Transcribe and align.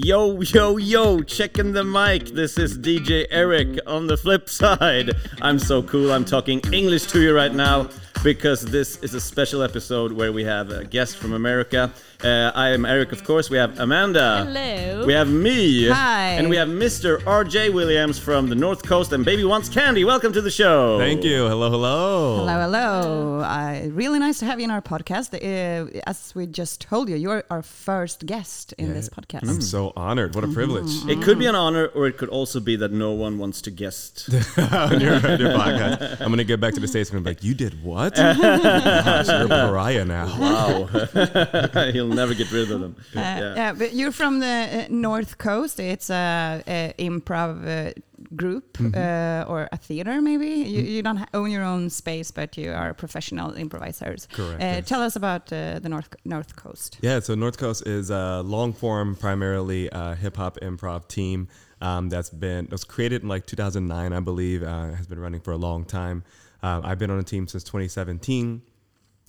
Yo, 0.00 0.40
yo, 0.42 0.76
yo, 0.76 1.22
checking 1.22 1.72
the 1.72 1.82
mic. 1.82 2.26
This 2.26 2.56
is 2.56 2.78
DJ 2.78 3.26
Eric 3.32 3.80
on 3.84 4.06
the 4.06 4.16
flip 4.16 4.48
side. 4.48 5.10
I'm 5.42 5.58
so 5.58 5.82
cool, 5.82 6.12
I'm 6.12 6.24
talking 6.24 6.60
English 6.72 7.06
to 7.06 7.20
you 7.20 7.34
right 7.34 7.52
now 7.52 7.88
because 8.24 8.62
this 8.62 8.96
is 8.98 9.14
a 9.14 9.20
special 9.20 9.62
episode 9.62 10.12
where 10.12 10.32
we 10.32 10.44
have 10.44 10.70
a 10.70 10.84
guest 10.84 11.16
from 11.16 11.32
America. 11.32 11.92
Uh, 12.22 12.50
I 12.52 12.70
am 12.70 12.84
Eric, 12.84 13.12
of 13.12 13.22
course. 13.22 13.48
We 13.48 13.58
have 13.58 13.78
Amanda. 13.78 14.44
Hello. 14.44 15.06
We 15.06 15.12
have 15.12 15.30
me. 15.30 15.88
Hi. 15.88 16.30
And 16.30 16.50
we 16.50 16.56
have 16.56 16.66
Mr. 16.66 17.18
RJ 17.20 17.72
Williams 17.72 18.18
from 18.18 18.48
the 18.48 18.56
North 18.56 18.82
Coast 18.84 19.12
and 19.12 19.24
Baby 19.24 19.44
Wants 19.44 19.68
Candy. 19.68 20.04
Welcome 20.04 20.32
to 20.32 20.40
the 20.40 20.50
show. 20.50 20.98
Thank 20.98 21.22
you. 21.22 21.46
Hello, 21.46 21.70
hello. 21.70 22.38
Hello, 22.38 22.60
hello. 22.60 23.38
Uh, 23.40 23.88
really 23.92 24.18
nice 24.18 24.40
to 24.40 24.46
have 24.46 24.58
you 24.58 24.64
in 24.64 24.72
our 24.72 24.82
podcast. 24.82 25.32
Uh, 25.32 25.88
as 26.08 26.34
we 26.34 26.46
just 26.46 26.80
told 26.80 27.08
you, 27.08 27.14
you're 27.14 27.44
our 27.50 27.62
first 27.62 28.26
guest 28.26 28.72
in 28.78 28.88
Yeah. 28.88 28.94
this 28.94 29.08
podcast. 29.08 29.48
I'm 29.48 29.60
so 29.60 29.92
honored. 29.96 30.34
What 30.34 30.42
a 30.42 30.48
privilege. 30.48 30.90
It 31.08 31.22
could 31.22 31.38
be 31.38 31.46
an 31.46 31.54
honor, 31.54 31.86
or 31.94 32.08
it 32.08 32.16
could 32.18 32.30
also 32.30 32.58
be 32.58 32.74
that 32.76 32.90
no 32.90 33.12
one 33.12 33.38
wants 33.38 33.62
to 33.62 33.70
guest. 33.70 34.28
on 34.58 35.00
your, 35.00 35.12
your 35.12 35.54
podcast. 35.54 36.20
I'm 36.20 36.26
going 36.28 36.38
to 36.38 36.44
get 36.44 36.58
back 36.60 36.74
to 36.74 36.80
the 36.80 36.88
States 36.88 37.10
and 37.12 37.22
be 37.22 37.30
like, 37.30 37.44
you 37.44 37.54
did 37.54 37.80
what? 37.84 38.07
Gosh, 38.16 39.28
you're 39.28 39.44
a 39.44 39.48
pariah 39.48 40.04
now. 40.04 40.26
Wow. 40.38 40.84
He'll 41.92 42.06
never 42.08 42.34
get 42.34 42.50
rid 42.52 42.70
of 42.70 42.80
them. 42.80 42.96
Uh, 43.14 43.20
yeah. 43.20 43.72
but 43.72 43.94
you're 43.94 44.12
from 44.12 44.40
the 44.40 44.46
uh, 44.46 44.86
North 44.90 45.38
Coast. 45.38 45.80
It's 45.80 46.10
a, 46.10 46.62
a 46.66 46.94
improv 46.98 47.66
uh, 47.66 47.92
group 48.36 48.78
uh, 48.94 49.44
or 49.48 49.68
a 49.72 49.76
theater, 49.76 50.20
maybe. 50.20 50.46
You, 50.46 50.82
you 50.82 51.02
don't 51.02 51.24
own 51.34 51.50
your 51.50 51.62
own 51.64 51.90
space, 51.90 52.30
but 52.30 52.56
you 52.56 52.72
are 52.72 52.94
professional 52.94 53.52
improvisers. 53.54 54.26
Correct, 54.32 54.60
Uh, 54.62 54.64
yes. 54.64 54.88
Tell 54.88 55.02
us 55.02 55.16
about 55.16 55.52
uh, 55.52 55.78
the 55.78 55.88
North 55.88 56.14
North 56.24 56.56
Coast. 56.56 56.98
Yeah, 57.00 57.20
so 57.20 57.34
North 57.34 57.58
Coast 57.58 57.86
is 57.86 58.10
a 58.10 58.42
long 58.42 58.72
form, 58.72 59.14
primarily 59.16 59.90
uh, 59.90 60.14
hip 60.14 60.36
hop 60.36 60.58
improv 60.60 61.08
team 61.08 61.48
um, 61.80 62.08
that's 62.08 62.30
been 62.30 62.64
it 62.66 62.70
was 62.72 62.84
created 62.84 63.22
in 63.22 63.28
like 63.28 63.46
2009, 63.46 64.12
I 64.12 64.20
believe. 64.20 64.62
Uh, 64.62 64.90
has 64.94 65.06
been 65.06 65.20
running 65.20 65.40
for 65.40 65.52
a 65.52 65.56
long 65.56 65.84
time. 65.84 66.24
Um, 66.62 66.82
I've 66.84 66.98
been 66.98 67.10
on 67.10 67.18
the 67.18 67.22
team 67.24 67.46
since 67.46 67.62
2017. 67.64 68.62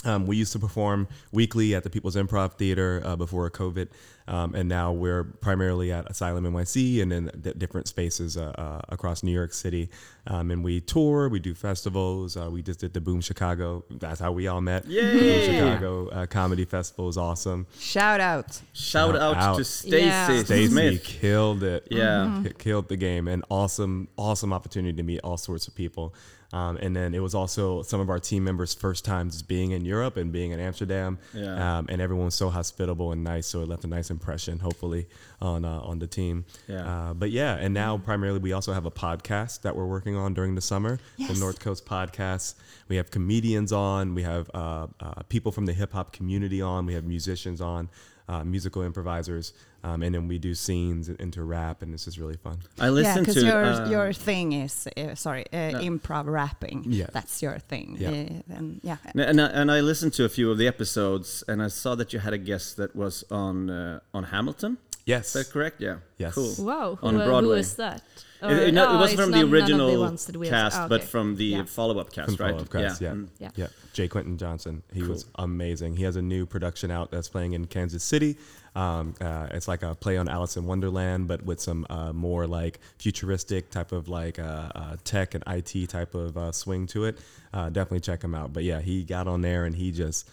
Um, 0.05 0.25
we 0.27 0.38
used 0.38 0.53
to 0.53 0.59
perform 0.59 1.09
weekly 1.33 1.75
at 1.75 1.83
the 1.83 1.89
People's 1.89 2.16
Improv 2.16 2.53
Theater 2.53 3.02
uh, 3.03 3.17
before 3.17 3.52
COVID, 3.52 3.89
um, 4.30 4.55
and 4.55 4.69
now 4.69 4.94
we're 4.94 5.25
primarily 5.25 5.91
at 5.91 6.09
Asylum 6.09 6.45
NYC 6.45 7.02
and 7.02 7.11
in 7.11 7.30
d- 7.41 7.52
different 7.57 7.89
spaces 7.89 8.38
uh, 8.38 8.53
uh, 8.57 8.80
across 8.88 9.23
New 9.23 9.33
York 9.33 9.52
City. 9.52 9.89
Um, 10.25 10.52
and 10.52 10.63
we 10.63 10.80
tour, 10.80 11.27
we 11.27 11.39
do 11.39 11.53
festivals. 11.53 12.38
Uh, 12.38 12.50
we 12.50 12.61
just 12.61 12.80
did 12.80 12.94
the 12.94 13.02
Boom 13.02 13.19
Chicago. 13.19 13.83
That's 13.89 14.22
how 14.22 14.31
we 14.31 14.47
all 14.47 14.61
met. 14.61 14.85
Yay! 14.88 15.19
Boom 15.19 15.53
Chicago 15.53 16.07
uh, 16.11 16.25
Comedy 16.27 16.63
Festival 16.63 17.09
is 17.09 17.17
awesome. 17.17 17.67
Shout 17.77 18.22
out. 18.22 18.53
Shout 18.53 18.61
Shout 18.72 19.16
out, 19.17 19.35
out. 19.35 19.57
to 19.57 19.66
Stacy 19.66 19.97
Yeah. 20.05 20.44
Stacy 20.44 20.97
killed 21.00 21.61
it. 21.61 21.85
Yeah. 21.91 22.41
K- 22.45 22.53
killed 22.57 22.88
the 22.88 22.95
game. 22.95 23.27
And 23.27 23.44
awesome, 23.50 24.07
awesome 24.17 24.53
opportunity 24.53 24.95
to 24.95 25.03
meet 25.03 25.19
all 25.25 25.35
sorts 25.35 25.67
of 25.67 25.75
people. 25.75 26.13
Um, 26.52 26.78
and 26.78 26.95
then 26.95 27.14
it 27.14 27.19
was 27.19 27.36
also 27.36 27.83
some 27.83 28.00
of 28.00 28.09
our 28.09 28.19
team 28.19 28.44
members' 28.44 28.73
first 28.73 29.05
times 29.05 29.44
being 29.44 29.69
in 29.72 29.86
Europe 29.86 30.17
and 30.17 30.31
being 30.31 30.52
in 30.52 30.59
Amsterdam. 30.59 31.19
Yeah. 31.33 31.78
Um, 31.78 31.86
and 31.89 32.02
everyone 32.02 32.25
was 32.25 32.36
so 32.36 32.50
hospitable 32.50 33.11
and 33.11 33.23
nice, 33.23 33.45
so 33.45 33.61
it 33.61 33.67
left 33.69 33.83
a 33.83 33.88
nice 33.88 34.09
impression, 34.09 34.58
hopefully, 34.59 35.08
on 35.41 35.64
uh, 35.64 35.80
on 35.81 36.00
the 36.00 36.08
team. 36.08 36.45
Yeah. 36.67 36.88
Uh, 37.09 37.14
but 37.14 37.30
yeah, 37.30 37.56
and 37.56 37.73
now 37.73 37.97
primarily 38.00 38.39
we 38.39 38.52
also 38.53 38.73
have 38.73 38.86
a 38.88 38.91
podcast 38.91 39.61
that 39.61 39.75
we're 39.75 39.86
working 39.86 40.16
on 40.16 40.33
during 40.33 40.56
the 40.56 40.61
summer, 40.61 41.00
Yes. 41.17 41.31
the 41.33 41.39
North 41.39 41.59
Coast 41.59 41.86
Podcast. 41.86 42.56
We 42.88 42.95
have 42.95 43.11
comedians 43.11 43.72
on, 43.72 44.16
we 44.16 44.23
have 44.23 44.50
uh, 44.53 44.88
uh, 45.00 45.22
people 45.30 45.52
from 45.52 45.67
the 45.67 45.73
hip 45.73 45.94
hop 45.94 46.13
community 46.13 46.61
on, 46.63 46.88
we 46.88 46.95
have 46.95 47.03
musicians 47.06 47.61
on, 47.61 47.89
uh, 48.28 48.44
musical 48.44 48.81
improvisers, 48.81 49.53
um, 49.83 50.03
and 50.03 50.13
then 50.16 50.27
we 50.27 50.38
do 50.38 50.53
scenes 50.55 51.09
into 51.09 51.44
rap, 51.44 51.81
and 51.81 51.94
this 51.94 52.08
is 52.08 52.19
really 52.19 52.38
fun. 52.38 52.58
I 52.80 52.85
Yeah, 52.85 52.91
listened 52.91 53.25
because 53.25 53.41
to 53.44 53.47
your 53.47 53.63
uh, 53.63 53.89
your 53.89 54.13
thing 54.13 54.53
is 54.53 54.88
uh, 54.97 55.16
sorry, 55.16 55.45
uh, 55.53 55.80
improv 55.81 56.25
rapping. 56.27 56.85
Yeah. 56.88 57.07
that's 57.13 57.41
your 57.41 57.59
thing. 57.59 57.97
Yeah. 58.00 58.09
Uh, 58.09 58.57
and 58.57 58.79
yeah, 58.84 58.97
and 59.16 59.40
I, 59.41 59.45
and 59.47 59.72
I 59.72 59.81
listened 59.81 60.13
to 60.13 60.25
a 60.25 60.29
few 60.29 60.51
of 60.51 60.57
the 60.57 60.67
episodes, 60.67 61.44
and 61.47 61.62
I 61.62 61.69
saw 61.69 61.95
that 61.95 62.13
you 62.13 62.19
had 62.19 62.34
a 62.34 62.38
guest 62.38 62.78
that 62.78 62.95
was 62.95 63.23
on 63.31 63.69
uh, 63.69 64.00
on 64.13 64.23
Hamilton. 64.25 64.78
Yes. 65.06 65.35
Is 65.35 65.47
that 65.47 65.53
correct? 65.53 65.81
Yeah. 65.81 65.97
Yes. 66.17 66.35
Cool. 66.35 66.53
Wow. 66.66 67.00
On 67.01 67.16
who, 67.16 67.25
Broadway. 67.25 67.56
Who 67.56 67.59
is 67.59 67.75
that? 67.75 68.03
It, 68.41 68.51
it, 68.51 68.73
no, 68.73 68.84
it 68.84 68.96
oh, 68.96 69.00
wasn't 69.00 69.22
from 69.22 69.31
the 69.31 69.44
original 69.44 69.91
the 69.91 70.00
ones 70.00 70.25
that 70.28 70.38
we 70.38 70.47
have- 70.47 70.72
cast, 70.72 70.78
ah, 70.78 70.88
but 70.88 71.03
from 71.03 71.35
the 71.35 71.46
Yeah. 71.46 71.63
follow-up 71.66 72.13
cast, 72.13 72.38
From 72.38 72.46
right? 72.46 72.51
Follow 72.51 72.63
Up 72.63 72.69
Cast, 72.72 73.01
yeah. 73.01 73.11
Mm. 73.11 73.28
Yeah. 73.40 73.50
Yeah. 73.56 73.67
Jay 73.99 74.07
Quentin 74.07 74.37
Johnson. 74.37 74.81
He 74.93 75.03
was 75.03 75.25
amazing. 75.35 75.97
He 75.97 76.05
has 76.05 76.15
a 76.15 76.21
new 76.21 76.45
production 76.45 76.89
out 76.89 77.11
that's 77.11 77.27
playing 77.27 77.51
in 77.51 77.65
Kansas 77.65 78.01
City. 78.01 78.37
Um, 78.73 79.13
uh, 79.19 79.47
it's 79.51 79.67
like 79.67 79.83
a 79.83 79.93
play 79.93 80.15
on 80.15 80.29
Alice 80.29 80.55
in 80.55 80.65
Wonderland, 80.65 81.27
but 81.27 81.43
with 81.43 81.59
some 81.59 81.85
uh, 81.89 82.13
more 82.13 82.47
like 82.47 82.79
futuristic 82.97 83.71
type 83.71 83.91
of 83.91 84.07
like 84.07 84.39
uh, 84.39 84.71
uh, 84.73 84.95
tech 85.03 85.35
and 85.35 85.43
IT 85.47 85.89
type 85.89 86.15
of 86.15 86.37
uh, 86.37 86.53
swing 86.53 86.87
to 86.87 87.03
it. 87.03 87.17
Uh, 87.53 87.67
definitely 87.67 87.99
check 87.99 88.23
him 88.23 88.33
out. 88.33 88.53
But 88.53 88.63
yeah, 88.63 88.79
he 88.79 89.03
got 89.03 89.27
on 89.27 89.41
there 89.41 89.65
and 89.65 89.75
he 89.75 89.91
just 89.91 90.29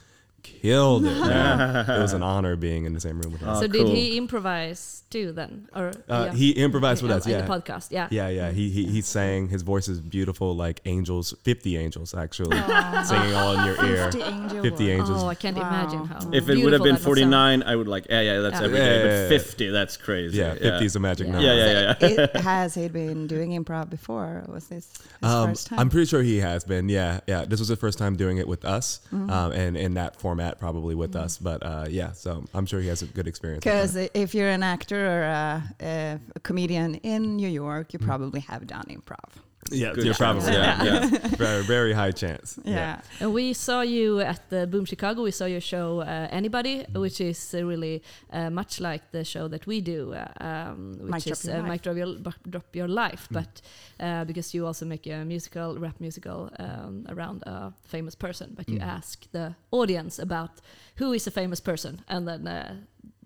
killed 0.62 1.04
it. 1.06 1.18
man. 1.20 1.88
it 1.90 2.00
was 2.00 2.12
an 2.12 2.22
honor 2.22 2.56
being 2.56 2.84
in 2.84 2.92
the 2.94 3.00
same 3.00 3.20
room 3.20 3.32
with 3.32 3.40
him. 3.42 3.48
Oh, 3.48 3.60
so 3.60 3.66
did 3.66 3.88
he 3.88 4.16
improvise 4.16 5.02
too 5.10 5.32
then, 5.32 5.68
or 5.74 5.88
Uh, 6.08 6.26
yeah. 6.30 6.32
He 6.34 6.50
improvised 6.50 7.02
with 7.02 7.12
in, 7.12 7.16
us. 7.18 7.26
Yeah. 7.26 7.42
the 7.42 7.48
podcast? 7.48 7.88
Yeah. 7.90 8.08
Yeah, 8.10 8.28
yeah. 8.28 8.50
He, 8.50 8.70
he 8.70 8.86
he 8.86 9.00
sang. 9.02 9.48
His 9.48 9.62
voice 9.62 9.88
is 9.88 10.00
beautiful, 10.00 10.56
like 10.56 10.80
angels, 10.84 11.34
fifty 11.44 11.76
angels 11.76 12.14
actually, 12.14 12.56
singing 13.04 13.34
all 13.34 13.52
in 13.58 13.64
your 13.66 13.84
ear. 13.86 14.10
50 14.12 14.22
angel 14.22 14.62
50 14.62 14.90
angels. 14.90 15.22
Oh, 15.22 15.28
I 15.28 15.34
can't 15.34 15.56
Wow. 15.56 15.68
imagine 15.68 16.04
how. 16.06 16.30
If 16.32 16.48
it 16.48 16.62
would 16.62 16.72
have 16.72 16.82
been 16.82 16.94
that 16.96 17.04
must 17.04 17.04
sound. 17.04 17.16
49, 17.16 17.62
I 17.62 17.76
would 17.76 17.88
like, 17.88 18.06
yeah, 18.10 18.20
yeah, 18.20 18.40
that's 18.40 18.58
Yeah. 18.60 18.64
every 18.66 18.78
day. 18.78 18.84
Yeah, 18.86 18.96
yeah, 19.22 19.28
But 19.28 19.32
yeah. 19.34 19.38
50, 19.38 19.70
that's 19.70 19.96
crazy. 19.96 20.38
Yeah, 20.38 20.54
fifty 20.54 20.84
is 20.86 20.96
a 20.96 21.00
magic 21.00 21.26
Yeah. 21.26 21.32
number. 21.32 21.46
Yeah, 21.46 21.54
yeah, 21.54 21.94
yeah. 22.00 22.08
It- 22.24 22.36
has 22.36 22.74
he 22.74 22.88
been 22.88 23.26
doing 23.26 23.50
improv 23.52 23.88
before? 23.90 24.44
Was 24.48 24.66
this 24.68 24.86
his 25.22 25.30
Um, 25.30 25.48
first 25.50 25.66
time? 25.68 25.78
I'm 25.78 25.90
pretty 25.90 26.06
sure 26.06 26.22
he 26.22 26.38
has 26.38 26.64
been. 26.64 26.88
Yeah, 26.88 27.20
yeah. 27.26 27.44
This 27.44 27.58
was 27.60 27.68
the 27.68 27.76
first 27.76 27.98
time 27.98 28.16
doing 28.16 28.38
it 28.38 28.48
with 28.48 28.64
us, 28.64 29.00
Mm-hmm. 29.14 29.30
um, 29.30 29.52
and 29.52 29.76
in 29.76 29.94
that 29.94 30.16
format, 30.36 30.58
probably 30.58 30.94
with 30.94 31.16
us. 31.16 31.38
But 31.38 31.62
uh, 31.64 31.86
yeah, 31.88 32.12
so 32.12 32.44
I'm 32.54 32.66
sure 32.66 32.80
he 32.80 32.88
has 32.88 33.02
a 33.02 33.06
good 33.06 33.26
experience. 33.26 33.64
Because 33.64 33.96
if 33.96 34.34
you're 34.34 34.48
an 34.48 34.62
actor 34.62 34.96
or 34.96 35.22
a, 35.22 35.62
a, 35.80 36.40
comedian 36.40 36.96
in 36.96 37.36
New 37.36 37.48
York, 37.48 37.88
Mm. 37.88 37.92
you 37.94 37.98
probably 37.98 38.40
have 38.40 38.66
done 38.66 38.84
improv. 38.88 39.30
Yeah, 39.70 39.92
Good 39.94 40.04
you're 40.04 40.14
chance. 40.14 40.44
probably 40.44 40.52
Yeah, 40.52 40.84
yeah. 40.84 41.18
very, 41.36 41.62
very 41.64 41.92
high 41.92 42.12
chance. 42.12 42.58
Yeah. 42.64 43.00
And 43.20 43.32
we 43.32 43.52
saw 43.52 43.80
you 43.82 44.20
at 44.20 44.48
the 44.50 44.66
Boom 44.66 44.84
Chicago. 44.84 45.22
We 45.22 45.30
saw 45.30 45.46
your 45.46 45.60
show 45.60 46.00
uh, 46.00 46.28
Anybody, 46.30 46.76
Mm-hmm. 46.76 47.00
which 47.00 47.20
is 47.20 47.54
uh, 47.54 47.64
really 47.64 48.02
uh, 48.32 48.50
much 48.50 48.80
like 48.80 49.10
the 49.12 49.24
show 49.24 49.48
that 49.48 49.66
we 49.66 49.80
do, 49.80 50.12
uh, 50.14 50.26
um, 50.40 50.96
which 51.00 51.24
Drop 51.24 51.32
is 51.38 51.44
Your 51.44 51.56
uh, 51.56 51.60
Life. 51.60 51.68
Mic 51.70 51.82
Drop 51.82 51.96
Your, 51.96 52.14
Bu- 52.18 52.50
Drop 52.50 52.76
Your 52.76 52.88
Life. 52.88 53.28
But 53.30 53.60
uh, 54.00 54.24
because 54.24 54.54
you 54.54 54.66
also 54.66 54.84
make 54.86 55.06
a 55.06 55.24
musical, 55.24 55.78
rap 55.78 56.00
musical 56.00 56.50
um, 56.58 57.04
around 57.08 57.42
a 57.46 57.72
famous 57.84 58.14
person, 58.14 58.52
but 58.56 58.68
you 58.68 58.78
ask 58.80 59.30
the 59.32 59.54
audience 59.70 60.18
about 60.22 60.50
who 60.96 61.12
is 61.12 61.26
a 61.26 61.30
famous 61.30 61.60
person, 61.60 62.00
and 62.08 62.26
then 62.26 62.46
uh, 62.46 62.74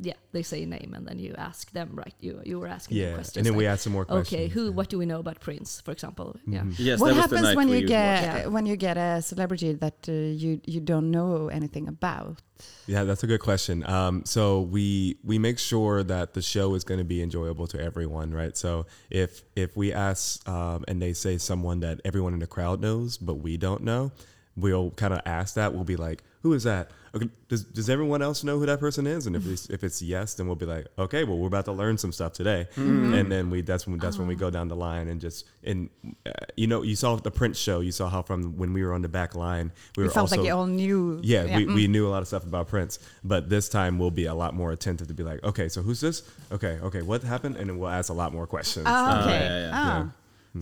yeah, 0.01 0.15
they 0.33 0.43
say 0.43 0.63
a 0.63 0.67
name, 0.67 0.95
and 0.97 1.07
then 1.07 1.19
you 1.19 1.35
ask 1.37 1.71
them. 1.73 1.91
Right? 1.93 2.15
You 2.21 2.41
you 2.45 2.59
were 2.61 2.67
asking 2.69 2.99
them 2.99 3.09
Yeah, 3.09 3.15
questions. 3.15 3.37
and 3.39 3.47
then 3.47 3.55
we 3.55 3.65
like, 3.65 3.75
add 3.75 3.81
some 3.81 3.93
more 3.93 4.05
questions. 4.05 4.35
Okay, 4.35 4.49
who? 4.49 4.73
What 4.73 4.89
do 4.89 4.99
we 4.99 5.07
know 5.07 5.21
about 5.21 5.41
Prince, 5.41 5.81
for 5.81 5.93
example? 5.93 6.37
Yeah. 6.47 6.65
Yes, 6.79 7.01
what 7.01 7.09
that 7.09 7.17
was 7.17 7.31
the 7.31 7.37
happens 7.37 7.57
when 7.57 7.69
you 7.69 7.87
get 7.87 8.35
watched. 8.35 8.51
when 8.51 8.67
you 8.67 8.77
get 8.77 8.97
a 8.97 9.23
celebrity 9.23 9.73
that 9.75 10.09
uh, 10.09 10.13
you 10.13 10.61
you 10.67 10.81
don't 10.81 11.11
know 11.11 11.49
anything 11.49 11.89
about? 11.89 12.43
Yeah, 12.87 13.05
that's 13.05 13.23
a 13.23 13.27
good 13.27 13.41
question. 13.41 13.89
Um, 13.89 14.25
so 14.25 14.61
we 14.61 15.19
we 15.25 15.39
make 15.39 15.59
sure 15.59 16.03
that 16.03 16.35
the 16.35 16.43
show 16.43 16.75
is 16.75 16.85
going 16.85 16.99
to 16.99 17.05
be 17.05 17.23
enjoyable 17.23 17.67
to 17.69 17.81
everyone, 17.81 18.33
right? 18.33 18.57
So 18.57 18.87
if 19.11 19.43
if 19.57 19.77
we 19.77 19.93
ask 19.93 20.47
um, 20.49 20.85
and 20.89 21.01
they 21.01 21.13
say 21.13 21.39
someone 21.39 21.81
that 21.81 22.01
everyone 22.05 22.35
in 22.35 22.41
the 22.41 22.47
crowd 22.47 22.81
knows 22.81 23.17
but 23.19 23.35
we 23.35 23.57
don't 23.57 23.83
know, 23.83 24.13
we'll 24.57 24.91
kind 24.93 25.15
of 25.15 25.21
ask 25.27 25.55
that. 25.55 25.75
We'll 25.75 25.85
be 25.85 25.97
like, 25.97 26.23
"Who 26.43 26.53
is 26.53 26.65
that?" 26.65 26.91
Okay, 27.13 27.29
does 27.49 27.65
does 27.65 27.91
everyone 27.91 28.23
else 28.23 28.45
know 28.45 28.59
who 28.61 28.67
that 28.67 28.79
person 28.79 29.05
is? 29.05 29.27
And 29.27 29.35
if 29.35 29.45
it's, 29.45 29.69
if 29.69 29.83
it's 29.83 30.01
yes, 30.01 30.35
then 30.35 30.47
we'll 30.47 30.55
be 30.55 30.67
like, 30.67 30.87
"Okay, 30.97 31.25
well, 31.25 31.37
we're 31.39 31.49
about 31.49 31.65
to 31.65 31.73
learn 31.73 31.99
some 31.99 32.13
stuff 32.13 32.33
today." 32.33 32.69
And 32.77 33.31
then 33.33 33.51
we 33.51 33.63
that's 33.63 33.85
when 33.87 33.99
that's 33.99 34.17
when 34.17 34.29
we 34.29 34.37
go 34.37 34.49
down 34.49 34.69
the 34.69 34.77
line 34.77 35.09
and 35.09 35.21
just 35.21 35.45
and 35.65 35.91
uh, 36.25 36.31
you 36.57 36.69
know 36.69 36.83
you 36.83 36.95
saw 36.95 37.17
the 37.17 37.31
Prince 37.33 37.59
show. 37.59 37.81
You 37.81 37.91
saw 37.91 38.09
how 38.09 38.23
from 38.23 38.57
when 38.57 38.73
we 38.73 38.85
were 38.85 38.93
on 38.95 39.03
the 39.03 39.09
back 39.09 39.35
line, 39.35 39.73
we 39.97 40.03
You 40.05 40.09
were 40.09 40.13
felt 40.15 40.25
also 40.31 40.37
like 40.37 40.47
you 40.47 40.55
all 40.55 40.67
knew. 40.67 41.19
yeah, 41.25 41.45
we, 41.57 41.67
mm. 41.67 41.75
we 41.75 41.89
knew 41.89 42.07
a 42.07 42.11
lot 42.11 42.23
of 42.23 42.29
stuff 42.29 42.45
about 42.45 42.69
Prince, 42.69 43.01
but 43.25 43.49
this 43.51 43.69
time 43.69 43.99
we'll 43.99 44.13
be 44.13 44.27
a 44.27 44.35
lot 44.35 44.55
more 44.55 44.71
attentive 44.71 45.09
to 45.09 45.15
be 45.15 45.25
like, 45.25 45.43
okay, 45.43 45.69
so 45.69 45.83
who's 45.83 46.01
this? 46.01 46.23
Okay, 46.53 46.79
okay, 46.83 47.03
what 47.03 47.23
happened? 47.25 47.57
And 47.57 47.69
then 47.69 47.79
we'll 47.79 47.89
ask 47.91 48.09
a 48.11 48.13
lot 48.15 48.33
more 48.33 48.47
questions. 48.47 48.87
Oh, 48.89 48.93
Oh, 49.17 49.21
okay. 49.23 49.31
yeah, 49.41 49.69
yeah. 49.71 50.03
Oh. 50.05 50.13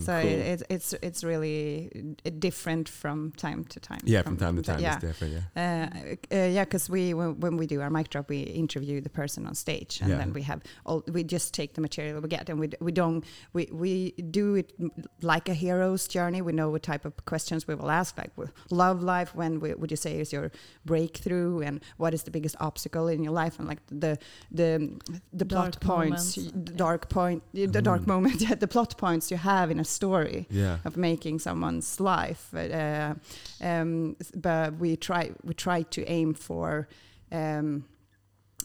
So 0.00 0.20
Cool. 0.20 0.30
it, 0.30 0.38
it's 0.52 0.62
it's 0.68 0.92
it's 1.02 1.24
really 1.24 1.90
uh, 2.26 2.30
different 2.38 2.88
from 2.90 3.32
time 3.32 3.64
to 3.64 3.80
time. 3.80 4.00
Yeah, 4.04 4.20
from 4.22 4.36
time 4.36 4.56
to 4.56 4.62
time, 4.62 4.80
yeah. 4.80 4.96
it's 4.96 5.04
different. 5.06 5.32
Yeah. 5.56 5.88
Uh, 6.30 6.36
uh, 6.36 6.48
yeah, 6.48 6.64
because 6.64 6.90
we 6.90 7.14
when, 7.14 7.40
when 7.40 7.56
we 7.56 7.66
do 7.66 7.80
our 7.80 7.88
mic 7.88 8.10
drop, 8.10 8.28
we 8.28 8.40
interview 8.42 9.00
the 9.00 9.08
person 9.08 9.46
on 9.46 9.54
stage, 9.54 10.00
and 10.02 10.10
Yeah. 10.10 10.18
then 10.18 10.32
we 10.34 10.42
have 10.42 10.60
all. 10.84 11.02
We 11.10 11.24
just 11.24 11.54
take 11.54 11.72
the 11.72 11.80
material 11.80 12.20
we 12.20 12.28
get, 12.28 12.50
and 12.50 12.60
we 12.60 12.66
d- 12.66 12.76
we 12.82 12.92
don't 12.92 13.24
we 13.54 13.68
we 13.72 14.12
do 14.30 14.56
it 14.56 14.74
m- 14.78 14.90
like 15.22 15.48
a 15.48 15.54
hero's 15.54 16.06
journey. 16.06 16.42
We 16.42 16.52
know 16.52 16.68
what 16.68 16.82
type 16.82 17.06
of 17.06 17.14
questions 17.24 17.66
we 17.66 17.74
will 17.74 17.90
ask, 17.90 18.18
like 18.18 18.32
love 18.70 19.02
life. 19.02 19.34
When 19.34 19.58
we, 19.60 19.72
would 19.72 19.90
you 19.90 19.96
say 19.96 20.20
is 20.20 20.32
your 20.34 20.50
breakthrough, 20.84 21.60
and 21.60 21.80
what 21.96 22.12
is 22.14 22.22
the 22.24 22.30
biggest 22.30 22.56
obstacle 22.60 23.08
in 23.08 23.22
your 23.24 23.32
life, 23.32 23.58
and 23.58 23.68
like 23.68 23.80
the 23.90 24.18
the 24.50 24.90
the 25.32 25.46
plot 25.46 25.72
Dark 25.72 25.80
points, 25.80 26.36
moments, 26.36 26.54
y- 26.54 26.62
the 26.64 26.72
yeah. 26.72 26.76
dark 26.76 27.08
point, 27.08 27.42
the 27.54 27.82
dark 27.82 28.06
moment, 28.06 28.42
the 28.60 28.68
plot 28.68 28.96
points 28.98 29.30
you 29.30 29.36
have 29.38 29.70
in 29.70 29.77
a 29.80 29.84
story 29.84 30.46
Yeah. 30.50 30.78
of 30.84 30.96
making 30.96 31.40
someone's 31.40 32.00
life. 32.00 32.54
Uh, 32.54 33.14
um, 33.60 34.16
but 34.34 34.74
we 34.78 34.96
try 34.96 35.30
we 35.44 35.54
try 35.54 35.82
to 35.82 36.00
aim 36.06 36.34
for 36.34 36.88
um, 37.32 37.84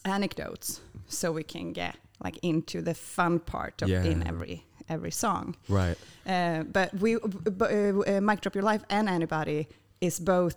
anecdotes 0.05 0.81
so 1.07 1.31
we 1.31 1.43
can 1.43 1.73
get 1.73 1.95
like 2.23 2.37
into 2.41 2.81
the 2.81 2.93
fun 2.93 3.39
part 3.39 3.81
of 3.81 3.89
in 3.89 4.27
every 4.27 4.63
every 4.89 5.11
song. 5.11 5.55
Right. 5.69 5.97
Uh, 6.25 6.63
but 6.63 6.93
we 6.93 7.17
but, 7.57 7.71
uh, 7.71 7.99
uh, 8.17 8.21
Mic 8.21 8.41
Drop 8.41 8.55
Your 8.55 8.63
Life 8.73 8.83
and 8.89 9.07
Anybody 9.09 9.67
is 10.01 10.19
both. 10.19 10.55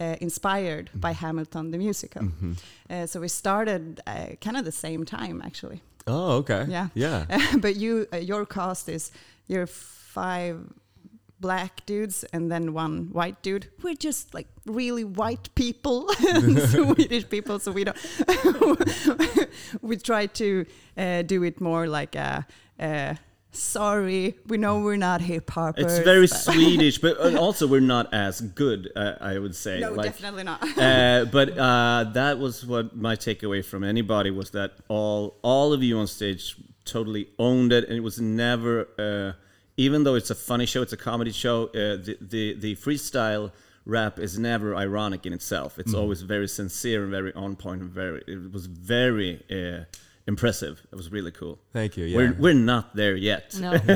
Uh, 0.00 0.14
inspired 0.20 0.90
by 0.94 1.10
Hamilton 1.12 1.72
the 1.72 1.76
musical, 1.78 2.22
Mhm. 2.22 2.56
uh, 2.88 3.04
so 3.08 3.18
we 3.20 3.26
started 3.28 4.00
uh, 4.06 4.26
kind 4.40 4.56
of 4.56 4.64
the 4.64 4.70
same 4.70 5.04
time 5.04 5.42
actually. 5.44 5.80
Oh, 6.06 6.36
okay. 6.36 6.66
Yeah. 6.68 6.88
Yeah. 6.94 7.26
but 7.60 7.74
you, 7.74 8.06
uh, 8.12 8.18
your 8.18 8.46
cast 8.46 8.88
is 8.88 9.10
you're 9.48 9.66
five 10.18 10.56
black 11.40 11.86
dudes 11.86 12.24
and 12.32 12.50
then 12.50 12.72
one 12.72 13.08
white 13.12 13.40
dude. 13.42 13.68
We're 13.82 13.94
just 14.08 14.34
like 14.34 14.48
really 14.66 15.04
white 15.04 15.54
people, 15.54 16.08
Swedish 16.72 17.28
people, 17.28 17.58
so 17.60 17.70
we 17.70 17.84
don't. 17.84 17.96
we 19.80 19.96
try 19.96 20.26
to 20.26 20.66
uh, 20.96 21.22
do 21.22 21.42
it 21.44 21.60
more 21.60 21.86
like 21.86 22.14
a. 22.16 22.46
a 22.80 23.18
Sorry, 23.50 24.36
we 24.46 24.58
know 24.58 24.80
we're 24.80 25.02
not 25.10 25.22
hip 25.22 25.50
hop. 25.50 25.78
It's 25.78 26.00
very 26.00 26.28
Swedish, 26.46 26.98
but 26.98 27.18
uh, 27.18 27.40
also 27.40 27.66
we're 27.66 27.80
not 27.96 28.12
as 28.12 28.42
good. 28.42 28.90
Uh, 28.94 29.14
I 29.20 29.38
would 29.38 29.56
say. 29.56 29.80
No, 29.80 29.92
like, 29.92 30.12
definitely 30.12 30.44
not. 30.44 30.62
uh, 30.78 31.24
but 31.32 31.56
uh, 31.56 32.04
that 32.12 32.38
was 32.38 32.66
what 32.66 32.94
my 32.94 33.16
takeaway 33.16 33.64
from 33.64 33.82
anybody 33.84 34.30
was 34.30 34.50
that 34.50 34.72
all 34.88 35.38
all 35.42 35.72
of 35.72 35.82
you 35.82 35.98
on 35.98 36.06
stage 36.06 36.56
totally 36.84 37.30
owned 37.38 37.72
it, 37.72 37.84
and 37.88 37.94
it 37.96 38.04
was 38.10 38.20
never. 38.20 39.34
Even 39.78 40.04
though 40.04 40.16
it's 40.16 40.30
a 40.30 40.34
funny 40.34 40.66
show, 40.66 40.82
it's 40.82 40.92
a 40.92 40.98
comedy 40.98 41.32
show. 41.32 41.68
Uh, 41.68 41.96
the, 41.96 42.18
the 42.20 42.54
the 42.54 42.76
freestyle 42.76 43.52
rap 43.86 44.18
is 44.18 44.38
never 44.38 44.76
ironic 44.76 45.24
in 45.24 45.32
itself. 45.32 45.78
It's 45.78 45.94
always 45.94 46.20
very 46.20 46.48
sincere 46.48 47.04
and 47.04 47.10
very 47.10 47.32
on 47.32 47.56
point 47.56 47.80
and 47.80 47.90
very. 47.90 48.22
It 48.26 48.52
was 48.52 48.66
very. 48.66 49.42
Uh, 49.50 49.84
Impressive. 50.28 50.86
It 50.92 50.94
was 50.94 51.10
really 51.10 51.30
cool. 51.30 51.58
Thank 51.72 51.96
you. 51.96 52.04
Yeah. 52.04 52.18
We're, 52.18 52.32
we're 52.38 52.52
not 52.52 52.94
there 52.94 53.16
yet. 53.16 53.56
No. 53.58 53.72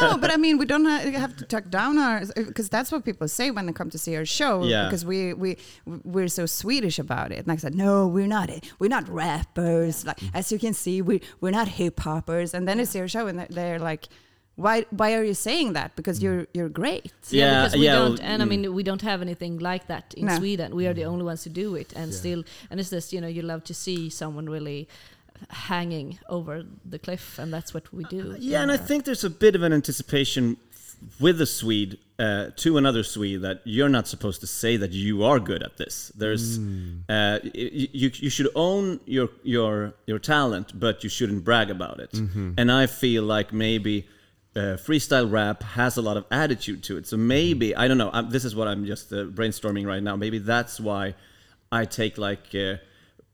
no, 0.00 0.16
but 0.16 0.32
I 0.32 0.38
mean, 0.38 0.56
we 0.56 0.64
don't 0.64 0.86
have 0.86 1.36
to 1.36 1.44
talk 1.44 1.68
down 1.68 1.98
our 1.98 2.22
because 2.34 2.70
that's 2.70 2.90
what 2.90 3.04
people 3.04 3.28
say 3.28 3.50
when 3.50 3.66
they 3.66 3.72
come 3.74 3.90
to 3.90 3.98
see 3.98 4.16
our 4.16 4.24
show. 4.24 4.64
Yeah. 4.64 4.84
Because 4.84 5.04
we 5.04 5.34
we 5.34 5.58
we're 5.84 6.28
so 6.28 6.46
Swedish 6.46 6.98
about 6.98 7.32
it. 7.32 7.40
And 7.40 7.52
I 7.52 7.56
said, 7.56 7.74
no, 7.74 8.06
we're 8.06 8.26
not. 8.26 8.48
We're 8.78 8.88
not 8.88 9.06
rappers. 9.10 10.06
Like 10.06 10.20
as 10.32 10.50
you 10.50 10.58
can 10.58 10.72
see, 10.72 11.02
we 11.02 11.20
we're 11.42 11.50
not 11.50 11.68
hip 11.68 12.00
hoppers. 12.00 12.54
And 12.54 12.66
then 12.66 12.78
they 12.78 12.86
see 12.86 13.00
our 13.00 13.08
show 13.08 13.26
and 13.26 13.40
they're, 13.40 13.48
they're 13.50 13.78
like, 13.78 14.08
why 14.56 14.84
why 14.90 15.14
are 15.14 15.24
you 15.24 15.34
saying 15.34 15.72
that? 15.74 15.96
Because 15.96 16.22
you're 16.22 16.46
you're 16.54 16.68
great. 16.68 17.12
Yeah, 17.30 17.44
Yeah, 17.44 17.64
because 17.64 17.78
we 17.78 17.84
yeah, 17.86 17.94
don't, 17.94 18.18
well, 18.18 18.28
and 18.30 18.42
I 18.42 18.46
mm. 18.46 18.48
mean, 18.50 18.74
we 18.74 18.82
don't 18.82 19.02
have 19.02 19.20
anything 19.22 19.58
like 19.58 19.86
that 19.88 20.14
in 20.16 20.26
No. 20.26 20.36
Sweden. 20.38 20.74
We 20.76 20.86
are 20.86 20.94
the 20.94 21.04
only 21.04 21.24
ones 21.24 21.44
who 21.44 21.50
do 21.50 21.74
it, 21.74 21.92
and 21.96 22.12
Yeah. 22.12 22.18
still, 22.18 22.44
and 22.70 22.78
it's 22.80 22.90
just 22.90 23.12
you 23.12 23.20
know, 23.20 23.28
you 23.28 23.42
love 23.42 23.62
to 23.64 23.74
see 23.74 24.10
someone 24.10 24.46
really 24.48 24.88
hanging 25.50 26.18
over 26.28 26.64
the 26.84 26.98
cliff, 26.98 27.38
and 27.38 27.52
that's 27.52 27.74
what 27.74 27.92
we 27.92 28.04
do. 28.04 28.36
Yeah, 28.38 28.62
and 28.62 28.70
I 28.70 28.76
think 28.76 29.04
there's 29.04 29.24
a 29.24 29.30
bit 29.30 29.54
of 29.56 29.62
an 29.62 29.72
anticipation 29.72 30.56
with 31.20 31.40
a 31.40 31.46
Swede 31.46 31.98
uh, 32.18 32.50
to 32.56 32.78
another 32.78 33.02
Swede 33.02 33.42
that 33.42 33.60
you're 33.64 33.88
not 33.90 34.06
supposed 34.06 34.40
to 34.40 34.46
say 34.46 34.76
that 34.76 34.92
you 34.92 35.24
are 35.24 35.40
good 35.40 35.62
at 35.62 35.76
this. 35.76 36.12
There's 36.16 36.58
uh, 36.58 37.40
y- 37.42 37.50
you 37.54 38.10
you 38.14 38.30
should 38.30 38.48
own 38.54 39.00
your 39.04 39.28
your 39.42 39.94
your 40.06 40.18
talent, 40.20 40.78
but 40.78 41.02
you 41.04 41.10
shouldn't 41.10 41.44
brag 41.44 41.70
about 41.70 41.98
it. 42.00 42.12
And 42.56 42.70
I 42.70 42.86
feel 42.86 43.24
like 43.24 43.52
maybe. 43.52 44.06
Uh, 44.56 44.76
freestyle 44.76 45.30
rap 45.30 45.62
has 45.62 45.96
a 45.96 46.02
lot 46.02 46.16
of 46.16 46.24
attitude 46.30 46.82
to 46.84 46.96
it, 46.96 47.06
so 47.06 47.16
maybe 47.16 47.74
I 47.74 47.88
don't 47.88 47.98
know. 47.98 48.10
I'm, 48.12 48.30
this 48.30 48.44
is 48.44 48.54
what 48.54 48.68
I'm 48.68 48.86
just 48.86 49.12
uh, 49.12 49.24
brainstorming 49.24 49.84
right 49.86 50.02
now. 50.02 50.14
Maybe 50.14 50.38
that's 50.38 50.78
why 50.78 51.14
I 51.72 51.84
take 51.86 52.18
like 52.18 52.54
uh, 52.54 52.76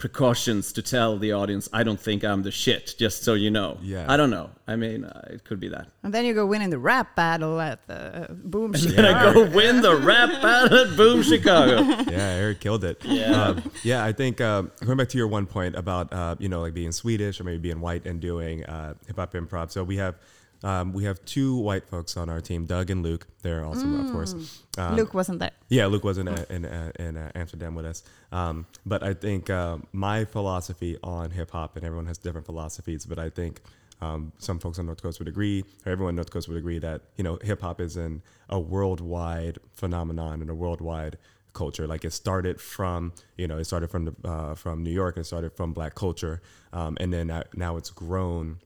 precautions 0.00 0.72
to 0.72 0.82
tell 0.82 1.18
the 1.18 1.32
audience 1.32 1.68
I 1.72 1.82
don't 1.82 2.00
think 2.00 2.24
I'm 2.24 2.42
the 2.42 2.50
shit. 2.50 2.94
Just 2.98 3.22
so 3.22 3.34
you 3.34 3.50
know. 3.50 3.78
Yeah. 3.82 4.06
I 4.08 4.16
don't 4.16 4.30
know. 4.30 4.50
I 4.66 4.76
mean, 4.76 5.04
uh, 5.04 5.28
it 5.30 5.44
could 5.44 5.60
be 5.60 5.68
that. 5.68 5.88
And 6.02 6.12
then 6.12 6.24
you 6.24 6.32
go 6.32 6.46
win 6.46 6.62
in 6.62 6.70
the 6.70 6.78
rap 6.78 7.14
battle 7.14 7.60
at 7.60 7.86
the 7.86 8.26
Boom 8.30 8.74
And 8.74 8.82
then 8.82 9.04
I 9.04 9.32
go 9.32 9.44
win 9.48 9.82
the 9.82 9.96
rap 9.96 10.30
battle 10.40 10.78
at 10.78 10.96
Boom 10.96 11.22
Chicago. 11.32 11.82
yeah, 12.10 12.30
Eric 12.40 12.60
killed 12.60 12.82
it. 12.82 13.04
Yeah. 13.04 13.42
um, 13.42 13.70
yeah. 13.84 14.02
I 14.04 14.12
think 14.12 14.40
um, 14.40 14.72
going 14.84 14.96
back 14.96 15.10
to 15.10 15.18
your 15.18 15.28
one 15.28 15.46
point 15.46 15.76
about 15.76 16.12
uh, 16.12 16.36
you 16.38 16.48
know 16.48 16.62
like 16.62 16.72
being 16.74 16.92
Swedish 16.92 17.38
or 17.38 17.44
maybe 17.44 17.58
being 17.58 17.80
white 17.80 18.06
and 18.06 18.20
doing 18.20 18.64
uh, 18.64 18.94
hip 19.06 19.16
hop 19.16 19.34
improv. 19.34 19.70
So 19.70 19.84
we 19.84 19.98
have 19.98 20.16
um, 20.62 20.92
we 20.92 21.04
have 21.04 21.24
two 21.24 21.56
white 21.56 21.86
folks 21.86 22.16
on 22.16 22.28
our 22.28 22.40
team, 22.40 22.66
Doug 22.66 22.90
and 22.90 23.02
Luke. 23.02 23.26
They're 23.42 23.64
awesome, 23.64 24.06
of 24.06 24.12
course. 24.12 24.34
Um, 24.76 24.96
Luke 24.96 25.14
wasn't 25.14 25.38
there. 25.38 25.52
Yeah, 25.68 25.86
Luke 25.86 26.04
was 26.04 26.18
in 26.18 26.28
uh, 26.28 26.44
in, 26.50 26.64
uh, 26.64 26.92
in 26.98 27.16
uh, 27.16 27.30
Amsterdam 27.34 27.74
with 27.74 27.86
us. 27.86 28.02
Um, 28.32 28.66
but 28.84 29.02
I 29.02 29.14
think 29.14 29.48
uh, 29.48 29.78
my 29.92 30.24
philosophy 30.24 30.98
on 31.02 31.30
hip 31.30 31.50
hop, 31.52 31.76
and 31.76 31.84
everyone 31.84 32.06
has 32.06 32.18
different 32.18 32.46
philosophies, 32.46 33.06
but 33.06 33.18
I 33.18 33.30
think 33.30 33.62
um, 34.02 34.32
some 34.38 34.58
folks 34.58 34.78
on 34.78 34.86
North 34.86 35.02
Coast 35.02 35.18
would 35.18 35.28
agree, 35.28 35.64
or 35.86 35.92
everyone 35.92 36.12
on 36.12 36.16
North 36.16 36.30
Coast 36.30 36.48
would 36.48 36.58
agree 36.58 36.78
that 36.78 37.02
you 37.16 37.24
know 37.24 37.38
hip 37.42 37.62
hop 37.62 37.80
is 37.80 37.96
an, 37.96 38.22
a 38.48 38.58
worldwide 38.58 39.58
phenomenon 39.72 40.42
and 40.42 40.50
a 40.50 40.54
worldwide 40.54 41.16
culture. 41.52 41.86
Like 41.86 42.04
it 42.04 42.12
started 42.12 42.60
from 42.60 43.12
you 43.36 43.48
know 43.48 43.58
it 43.58 43.64
started 43.64 43.90
from 43.90 44.06
the, 44.06 44.14
uh, 44.28 44.54
from 44.54 44.82
New 44.82 44.92
York, 44.92 45.16
it 45.16 45.24
started 45.24 45.54
from 45.54 45.72
Black 45.72 45.94
culture, 45.94 46.42
um, 46.72 46.96
and 47.00 47.12
then 47.12 47.30
uh, 47.30 47.44
now 47.54 47.76
it's 47.76 47.90
grown 47.90 48.58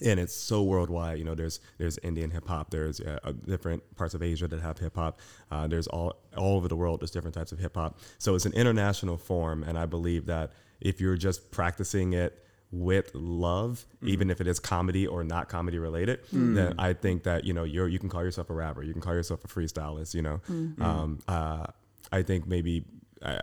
and 0.00 0.18
it's 0.18 0.34
so 0.34 0.62
worldwide. 0.62 1.18
You 1.18 1.24
know, 1.24 1.34
there's 1.34 1.60
there's 1.78 1.98
Indian 1.98 2.30
hip 2.30 2.48
hop, 2.48 2.70
there's 2.70 3.00
uh, 3.00 3.18
uh, 3.24 3.32
different 3.46 3.82
parts 3.96 4.14
of 4.14 4.22
Asia 4.22 4.48
that 4.48 4.60
have 4.60 4.78
hip 4.78 4.96
hop. 4.96 5.20
Uh, 5.50 5.66
there's 5.66 5.86
all 5.86 6.14
all 6.36 6.56
over 6.56 6.68
the 6.68 6.76
world. 6.76 7.00
There's 7.00 7.10
different 7.10 7.34
types 7.34 7.52
of 7.52 7.58
hip 7.58 7.74
hop. 7.76 7.98
So 8.18 8.34
it's 8.34 8.46
an 8.46 8.54
international 8.54 9.16
form, 9.16 9.62
and 9.62 9.78
I 9.78 9.86
believe 9.86 10.26
that 10.26 10.52
if 10.80 11.00
you're 11.00 11.16
just 11.16 11.50
practicing 11.50 12.14
it 12.14 12.38
with 12.70 13.10
love, 13.14 13.84
even 14.02 14.30
if 14.30 14.40
it 14.40 14.46
is 14.46 14.58
comedy 14.58 15.06
or 15.06 15.22
not 15.22 15.48
comedy 15.50 15.78
related, 15.78 16.20
then 16.32 16.74
I 16.78 16.94
think 16.94 17.24
that 17.24 17.44
you 17.44 17.52
know 17.52 17.64
you're 17.64 17.86
you 17.88 17.98
can 17.98 18.08
call 18.08 18.24
yourself 18.24 18.48
a 18.48 18.54
rapper, 18.54 18.82
you 18.82 18.92
can 18.92 19.02
call 19.02 19.14
yourself 19.14 19.44
a 19.44 19.48
freestylist. 19.48 20.14
You 20.14 20.22
know, 20.22 20.40
um, 20.80 21.18
uh, 21.28 21.66
I 22.10 22.22
think 22.22 22.46
maybe. 22.46 22.84
Uh, 23.20 23.38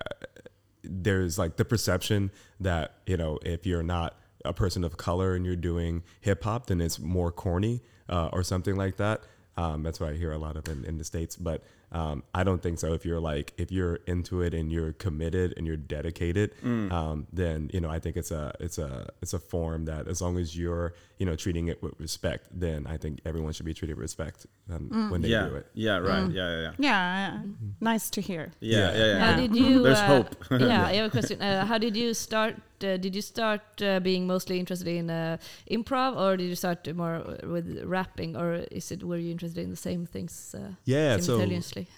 there's 0.84 1.38
like 1.38 1.58
the 1.58 1.66
perception 1.66 2.32
that 2.62 2.96
you 3.06 3.18
know 3.18 3.38
if 3.44 3.66
you're 3.66 3.84
not 3.84 4.18
a 4.46 4.54
person 4.54 4.84
of 4.84 4.98
color 4.98 5.36
and 5.36 5.46
you're 5.46 5.56
doing 5.56 6.04
hip 6.22 6.44
hop, 6.44 6.68
then 6.68 6.82
it's 6.82 7.00
more 7.00 7.32
corny 7.32 7.82
uh, 8.08 8.30
or 8.32 8.44
something 8.44 8.76
like 8.76 8.98
that. 8.98 9.22
Um, 9.58 9.84
that's 9.84 10.00
what 10.00 10.12
I 10.12 10.14
hear 10.16 10.32
a 10.32 10.38
lot 10.38 10.56
of 10.56 10.68
in, 10.70 10.86
in 10.86 10.98
the 10.98 11.04
states, 11.04 11.36
but 11.36 11.64
um, 11.92 12.24
I 12.34 12.44
don't 12.44 12.62
think 12.62 12.80
so. 12.80 12.94
If 12.94 13.06
you're 13.06 13.20
like 13.20 13.54
if 13.58 13.72
you're 13.72 13.96
into 14.08 14.42
it 14.42 14.54
and 14.54 14.72
you're 14.72 14.94
committed 14.94 15.54
and 15.58 15.66
you're 15.68 15.76
dedicated, 15.76 16.52
um, 16.64 17.28
then 17.34 17.70
you 17.74 17.82
know 17.82 17.90
I 17.90 18.00
think 18.00 18.16
it's 18.16 18.32
a 18.32 18.54
it's 18.60 18.78
a 18.78 19.10
it's 19.22 19.34
a 19.34 19.40
form 19.40 19.86
that 19.86 20.08
as 20.08 20.22
long 20.22 20.38
as 20.38 20.56
you're 20.56 20.94
you 21.18 21.26
know 21.26 21.36
treating 21.36 21.68
it 21.68 21.82
with 21.82 22.00
respect, 22.00 22.48
then 22.54 22.88
I 22.88 22.98
think 22.98 23.20
everyone 23.26 23.52
should 23.54 23.66
be 23.66 23.74
treated 23.74 23.98
with 23.98 24.04
respect 24.04 24.46
um, 24.72 25.10
when 25.12 25.22
they 25.22 25.30
yeah. 25.30 25.50
do 25.50 25.56
it. 25.56 25.68
Yeah. 25.74 25.98
Right. 25.98 26.30
Yeah. 26.32 26.50
Yeah. 26.50 26.62
Yeah. 26.62 26.72
Yeah, 26.78 27.34
uh, 27.34 27.48
nice 27.82 28.10
to 28.12 28.22
hear. 28.22 28.52
Yeah. 28.60 28.78
Yeah. 28.78 28.98
Yeah. 28.98 29.06
yeah, 29.06 29.32
How 29.32 29.40
did 29.40 29.56
you? 29.62 29.84
There's 29.84 30.00
uh, 30.00 30.06
hope. 30.08 30.46
yeah, 30.52 30.86
I 30.86 30.94
have 30.94 31.08
a 31.08 31.10
question. 31.10 31.42
Uh, 31.42 31.66
how 31.66 31.78
did 31.78 31.98
you 31.98 32.14
start? 32.14 32.56
Uh, 32.84 32.98
did 32.98 33.16
you 33.16 33.22
start 33.22 33.62
uh, 33.82 34.00
being 34.00 34.28
mostly 34.28 34.60
interested 34.60 34.88
in 34.88 35.10
uh, 35.10 35.38
improv, 35.70 36.16
or 36.18 36.38
did 36.38 36.46
you 36.50 36.56
start 36.56 36.88
more 36.96 37.38
with 37.44 37.84
rapping, 37.84 38.36
or 38.36 38.66
is 38.72 38.92
it 38.92 39.04
were 39.04 39.18
you 39.18 39.32
interested 39.32 39.64
in 39.64 39.70
the 39.70 39.76
same 39.76 40.06
things? 40.06 40.56
Uh, 40.58 40.72
Yeah, 40.86 41.18
so 41.26 41.38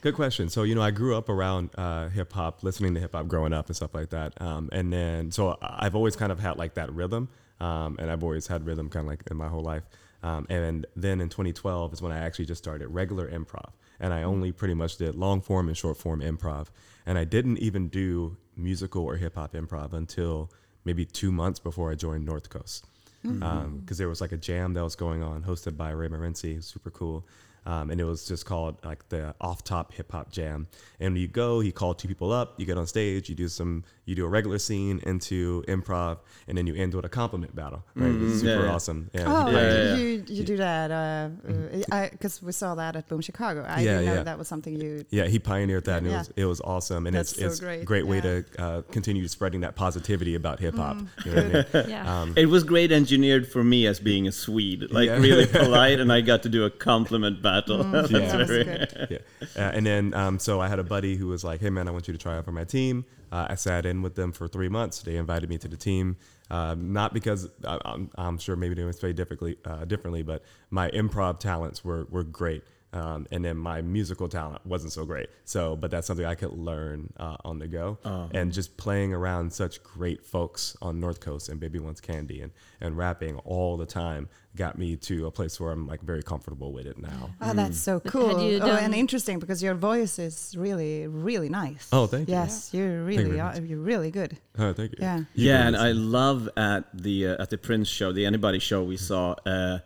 good 0.01 0.15
question. 0.15 0.49
So 0.49 0.63
you 0.63 0.75
know, 0.75 0.81
I 0.81 0.91
grew 0.91 1.15
up 1.15 1.29
around 1.29 1.69
uh, 1.77 2.09
hip 2.09 2.33
hop, 2.33 2.63
listening 2.63 2.93
to 2.95 2.99
hip 2.99 3.13
hop 3.13 3.27
growing 3.27 3.53
up 3.53 3.67
and 3.67 3.75
stuff 3.75 3.93
like 3.93 4.09
that. 4.09 4.39
Um, 4.41 4.69
and 4.71 4.91
then 4.91 5.31
so 5.31 5.57
I've 5.61 5.95
always 5.95 6.15
kind 6.15 6.31
of 6.31 6.39
had 6.39 6.57
like 6.57 6.73
that 6.75 6.91
rhythm, 6.91 7.29
um, 7.59 7.97
and 7.99 8.09
I've 8.11 8.23
always 8.23 8.47
had 8.47 8.65
rhythm 8.65 8.89
kind 8.89 9.05
of 9.05 9.09
like 9.09 9.23
in 9.29 9.37
my 9.37 9.47
whole 9.47 9.63
life. 9.63 9.83
Um, 10.23 10.45
and 10.49 10.85
then 10.95 11.19
in 11.19 11.29
2012 11.29 11.93
is 11.93 12.01
when 12.01 12.11
I 12.11 12.19
actually 12.19 12.45
just 12.45 12.63
started 12.63 12.87
regular 12.89 13.27
improv, 13.29 13.71
and 13.99 14.13
I 14.13 14.23
only 14.23 14.51
pretty 14.51 14.75
much 14.75 14.97
did 14.97 15.15
long 15.15 15.41
form 15.41 15.67
and 15.67 15.75
short 15.75 15.97
form 15.97 16.21
improv, 16.21 16.67
and 17.05 17.17
I 17.17 17.23
didn't 17.23 17.57
even 17.57 17.87
do 17.87 18.37
musical 18.55 19.03
or 19.03 19.15
hip 19.15 19.35
hop 19.35 19.53
improv 19.53 19.93
until 19.93 20.51
maybe 20.85 21.05
two 21.05 21.31
months 21.31 21.59
before 21.59 21.91
I 21.91 21.95
joined 21.95 22.25
North 22.25 22.49
Coast 22.49 22.85
hmm. 23.21 23.41
um, 23.43 23.77
because 23.79 23.97
there 23.97 24.09
was 24.09 24.21
like 24.21 24.31
a 24.31 24.37
jam 24.37 24.73
that 24.73 24.83
was 24.83 24.95
going 24.95 25.23
on 25.23 25.43
hosted 25.43 25.77
by 25.77 25.91
Ray 25.91 26.07
Morency, 26.07 26.63
super 26.63 26.89
cool. 26.89 27.25
Um, 27.63 27.91
and 27.91 28.01
it 28.01 28.05
was 28.05 28.25
just 28.27 28.45
called 28.47 28.77
like 28.83 29.07
the 29.09 29.35
off 29.39 29.63
top 29.63 29.93
hip 29.93 30.11
hop 30.11 30.31
jam. 30.31 30.67
And 30.99 31.15
you 31.17 31.27
go, 31.27 31.59
he 31.59 31.71
called 31.71 31.99
two 31.99 32.07
people 32.07 32.31
up, 32.31 32.59
you 32.59 32.65
get 32.65 32.75
on 32.77 32.87
stage, 32.87 33.29
you 33.29 33.35
do 33.35 33.47
some, 33.47 33.83
you 34.05 34.15
do 34.15 34.25
a 34.25 34.27
regular 34.27 34.57
scene 34.57 34.99
into 35.05 35.63
improv, 35.67 36.17
and 36.47 36.57
then 36.57 36.65
you 36.65 36.73
end 36.73 36.95
with 36.95 37.05
a 37.05 37.09
compliment 37.09 37.55
battle. 37.55 37.83
Right, 37.95 38.09
it 38.09 38.19
was 38.19 38.31
Mm, 38.33 38.39
super 38.39 38.51
yeah, 38.51 38.63
yeah. 38.63 38.73
awesome. 38.73 39.09
Yeah, 39.13 39.23
Oh, 39.27 39.51
Yeah, 39.51 39.61
yeah, 39.61 39.83
yeah. 39.83 39.95
you 39.95 40.23
you 40.27 40.43
do 40.43 40.57
that 40.57 42.11
because 42.11 42.41
we 42.41 42.51
saw 42.51 42.75
that 42.75 42.95
at 42.95 43.07
Boom 43.07 43.21
Chicago. 43.21 43.63
I 43.67 43.81
Yeah, 43.81 43.91
didn't 43.91 44.05
know 44.05 44.13
yeah. 44.15 44.23
that 44.23 44.37
was 44.39 44.47
something 44.47 44.75
you. 44.79 45.05
Yeah, 45.11 45.27
he 45.27 45.37
pioneered 45.39 45.85
that, 45.85 45.99
and 45.99 46.07
it 46.07 46.11
Yeah. 46.11 46.17
was 46.19 46.31
it 46.35 46.45
was 46.45 46.61
awesome, 46.61 47.05
and 47.07 47.15
That's 47.15 47.31
it's 47.33 47.39
so 47.41 47.45
it's 47.47 47.59
great, 47.59 47.85
great 47.85 48.07
way 48.07 48.17
yeah. 48.17 48.21
to 48.21 48.45
uh, 48.57 48.81
continue 48.91 49.27
spreading 49.27 49.61
that 49.61 49.75
positivity 49.75 50.33
about 50.35 50.59
hip 50.59 50.75
hop. 50.75 50.97
Mm. 50.97 51.07
You 51.25 51.31
know 51.31 51.41
I 51.41 51.43
mean? 51.83 51.89
Yeah. 51.89 52.21
Um, 52.21 52.33
It 52.35 52.47
was 52.47 52.63
great 52.63 52.91
engineered 52.91 53.47
for 53.47 53.63
me 53.63 53.85
as 53.87 53.99
being 53.99 54.27
a 54.27 54.31
Swede, 54.31 54.91
like 54.91 55.07
Yeah. 55.07 55.17
really 55.19 55.45
polite, 55.61 55.99
and 55.99 56.11
I 56.11 56.21
got 56.21 56.41
to 56.43 56.49
do 56.49 56.65
a 56.65 56.69
compliment 56.71 57.41
battle. 57.41 57.50
That's 57.65 57.69
Mm, 57.69 58.11
that 58.11 58.37
was 58.39 58.49
very- 58.49 58.63
good. 58.63 59.07
yeah. 59.55 59.63
Uh, 59.67 59.71
and 59.73 59.85
then, 59.85 60.13
um, 60.13 60.39
so 60.39 60.59
I 60.61 60.67
had 60.67 60.79
a 60.79 60.83
buddy 60.83 61.15
who 61.15 61.27
was 61.27 61.43
like, 61.43 61.59
"Hey, 61.61 61.69
man, 61.69 61.87
I 61.87 61.91
want 61.91 62.07
you 62.07 62.13
to 62.13 62.17
try 62.17 62.37
out 62.37 62.45
for 62.45 62.51
my 62.51 62.63
team." 62.63 63.05
Uh, 63.31 63.47
I 63.49 63.55
sat 63.55 63.85
in 63.85 64.01
with 64.01 64.15
them 64.15 64.31
for 64.31 64.47
three 64.47 64.69
months. 64.69 65.01
They 65.01 65.15
invited 65.15 65.49
me 65.49 65.57
to 65.59 65.67
the 65.67 65.77
team, 65.77 66.17
um, 66.49 66.91
not 66.91 67.13
because 67.13 67.47
I, 67.65 67.79
I'm, 67.85 68.09
I'm 68.15 68.37
sure 68.37 68.55
maybe 68.55 68.75
they 68.75 68.83
would 68.83 68.95
say 68.99 69.13
differently, 69.13 69.57
uh, 69.65 69.85
differently, 69.85 70.21
but 70.23 70.43
my 70.69 70.89
improv 70.91 71.39
talents 71.39 71.83
were 71.83 72.05
were 72.09 72.23
great. 72.23 72.63
Um, 72.93 73.25
and 73.31 73.45
then 73.45 73.55
my 73.55 73.81
musical 73.81 74.27
talent 74.27 74.65
wasn't 74.65 74.91
so 74.91 75.05
great. 75.05 75.29
So, 75.45 75.77
but 75.77 75.91
that's 75.91 76.05
something 76.07 76.25
I 76.25 76.35
could 76.35 76.51
learn 76.51 77.13
uh, 77.15 77.37
on 77.45 77.57
the 77.57 77.65
go. 77.69 77.97
And 78.33 78.51
just 78.51 78.75
playing 78.75 79.13
around 79.13 79.53
such 79.53 79.81
great 79.81 80.25
folks 80.25 80.75
on 80.81 80.99
North 80.99 81.21
Coast 81.21 81.47
and 81.47 81.57
Baby 81.57 81.79
Wants 81.79 82.01
Candy 82.01 82.41
and, 82.41 82.51
and 82.81 82.97
rapping 82.97 83.37
all 83.45 83.77
the 83.77 83.85
time 83.85 84.27
got 84.55 84.77
me 84.77 84.97
to 84.97 85.27
a 85.27 85.31
place 85.31 85.59
where 85.59 85.71
I'm 85.71 85.87
like 85.87 86.01
very 86.01 86.23
comfortable 86.23 86.73
with 86.73 86.85
it 86.85 86.97
now. 86.97 87.29
Oh, 87.41 87.53
that's 87.53 87.79
so 87.79 87.99
cool. 87.99 88.41
you 88.41 88.59
Oh, 88.61 88.75
and 88.75 88.93
interesting 88.93 89.39
because 89.39 89.63
your 89.63 89.75
voice 89.75 90.19
is 90.19 90.55
really, 90.57 91.07
really 91.07 91.49
nice. 91.49 91.87
Oh, 91.91 92.07
thank 92.07 92.27
you. 92.27 92.35
Yes, 92.35 92.69
you're 92.73 92.97
you 92.99 93.03
really, 93.03 93.23
very 93.23 93.39
are, 93.39 93.53
much. 93.53 93.61
you're 93.63 93.79
really 93.79 94.11
good. 94.11 94.37
Oh, 94.57 94.73
thank 94.73 94.91
you. 94.91 94.97
Yeah. 94.99 95.17
You 95.33 95.49
yeah, 95.49 95.67
and 95.67 95.77
I 95.77 95.91
love 95.91 96.49
at 96.57 96.85
the 96.93 97.27
uh, 97.27 97.41
at 97.41 97.49
the 97.49 97.57
Prince 97.57 97.87
show, 97.87 98.11
the 98.11 98.25
Anybody 98.25 98.59
show 98.59 98.83
we 98.83 98.97
saw. 98.97 99.35
Uh, 99.45 99.79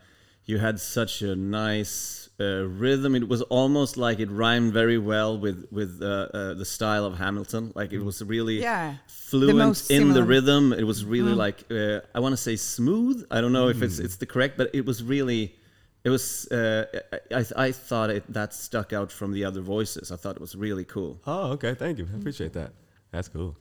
you 0.45 0.59
had 0.59 0.79
such 0.79 1.21
a 1.21 1.35
nice 1.35 2.24
uh, 2.39 2.65
rhythm. 2.67 3.15
It 3.15 3.27
was 3.27 3.41
almost 3.43 3.97
like 3.97 4.19
it 4.19 4.29
rhymed 4.29 4.73
very 4.73 4.97
well 4.97 5.37
with 5.37 5.65
with 5.71 6.01
uh, 6.01 6.05
uh, 6.33 6.53
the 6.55 6.65
style 6.65 7.05
of 7.05 7.17
Hamilton. 7.17 7.71
Like 7.75 7.93
it 7.93 7.99
was 8.03 8.21
really 8.21 8.59
Yeah. 8.61 8.95
fluent 9.07 9.57
most 9.57 9.89
in 9.91 10.13
the 10.13 10.23
rhythm. 10.23 10.73
It 10.73 10.83
was 10.83 11.05
really 11.05 11.33
like 11.33 11.63
uh, 11.71 12.01
I 12.13 12.19
want 12.19 12.33
to 12.33 12.41
say 12.49 12.55
smooth. 12.57 13.25
I 13.31 13.41
don't 13.41 13.53
know 13.53 13.69
if 13.69 13.81
it's 13.81 13.99
it's 13.99 14.17
the 14.17 14.25
correct, 14.25 14.57
but 14.57 14.69
it 14.73 14.85
was 14.85 15.01
really. 15.03 15.55
It 16.03 16.11
was. 16.11 16.47
Uh, 16.51 16.85
I, 17.31 17.39
I 17.39 17.45
I 17.67 17.71
thought 17.71 18.09
it 18.11 18.23
that 18.33 18.53
stuck 18.53 18.93
out 18.93 19.11
from 19.11 19.31
the 19.33 19.43
other 19.45 19.61
voices. 19.61 20.11
I 20.11 20.17
thought 20.17 20.35
it 20.35 20.41
was 20.41 20.55
really 20.55 20.85
cool. 20.85 21.19
Oh, 21.25 21.53
okay. 21.53 21.73
Thank 21.73 21.97
you. 21.99 22.07
I 22.13 22.17
appreciate 22.17 22.53
that. 22.53 22.71
That's 23.15 23.29
cool. 23.29 23.55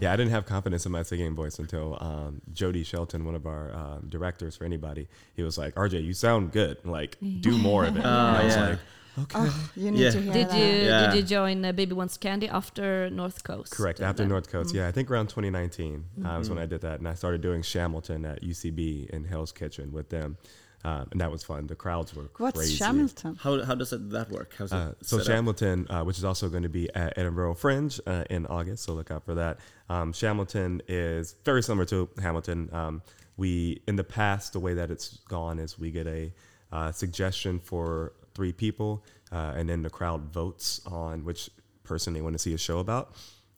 Yeah, 0.00 0.12
I 0.12 0.16
didn't 0.16 0.32
have 0.32 0.44
confidence 0.44 0.84
in 0.86 0.92
my 0.92 1.02
singing 1.02 1.34
voice 1.34 1.58
until 1.58 1.96
um, 2.00 2.42
Jody 2.52 2.84
Shelton, 2.84 3.24
one 3.24 3.34
of 3.34 3.46
our 3.46 3.72
uh, 3.72 3.98
directors 4.08 4.56
for 4.56 4.64
anybody, 4.64 5.08
he 5.34 5.42
was 5.42 5.56
like, 5.56 5.74
"RJ, 5.76 6.04
you 6.04 6.12
sound 6.12 6.52
good. 6.52 6.76
Like, 6.84 7.16
do 7.40 7.56
more 7.56 7.84
of 7.86 7.96
it." 7.96 8.04
And 8.04 8.06
I 8.06 8.44
was 8.44 8.54
yeah. 8.56 8.68
like, 8.68 8.78
"Okay." 9.22 9.38
Oh, 9.40 9.70
you 9.76 9.90
need 9.90 10.00
Yeah. 10.00 10.10
to 10.10 10.20
hear 10.20 10.32
Did 10.32 10.48
that. 10.50 10.58
you 10.58 10.66
Yeah. 10.90 11.06
did 11.06 11.16
you 11.16 11.22
join 11.22 11.64
uh, 11.64 11.72
Baby 11.72 11.94
Wants 11.94 12.16
Candy 12.18 12.48
after 12.48 13.08
North 13.08 13.42
Coast? 13.44 13.72
Correct. 13.72 14.00
After 14.00 14.22
then- 14.24 14.28
North 14.28 14.48
Coast, 14.50 14.74
yeah, 14.74 14.86
I 14.88 14.92
think 14.92 15.10
around 15.10 15.28
2019 15.28 16.04
uh, 16.24 16.36
was 16.38 16.50
when 16.50 16.58
I 16.58 16.66
did 16.66 16.82
that, 16.82 16.98
and 17.00 17.08
I 17.08 17.14
started 17.14 17.40
doing 17.40 17.62
Shamilton 17.62 18.26
at 18.30 18.42
UCB 18.42 19.08
in 19.10 19.24
Hell's 19.24 19.52
Kitchen 19.52 19.90
with 19.90 20.10
them, 20.10 20.36
um, 20.84 21.08
and 21.10 21.20
that 21.20 21.30
was 21.30 21.42
fun. 21.42 21.66
The 21.66 21.74
crowds 21.74 22.14
were 22.14 22.30
What's 22.36 22.58
crazy. 22.58 22.76
Shamilton? 22.76 23.36
How 23.36 23.64
how 23.64 23.74
does 23.74 23.92
it, 23.92 24.10
that 24.10 24.30
work? 24.30 24.54
How's 24.56 24.72
it 24.72 24.76
Uh, 24.76 24.92
so 25.02 25.18
set 25.18 25.20
up? 25.20 25.44
Shamilton, 25.44 25.90
uh, 25.90 26.04
which 26.04 26.18
is 26.18 26.24
also 26.24 26.48
going 26.48 26.62
to 26.62 26.68
be 26.68 26.88
at 26.94 27.18
Edinburgh 27.18 27.54
Fringe 27.54 28.00
uh, 28.06 28.24
in 28.30 28.46
August, 28.46 28.84
so 28.84 28.94
look 28.94 29.10
out 29.10 29.24
for 29.24 29.34
that. 29.34 29.58
Um, 29.88 30.12
Shamilton 30.12 30.80
is 30.86 31.34
very 31.44 31.62
similar 31.62 31.84
to 31.86 32.08
Hamilton. 32.20 32.68
Um, 32.72 33.02
we 33.36 33.82
in 33.86 33.96
the 33.96 34.04
past, 34.04 34.52
the 34.52 34.60
way 34.60 34.74
that 34.74 34.90
it's 34.90 35.18
gone 35.28 35.58
is 35.58 35.78
we 35.78 35.90
get 35.90 36.06
a 36.06 36.32
uh, 36.72 36.92
suggestion 36.92 37.58
for 37.58 38.12
three 38.34 38.52
people, 38.52 39.04
uh, 39.32 39.54
and 39.56 39.68
then 39.68 39.82
the 39.82 39.90
crowd 39.90 40.32
votes 40.32 40.80
on 40.86 41.24
which 41.24 41.50
person 41.82 42.12
they 42.12 42.20
want 42.20 42.34
to 42.34 42.38
see 42.38 42.54
a 42.54 42.58
show 42.58 42.78
about. 42.78 43.14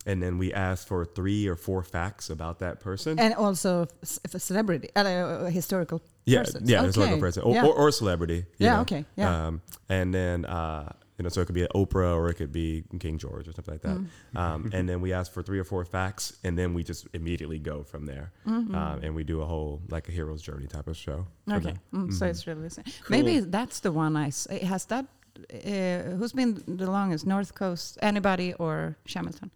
And 0.06 0.22
then 0.22 0.38
we 0.38 0.52
ask 0.54 0.86
for 0.88 1.04
three 1.04 1.46
or 1.46 1.56
four 1.56 1.82
facts 1.82 2.30
about 2.30 2.58
that 2.60 2.80
person. 2.80 3.18
And 3.18 3.34
also 3.34 3.86
if 4.24 4.34
a 4.34 4.38
celebrity, 4.38 4.88
uh, 4.96 5.00
uh, 5.00 5.50
historical 5.50 6.00
yeah, 6.24 6.38
persons. 6.40 6.70
yeah, 6.70 6.82
historical 6.82 7.18
person 7.20 7.42
or, 7.42 7.54
Yeah. 7.54 7.66
or, 7.66 7.74
or 7.74 7.90
celebrity. 7.92 8.36
you 8.58 8.66
Yeah, 8.66 8.76
know. 8.76 8.80
okay, 8.82 9.04
yeah. 9.16 9.46
Um, 9.46 9.60
and 9.90 10.14
then 10.14 10.46
uh, 10.46 10.92
you 11.18 11.24
know, 11.24 11.28
so 11.28 11.42
it 11.42 11.46
could 11.46 11.54
be 11.54 11.66
Oprah 11.74 12.16
or 12.16 12.30
it 12.30 12.34
could 12.40 12.50
be 12.50 12.82
King 12.98 13.18
George 13.18 13.46
or 13.46 13.52
something 13.52 13.74
like 13.74 13.82
that. 13.82 13.98
Mm. 13.98 14.06
Um, 14.40 14.70
and 14.72 14.88
then 14.88 15.02
we 15.02 15.12
ask 15.12 15.30
for 15.30 15.42
three 15.42 15.58
or 15.58 15.64
four 15.64 15.84
facts, 15.84 16.32
and 16.44 16.56
then 16.56 16.72
we 16.72 16.82
just 16.82 17.06
immediately 17.12 17.58
go 17.58 17.82
from 17.82 18.06
there. 18.06 18.32
Mm-hmm. 18.46 18.74
Um, 18.74 19.00
and 19.02 19.14
we 19.14 19.22
do 19.22 19.42
a 19.42 19.44
whole 19.44 19.82
like 19.90 20.08
a 20.08 20.12
hero's 20.12 20.40
journey 20.40 20.66
type 20.66 20.88
of 20.88 20.96
show. 20.96 21.26
Okay, 21.46 21.74
them. 21.92 22.08
mm, 22.08 22.12
so 22.14 22.24
it's 22.24 22.46
really 22.46 22.62
the 22.62 22.70
same. 22.70 22.84
Maybe 23.10 23.40
that's 23.40 23.80
the 23.80 23.92
one 23.92 24.16
I 24.16 24.28
s- 24.28 24.48
has 24.62 24.86
that. 24.86 25.04
Uh, 25.52 26.16
who's 26.16 26.32
been 26.32 26.62
the 26.66 26.90
longest? 26.90 27.26
North 27.26 27.54
Coast, 27.54 27.98
anybody 28.00 28.54
or 28.54 28.96
Shamilton? 29.04 29.50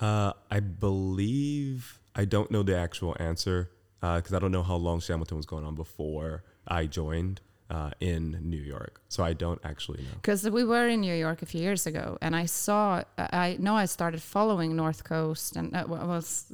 Uh, 0.00 0.32
I 0.50 0.60
believe 0.60 2.00
I 2.14 2.24
don't 2.24 2.50
know 2.50 2.62
the 2.62 2.76
actual 2.76 3.16
answer 3.18 3.70
because 4.00 4.34
I 4.34 4.38
don't 4.38 4.52
know 4.52 4.62
how 4.62 4.76
long 4.76 5.00
Shamilton 5.00 5.36
was 5.36 5.46
going 5.46 5.64
on 5.64 5.74
before 5.74 6.44
I 6.68 6.86
joined 6.86 7.40
uh, 7.70 7.90
in 8.00 8.38
New 8.42 8.60
York, 8.60 9.00
so 9.08 9.24
I 9.24 9.32
don't 9.32 9.60
actually 9.64 10.02
know. 10.02 10.10
Because 10.20 10.48
we 10.50 10.64
were 10.64 10.86
in 10.88 11.00
New 11.00 11.14
York 11.14 11.42
a 11.42 11.46
few 11.46 11.60
years 11.62 11.86
ago, 11.86 12.18
and 12.20 12.36
I 12.36 12.46
saw. 12.46 13.02
I 13.18 13.56
know 13.58 13.74
I 13.76 13.86
started 13.86 14.20
following 14.22 14.76
North 14.76 15.02
Coast, 15.04 15.56
and 15.56 15.74
uh, 15.74 15.84
was 15.88 16.52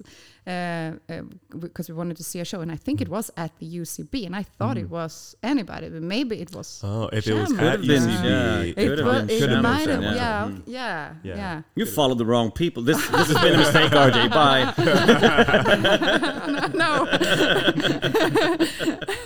because 1.60 1.88
we 1.88 1.94
wanted 1.94 2.16
to 2.16 2.24
see 2.24 2.40
a 2.40 2.44
show, 2.44 2.60
and 2.60 2.72
I 2.72 2.76
think 2.76 3.00
it 3.00 3.08
Mm. 3.08 3.12
was 3.12 3.30
at 3.36 3.52
the 3.58 3.66
UCB, 3.66 4.24
and 4.26 4.34
I 4.34 4.42
thought 4.42 4.76
it 4.78 4.88
was 4.90 5.36
anybody, 5.42 5.88
but 5.88 6.02
maybe 6.02 6.40
it 6.40 6.52
was. 6.54 6.80
Oh, 6.84 7.08
if 7.12 7.26
it 7.26 7.34
was 7.34 7.50
Shamilton. 7.50 7.66
at 7.72 7.80
been, 7.80 8.02
UCB, 8.02 8.24
yeah, 8.24 8.60
It, 8.62 8.74
Could've 8.88 9.06
was, 9.06 9.22
been 9.24 9.30
it 9.30 9.40
Shamilton, 9.40 9.62
might 9.62 9.88
have, 9.88 10.02
yeah. 10.02 10.14
yeah, 10.14 10.48
Mm. 10.48 10.62
yeah, 10.66 11.14
yeah, 11.22 11.36
Yeah. 11.36 11.62
You 11.76 11.86
followed 11.86 12.18
the 12.18 12.24
wrong 12.26 12.50
people. 12.52 12.82
This 12.82 12.98
this 13.10 13.28
has 13.32 13.38
been 13.44 13.54
a 13.54 13.58
mistake, 13.58 13.90
RJ. 13.92 14.28
Bye. 14.30 14.64
no. 16.82 17.06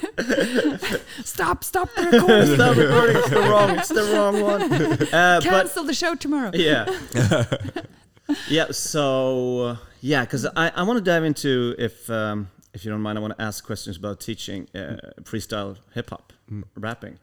stop, 1.44 1.64
stop 1.64 1.94
the 1.94 2.04
recording. 2.04 2.54
Stop 2.54 2.76
recording. 2.76 3.16
It's 3.16 3.30
the 3.30 3.40
wrong. 3.50 3.70
It's 3.78 3.88
the 3.88 4.04
wrong 4.14 4.40
one. 4.40 4.62
Uh, 5.14 5.40
but 5.40 5.42
Cancel 5.44 5.84
the 5.84 5.94
show 5.94 6.14
tomorrow. 6.14 6.50
yeah, 6.54 6.86
yeah. 8.48 8.70
So 8.72 9.60
uh, 9.60 9.76
yeah, 10.00 10.22
because 10.24 10.46
I, 10.56 10.70
I 10.74 10.82
want 10.82 10.98
to 10.98 11.04
dive 11.04 11.24
into 11.24 11.74
if 11.78 12.08
um, 12.10 12.50
if 12.72 12.84
you 12.84 12.90
don't 12.90 13.00
mind, 13.02 13.18
I 13.18 13.20
want 13.20 13.36
to 13.36 13.42
ask 13.42 13.64
questions 13.64 13.96
about 13.96 14.20
teaching 14.20 14.68
uh, 14.74 14.96
freestyle 15.22 15.76
hip 15.94 16.10
hop 16.10 16.32
rapping, 16.76 17.18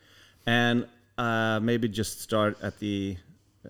and 0.45 0.87
uh, 1.17 1.59
maybe 1.61 1.87
just 1.87 2.21
start 2.21 2.57
at 2.61 2.79
the 2.79 3.17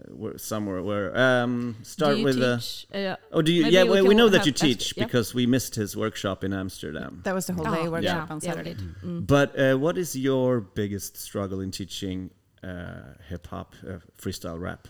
where, 0.10 0.38
somewhere 0.38 0.82
where 0.82 1.18
um, 1.18 1.76
start 1.84 2.14
do 2.14 2.20
you 2.20 2.26
with 2.26 2.40
the. 2.40 2.58
teach, 2.58 2.88
uh, 2.94 3.16
Oh, 3.32 3.42
do 3.42 3.52
you? 3.52 3.66
Yeah, 3.66 3.84
we 3.84 4.02
we, 4.02 4.10
we 4.10 4.16
know 4.16 4.30
that 4.30 4.46
you 4.46 4.52
ask- 4.54 4.62
teach 4.62 4.94
yeah. 4.96 5.04
because 5.04 5.34
we 5.34 5.46
missed 5.46 5.76
his 5.76 5.98
workshop 5.98 6.44
in 6.44 6.54
Amsterdam. 6.54 7.22
That 7.24 7.34
was 7.34 7.48
the 7.48 7.54
whole 7.54 7.66
day 7.66 7.88
Oh, 7.88 7.92
workshop 7.92 8.28
yeah, 8.30 8.34
on 8.34 8.42
Saturday. 8.42 8.74
did. 8.76 8.96
Mm. 9.04 9.28
But 9.28 9.60
uh, 9.60 9.76
what 9.78 9.98
is 9.98 10.16
your 10.16 10.62
biggest 10.62 11.18
struggle 11.18 11.60
in 11.60 11.72
teaching 11.72 12.30
uh, 12.64 13.16
hip 13.28 13.48
hop, 13.48 13.76
uh, 13.88 13.98
freestyle 14.18 14.60
rap? 14.60 14.88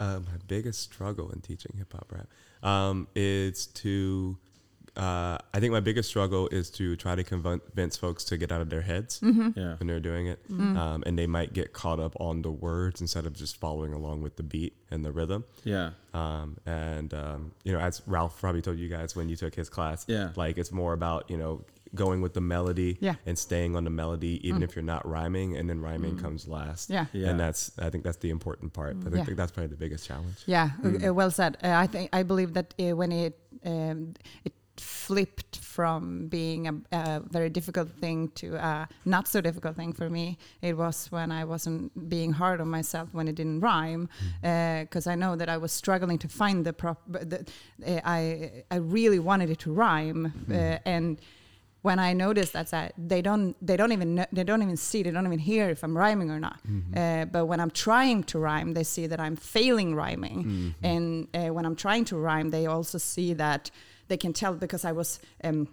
Uh, 0.00 0.18
my 0.20 0.38
biggest 0.48 0.80
struggle 0.80 1.30
in 1.30 1.40
teaching 1.40 1.74
hip 1.78 1.92
hop 1.92 2.10
rap 2.12 2.28
um, 2.68 3.06
is 3.14 3.66
to. 3.66 4.36
Uh, 4.96 5.38
I 5.54 5.58
think 5.60 5.72
my 5.72 5.80
biggest 5.80 6.08
struggle 6.10 6.48
is 6.48 6.68
to 6.72 6.96
try 6.96 7.14
to 7.14 7.24
convince 7.24 7.96
folks 7.96 8.24
to 8.24 8.36
get 8.36 8.52
out 8.52 8.60
of 8.60 8.68
their 8.68 8.82
heads 8.82 9.20
Yeah. 9.22 9.76
when 9.78 9.86
they're 9.86 10.00
doing 10.00 10.26
it, 10.26 10.38
um, 10.50 11.02
and 11.06 11.18
they 11.18 11.26
might 11.26 11.54
get 11.54 11.72
caught 11.72 11.98
up 11.98 12.14
on 12.20 12.42
the 12.42 12.50
words 12.50 13.00
instead 13.00 13.24
of 13.24 13.32
just 13.32 13.56
following 13.56 13.94
along 13.94 14.20
with 14.22 14.36
the 14.36 14.42
beat 14.42 14.76
and 14.90 15.02
the 15.02 15.10
rhythm. 15.10 15.44
Yeah. 15.64 15.90
Um, 16.12 16.58
and 16.66 17.14
um, 17.14 17.52
you 17.64 17.72
know, 17.72 17.80
as 17.80 18.02
Ralph 18.06 18.38
probably 18.38 18.60
told 18.60 18.78
you 18.78 18.88
guys 18.90 19.16
when 19.16 19.30
you 19.30 19.36
took 19.36 19.54
his 19.54 19.70
class, 19.70 20.04
Yeah. 20.08 20.30
like 20.36 20.58
it's 20.58 20.72
more 20.72 20.92
about 20.92 21.30
you 21.30 21.38
know 21.38 21.64
going 21.94 22.20
with 22.22 22.32
the 22.34 22.40
melody 22.40 22.96
Yeah. 23.00 23.16
and 23.26 23.38
staying 23.38 23.76
on 23.76 23.84
the 23.84 23.90
melody, 23.90 24.46
even 24.46 24.62
if 24.62 24.74
you're 24.76 24.82
not 24.82 25.06
rhyming, 25.06 25.56
and 25.56 25.68
then 25.68 25.80
rhyming 25.80 26.18
comes 26.18 26.48
last. 26.48 26.88
Yeah. 26.90 27.06
Yeah. 27.14 27.28
and 27.30 27.40
that's 27.40 27.70
I 27.78 27.88
think 27.90 28.04
that's 28.04 28.16
the 28.18 28.30
important 28.30 28.72
part. 28.74 28.96
I 29.06 29.10
think, 29.10 29.26
Yeah. 29.28 29.34
that's 29.34 29.52
probably 29.52 29.68
the 29.68 29.76
biggest 29.76 30.06
challenge. 30.06 30.36
Yeah, 30.46 30.70
Mm. 30.82 31.08
uh, 31.08 31.14
well 31.14 31.30
said. 31.30 31.56
Uh, 31.62 31.68
I 31.68 31.86
think 31.86 32.10
I 32.12 32.22
believe 32.24 32.52
that 32.54 32.74
uh, 32.78 32.94
when 32.96 33.10
it 33.12 33.38
um, 33.64 34.14
it 34.44 34.52
flipped 34.82 35.56
from 35.58 36.26
being 36.28 36.68
a, 36.68 36.74
a 36.92 37.22
very 37.30 37.48
difficult 37.48 37.88
thing 38.00 38.28
to 38.34 38.56
a 38.56 38.88
not 39.04 39.28
so 39.28 39.40
difficult 39.40 39.76
thing 39.76 39.92
for 39.92 40.10
me, 40.10 40.36
it 40.60 40.76
was 40.76 41.10
when 41.10 41.30
I 41.30 41.44
wasn't 41.44 42.08
being 42.08 42.32
hard 42.32 42.60
on 42.60 42.68
myself 42.68 43.08
when 43.12 43.28
it 43.28 43.34
didn't 43.34 43.60
rhyme, 43.60 44.08
because 44.40 45.06
I 45.06 45.14
know 45.14 45.36
that 45.36 45.48
I 45.48 45.56
was 45.56 45.72
struggling 45.72 46.18
to 46.18 46.28
find 46.28 46.64
the 46.66 46.72
prop. 46.72 46.98
The, 47.08 47.46
uh, 47.86 48.00
I 48.04 48.64
I 48.70 48.76
really 48.76 49.18
wanted 49.18 49.50
it 49.50 49.58
to 49.60 49.72
rhyme, 49.72 50.32
uh, 50.50 50.78
and 50.84 51.18
when 51.82 51.98
I 51.98 52.12
notice 52.12 52.50
that 52.52 52.70
that 52.70 52.92
they 53.10 53.22
don't 53.22 53.56
they 53.66 53.76
don't 53.76 53.92
even 53.92 54.14
know, 54.16 54.26
they 54.32 54.44
don't 54.44 54.62
even 54.62 54.76
see 54.76 55.02
they 55.02 55.10
don't 55.10 55.26
even 55.26 55.38
hear 55.40 55.70
if 55.70 55.82
I'm 55.84 55.96
rhyming 55.96 56.30
or 56.30 56.38
not. 56.38 56.58
Uh, 56.96 57.24
but 57.24 57.46
when 57.46 57.60
I'm 57.60 57.70
trying 57.70 58.24
to 58.24 58.38
rhyme, 58.38 58.74
they 58.74 58.84
see 58.84 59.06
that 59.08 59.20
I'm 59.20 59.36
failing 59.36 59.94
rhyming, 59.96 60.74
and 60.82 61.28
uh, 61.34 61.52
when 61.54 61.64
I'm 61.66 61.76
trying 61.76 62.04
to 62.06 62.16
rhyme, 62.16 62.50
they 62.50 62.66
also 62.66 62.98
see 62.98 63.34
that 63.34 63.70
they 64.08 64.16
can 64.16 64.32
tell 64.32 64.54
because 64.54 64.84
I 64.84 64.92
was 64.92 65.18
um, 65.44 65.68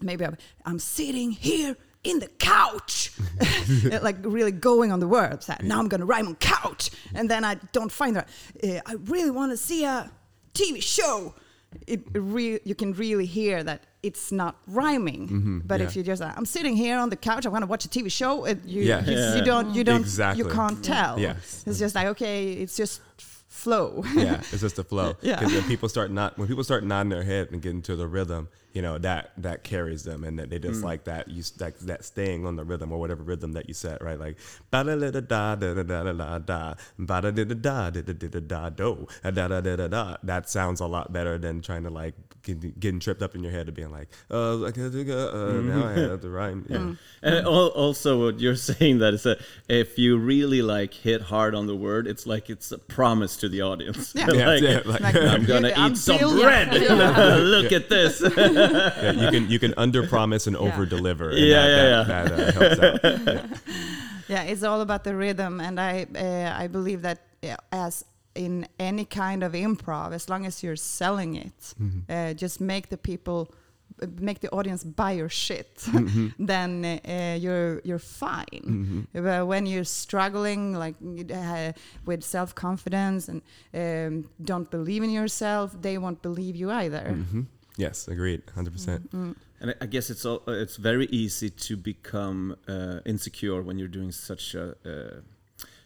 maybe 0.00 0.24
I'm, 0.24 0.36
I'm 0.64 0.78
sitting 0.78 1.30
here 1.32 1.76
in 2.04 2.18
the 2.18 2.28
couch, 2.38 3.12
like 4.02 4.16
really 4.22 4.52
going 4.52 4.92
on 4.92 5.00
the 5.00 5.08
words. 5.08 5.46
That 5.46 5.62
now 5.64 5.78
I'm 5.78 5.88
gonna 5.88 6.04
rhyme 6.04 6.26
on 6.28 6.34
couch, 6.36 6.90
and 7.14 7.30
then 7.30 7.44
I 7.44 7.54
don't 7.72 7.90
find 7.92 8.16
that. 8.16 8.28
Uh, 8.62 8.80
I 8.86 8.94
really 9.04 9.30
want 9.30 9.52
to 9.52 9.56
see 9.56 9.84
a 9.84 10.10
TV 10.52 10.82
show. 10.82 11.34
It 11.88 12.02
re- 12.12 12.60
you 12.64 12.74
can 12.76 12.92
really 12.92 13.26
hear 13.26 13.64
that 13.64 13.82
it's 14.02 14.30
not 14.30 14.56
rhyming. 14.68 15.62
But 15.64 15.80
if 15.80 15.96
you 15.96 16.02
just 16.04 16.22
uh, 16.22 16.30
I'm 16.36 16.44
sitting 16.46 16.76
here 16.76 16.98
on 16.98 17.08
the 17.10 17.16
couch, 17.16 17.46
I 17.46 17.48
want 17.48 17.62
to 17.62 17.66
watch 17.66 17.84
a 17.84 17.88
TV 17.88 18.12
show. 18.12 18.44
It, 18.44 18.64
you, 18.64 18.82
Yeah. 18.82 19.04
you, 19.04 19.12
Yeah. 19.16 19.34
you 19.36 19.42
don't 19.44 19.74
you 19.74 19.82
don't 19.82 20.00
Exactly. 20.02 20.44
you 20.44 20.50
can't 20.50 20.84
tell. 20.84 21.18
Yes. 21.18 21.64
It's 21.66 21.78
just 21.78 21.94
like 21.96 22.06
okay, 22.08 22.52
it's 22.52 22.76
just 22.76 23.00
f- 23.18 23.33
flow. 23.54 24.02
yeah, 24.14 24.40
it's 24.52 24.60
just 24.60 24.76
the 24.76 24.84
flow. 24.84 25.16
Yeah. 25.22 25.38
Because 25.38 25.54
when 25.54 25.64
people 25.64 25.88
start 25.88 26.10
not 26.10 26.36
when 26.36 26.48
people 26.48 26.64
start 26.64 26.84
nodding 26.84 27.10
their 27.10 27.22
head 27.22 27.48
and 27.52 27.62
getting 27.62 27.82
to 27.82 27.96
the 27.96 28.06
rhythm, 28.06 28.48
you 28.74 28.82
know 28.82 28.98
that 28.98 29.30
that 29.38 29.64
carries 29.64 30.02
them, 30.04 30.24
and 30.24 30.38
that 30.38 30.50
they 30.50 30.58
just 30.58 30.82
like 30.84 31.04
that 31.04 31.28
you 31.28 31.42
that 31.58 31.78
that 31.86 32.04
staying 32.04 32.44
on 32.46 32.56
the 32.56 32.64
rhythm 32.64 32.92
or 32.92 32.98
whatever 33.00 33.22
rhythm 33.22 33.52
that 33.52 33.66
you 33.68 33.74
set, 33.74 34.02
right? 34.02 34.18
Like 34.20 34.36
ba 34.70 34.84
da 34.84 34.96
da 34.96 35.10
da 35.10 35.20
da 35.20 35.54
da 35.54 35.82
da 35.82 36.02
da 36.02 36.12
da 36.12 36.38
da 36.38 36.74
ba 36.98 37.20
da 37.22 37.30
da 37.30 37.44
da 37.44 37.54
da 37.54 37.90
da 37.90 38.02
da 38.02 38.12
da 38.12 38.28
da 38.28 38.40
da 38.40 38.68
do 38.70 39.06
da 39.22 39.30
da 39.30 39.60
da 39.60 39.76
da 39.76 39.88
da. 39.88 40.16
That 40.22 40.48
sounds 40.50 40.80
a 40.80 40.86
lot 40.86 41.12
better 41.12 41.38
than 41.38 41.62
trying 41.62 41.84
to 41.84 41.90
like 41.90 42.14
get, 42.42 42.78
getting 42.80 43.00
tripped 43.00 43.22
up 43.22 43.34
in 43.34 43.42
your 43.42 43.52
head 43.52 43.68
and 43.68 43.76
being 43.76 43.90
like, 43.92 44.08
uh, 44.30 44.54
like 44.56 44.76
uh, 44.76 44.82
uh, 44.82 45.52
now 45.62 45.86
I 45.86 45.92
have 45.92 46.20
to 46.22 46.28
rhyme. 46.28 46.66
Yeah. 46.74 46.94
And 47.22 47.46
al- 47.46 47.68
also, 47.68 48.24
what 48.24 48.40
you're 48.40 48.56
saying 48.72 48.98
that 48.98 49.14
is 49.14 49.22
that 49.22 49.38
if 49.68 49.98
you 49.98 50.18
really 50.18 50.60
like 50.62 50.92
hit 50.92 51.22
hard 51.22 51.54
on 51.54 51.66
the 51.66 51.76
word, 51.76 52.06
it's 52.08 52.26
like 52.26 52.50
it's 52.50 52.72
a 52.72 52.78
promise 52.78 53.36
to 53.38 53.48
the 53.48 53.62
audience. 53.62 54.12
Yeah. 54.14 54.26
Yeah, 54.34 54.46
like, 54.48 54.62
yeah, 54.62 54.80
like- 54.84 55.00
Like, 55.00 55.14
I'm 55.16 55.44
gonna 55.44 55.68
you- 55.68 55.74
I'm 55.76 55.92
eat 55.92 55.96
some 55.98 56.18
building- 56.18 56.42
bread. 56.42 56.74
Yeah. 56.82 57.36
Look 57.36 57.70
at 57.72 57.88
this. 57.88 58.20
Yeah, 58.72 59.12
you 59.12 59.30
can 59.30 59.50
you 59.50 59.58
can 59.58 59.74
under 59.76 60.06
promise 60.06 60.46
and 60.46 60.56
over 60.56 60.86
deliver. 60.86 61.32
Yeah, 61.32 61.66
yeah, 61.66 62.02
that, 62.04 62.28
That, 62.28 62.32
uh, 62.32 62.52
helps 62.52 62.80
out. 62.80 63.26
Yeah. 63.26 63.46
yeah 64.28 64.42
it's 64.42 64.62
all 64.62 64.80
about 64.80 65.04
the 65.04 65.14
rhythm 65.14 65.60
and 65.60 65.78
i 65.78 66.06
uh, 66.16 66.62
i 66.62 66.66
believe 66.66 67.02
that 67.02 67.18
yeah, 67.42 67.56
as 67.72 68.04
in 68.34 68.66
any 68.78 69.04
kind 69.04 69.42
of 69.42 69.52
improv 69.52 70.12
as 70.12 70.28
long 70.28 70.46
as 70.46 70.62
you're 70.62 70.76
selling 70.76 71.36
it 71.36 71.74
uh, 72.08 72.32
just 72.34 72.60
make 72.60 72.88
the 72.88 72.96
people 72.96 73.52
uh, 74.02 74.06
make 74.18 74.40
the 74.40 74.50
audience 74.50 74.82
buy 74.82 75.12
your 75.12 75.28
shit 75.28 75.86
then 76.38 76.84
uh, 76.84 77.36
you're 77.38 77.80
you're 77.84 77.98
fine 77.98 79.06
but 79.12 79.46
when 79.46 79.66
you're 79.66 79.84
struggling 79.84 80.74
like 80.74 80.96
uh, 81.32 81.72
with 82.06 82.24
self-confidence 82.24 83.28
and 83.28 83.42
um, 83.74 84.28
don't 84.42 84.70
believe 84.70 85.02
in 85.02 85.10
yourself 85.10 85.76
they 85.80 85.96
won't 85.98 86.22
believe 86.22 86.56
you 86.56 86.70
either 86.70 87.12
hmm 87.30 87.42
Yes, 87.76 88.06
agreed, 88.08 88.42
hundred 88.54 88.72
percent. 88.72 89.10
Mm. 89.12 89.34
And 89.60 89.70
I- 89.70 89.74
I 89.82 89.86
guess 89.86 90.10
it's 90.10 90.24
all, 90.24 90.42
uh, 90.46 90.52
it's 90.52 90.76
very 90.76 91.06
easy 91.06 91.50
to 91.50 91.76
become 91.76 92.56
uh, 92.68 93.00
insecure 93.04 93.62
when 93.62 93.78
you're 93.78 93.88
doing 93.88 94.12
such 94.12 94.54
a 94.54 94.76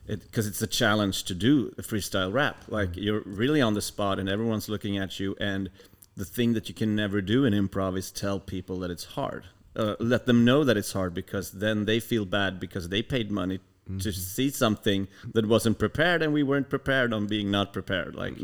because 0.07 0.47
it's 0.47 0.63
a 0.63 0.67
challenge 0.67 1.25
to 1.25 1.35
do 1.35 1.75
a 1.77 1.83
freestyle 1.83 2.33
rap. 2.33 2.65
Like 2.69 2.97
you're 2.97 3.21
really 3.27 3.61
on 3.61 3.75
the 3.75 3.83
spot 3.83 4.19
and 4.19 4.27
everyone's 4.29 4.69
looking 4.69 4.97
at 4.97 5.21
you. 5.21 5.37
And 5.39 5.69
the 6.17 6.25
thing 6.25 6.55
that 6.55 6.69
you 6.69 6.75
can 6.75 6.97
never 6.97 7.21
do 7.21 7.45
in 7.45 7.53
improv 7.53 7.97
is 7.99 8.11
tell 8.11 8.41
people 8.41 8.79
that 8.81 8.91
it's 8.91 9.05
hard. 9.05 9.45
Uh, 9.77 9.97
let 10.01 10.25
them 10.27 10.45
know 10.47 10.65
that 10.65 10.77
it's 10.79 10.93
hard 10.93 11.13
because 11.15 11.53
then 11.53 11.85
they 11.85 12.01
feel 12.01 12.25
bad 12.25 12.59
because 12.59 12.89
they 12.89 13.03
paid 13.03 13.31
money 13.31 13.61
to 14.01 14.13
see 14.13 14.51
something 14.51 15.09
that 15.33 15.47
wasn't 15.47 15.79
prepared 15.79 16.21
and 16.23 16.31
we 16.33 16.43
weren't 16.43 16.69
prepared 16.69 17.11
on 17.15 17.27
being 17.27 17.51
not 17.51 17.73
prepared. 17.73 18.15
Like 18.15 18.35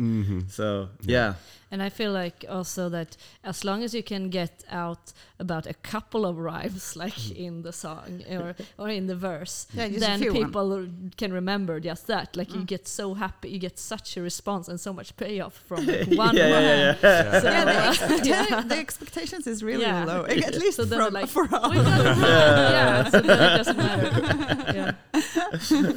so, 0.48 0.88
yeah. 1.02 1.34
And 1.70 1.82
I 1.82 1.88
feel 1.88 2.12
like 2.12 2.44
also 2.48 2.88
that 2.90 3.16
as 3.42 3.64
long 3.64 3.82
as 3.82 3.94
you 3.94 4.02
can 4.02 4.30
get 4.30 4.62
out 4.70 5.12
about 5.40 5.66
a 5.66 5.74
couple 5.74 6.24
of 6.24 6.38
rhymes, 6.38 6.94
like 7.04 7.30
in 7.32 7.62
the 7.62 7.72
song 7.72 8.22
or, 8.30 8.54
or 8.78 8.88
in 8.88 9.06
the 9.06 9.16
verse, 9.16 9.66
Yeah, 9.74 9.88
then 9.88 10.20
few 10.20 10.32
one. 10.32 10.44
people 10.44 10.86
can 11.16 11.32
remember 11.32 11.80
just 11.80 12.06
that. 12.06 12.36
Like 12.36 12.54
you 12.54 12.62
get 12.64 12.86
so 12.86 13.14
happy, 13.14 13.48
you 13.50 13.58
get 13.58 13.78
such 13.78 14.16
a 14.16 14.22
response 14.22 14.68
and 14.68 14.78
so 14.78 14.92
much 14.92 15.16
payoff 15.16 15.54
from 15.66 15.86
like 15.86 16.08
one 16.12 16.36
yeah, 16.36 16.44
rhyme. 16.52 16.62
yeah, 16.62 16.96
yeah, 17.02 17.40
So, 17.40 17.48
yeah, 17.50 17.64
the, 17.64 17.76
uh, 17.76 17.92
expecta- 17.92 18.68
the 18.68 18.76
expectations 18.78 19.46
is 19.46 19.62
really 19.64 19.82
Yeah. 19.82 20.04
low 20.04 20.24
at 20.24 20.54
least 20.54 20.76
So 20.76 20.86
from, 20.86 21.12
like, 21.12 21.28
for 21.28 21.44
us. 21.44 21.70
we 21.70 21.76
got 21.76 22.00
it 22.00 22.04
right. 22.04 22.18
yeah, 22.18 23.08
so 23.10 23.20
then 23.20 23.52
it 23.52 23.56
doesn't 23.56 23.76
matter. 23.76 24.96
Yeah. 25.14 25.92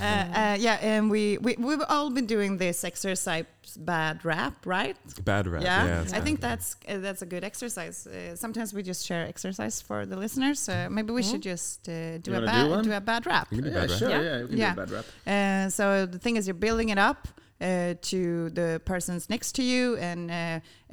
Uh, 0.00 0.02
uh, 0.04 0.56
yeah, 0.58 0.78
and 0.82 1.10
we, 1.10 1.38
we 1.38 1.54
we've 1.58 1.82
all 1.88 2.10
been 2.10 2.26
doing 2.26 2.58
this 2.58 2.84
exercise 2.84 3.44
bad 3.78 4.24
rap, 4.24 4.66
right? 4.66 4.81
Bad 5.24 5.46
rap. 5.46 5.62
Yeah, 5.62 5.84
Yeah, 5.84 6.02
it's 6.02 6.12
I 6.12 6.20
think 6.20 6.36
rap. 6.42 6.50
that's 6.50 6.76
uh, 6.88 6.98
that's 7.06 7.22
a 7.22 7.26
good 7.26 7.44
exercise. 7.44 8.06
Uh, 8.06 8.36
sometimes 8.36 8.68
we 8.76 8.82
just 8.82 9.02
share 9.08 9.24
exercise 9.34 9.76
for 9.88 10.06
the 10.06 10.16
listeners. 10.16 10.68
Uh, 10.68 10.88
maybe 10.90 11.12
we 11.12 11.22
should 11.22 11.42
just 11.42 11.88
uh, 11.88 12.18
do 12.24 12.30
You 12.32 12.36
a 12.38 12.46
bad 12.46 12.64
do 12.64 12.70
one? 12.70 12.90
a 12.92 13.00
bad 13.00 13.26
rap. 13.26 13.46
You 13.50 13.58
can 13.62 13.64
do 13.68 13.70
Yeah, 13.74 13.80
bad 13.80 13.90
rap. 13.90 13.98
sure. 13.98 14.10
Yeah. 14.10 14.22
Yeah, 14.28 14.42
we 14.42 14.48
can 14.48 14.58
Yeah. 14.58 14.74
do 14.74 14.80
a 14.80 14.84
bad 14.86 14.90
rap. 14.96 15.04
Uh, 15.32 15.70
so 15.78 15.84
the 16.14 16.18
thing 16.18 16.36
is, 16.38 16.46
you're 16.46 16.54
building 16.68 16.88
it 16.90 16.98
up 16.98 17.28
uh, 17.60 17.94
to 18.02 18.50
the 18.50 18.80
persons 18.84 19.30
next 19.30 19.52
to 19.58 19.62
you, 19.62 19.96
and 19.98 20.30
uh, 20.30 20.34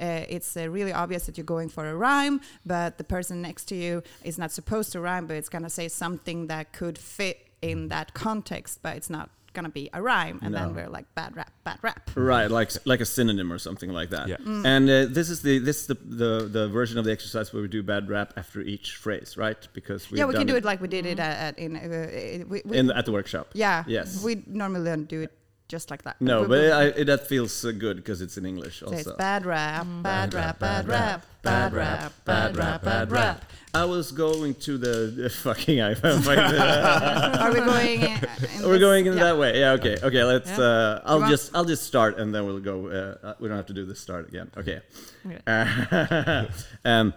uh, 0.00 0.24
it's 0.36 0.56
uh, 0.56 0.68
really 0.70 0.92
obvious 0.92 1.26
that 1.26 1.36
you're 1.36 1.52
going 1.56 1.68
for 1.68 1.84
a 1.88 1.94
rhyme, 1.96 2.40
but 2.64 2.96
the 2.96 3.04
person 3.04 3.42
next 3.42 3.64
to 3.66 3.74
you 3.74 4.02
is 4.22 4.38
not 4.38 4.50
supposed 4.52 4.92
to 4.92 5.00
rhyme, 5.00 5.26
but 5.26 5.36
it's 5.36 5.48
gonna 5.48 5.70
say 5.80 5.88
something 5.88 6.46
that 6.46 6.72
could 6.72 6.96
fit 6.96 7.38
in 7.60 7.88
that 7.88 8.14
context, 8.14 8.78
but 8.82 8.96
it's 8.96 9.10
not 9.10 9.28
gonna 9.52 9.68
be 9.68 9.90
a 9.92 10.00
rhyme, 10.02 10.38
and 10.42 10.54
then 10.54 10.74
we're 10.74 10.88
like 10.88 11.06
bad 11.14 11.36
rap, 11.36 11.52
bad 11.64 11.78
rap. 11.82 12.10
Right, 12.14 12.50
like 12.50 12.70
like 12.86 13.00
a 13.00 13.06
synonym 13.06 13.52
or 13.52 13.58
something 13.58 13.90
like 13.90 14.10
that. 14.10 14.28
Yeah. 14.28 14.36
Mm. 14.36 14.66
And 14.66 14.90
uh, 14.90 15.06
this 15.06 15.30
is 15.30 15.42
the 15.42 15.58
this 15.58 15.80
is 15.82 15.86
the, 15.86 15.94
the 15.94 16.48
the 16.48 16.68
version 16.68 16.98
of 16.98 17.04
the 17.04 17.12
exercise 17.12 17.52
where 17.52 17.62
we 17.62 17.68
do 17.68 17.82
bad 17.82 18.08
rap 18.08 18.32
after 18.36 18.60
each 18.60 18.96
phrase, 18.96 19.36
right? 19.36 19.68
Because 19.72 20.10
we've 20.10 20.18
yeah, 20.18 20.26
we 20.26 20.34
can 20.34 20.46
do 20.46 20.56
it 20.56 20.64
like 20.64 20.80
we 20.80 20.88
did 20.88 21.06
it 21.06 21.18
at, 21.18 21.36
at 21.36 21.58
in 21.58 21.76
uh, 21.76 21.80
uh, 21.80 22.44
we, 22.48 22.62
we, 22.64 22.76
in 22.76 22.86
the, 22.86 22.96
at 22.96 23.06
the 23.06 23.12
workshop. 23.12 23.50
yeah. 23.54 23.84
Yes. 23.86 24.22
we 24.22 24.42
normally 24.46 24.84
don't 24.84 25.08
do 25.08 25.22
it 25.22 25.32
just 25.70 25.90
like 25.90 26.02
that. 26.02 26.20
No, 26.20 26.40
but 26.42 26.50
we- 26.50 26.70
I, 26.70 26.84
it, 26.88 27.04
that 27.06 27.26
feels 27.28 27.64
uh, 27.64 27.70
good 27.70 27.96
because 27.96 28.20
it's 28.20 28.36
in 28.36 28.44
English 28.44 28.80
so 28.80 28.86
also. 28.86 28.98
it's 28.98 29.12
bad 29.12 29.46
rap, 29.46 29.86
bad 30.02 30.34
rap, 30.34 30.58
bad 30.58 30.88
rap, 30.88 31.24
bad 31.42 31.72
rap, 31.72 32.12
bad 32.24 32.56
rap, 32.56 32.82
bad 32.82 33.10
rap. 33.10 33.44
I 33.72 33.84
was 33.84 34.10
going 34.10 34.54
to 34.66 34.78
the, 34.78 34.94
the 35.22 35.30
fucking 35.46 35.78
iPhone. 35.78 36.26
Are 37.40 37.52
we 37.52 37.60
going? 37.60 38.00
In, 38.00 38.10
in 38.10 38.62
We're 38.66 38.72
this- 38.72 38.80
going 38.80 39.06
in 39.06 39.16
yeah. 39.16 39.24
that 39.24 39.38
way. 39.38 39.60
Yeah. 39.60 39.72
Okay. 39.78 39.96
Okay. 40.02 40.24
Let's. 40.24 40.50
Yeah. 40.50 40.58
Uh, 40.60 41.02
I'll 41.04 41.28
just. 41.28 41.54
I'll 41.54 41.64
just 41.64 41.84
start, 41.84 42.18
and 42.18 42.34
then 42.34 42.44
we'll 42.46 42.58
go. 42.58 42.88
Uh, 42.88 43.34
we 43.38 43.46
don't 43.48 43.56
have 43.56 43.66
to 43.66 43.72
do 43.72 43.86
this 43.86 44.00
start 44.00 44.28
again. 44.28 44.50
Okay. 44.56 44.80
Okay. 45.24 45.38
Uh, 45.46 46.46
um, 46.84 47.14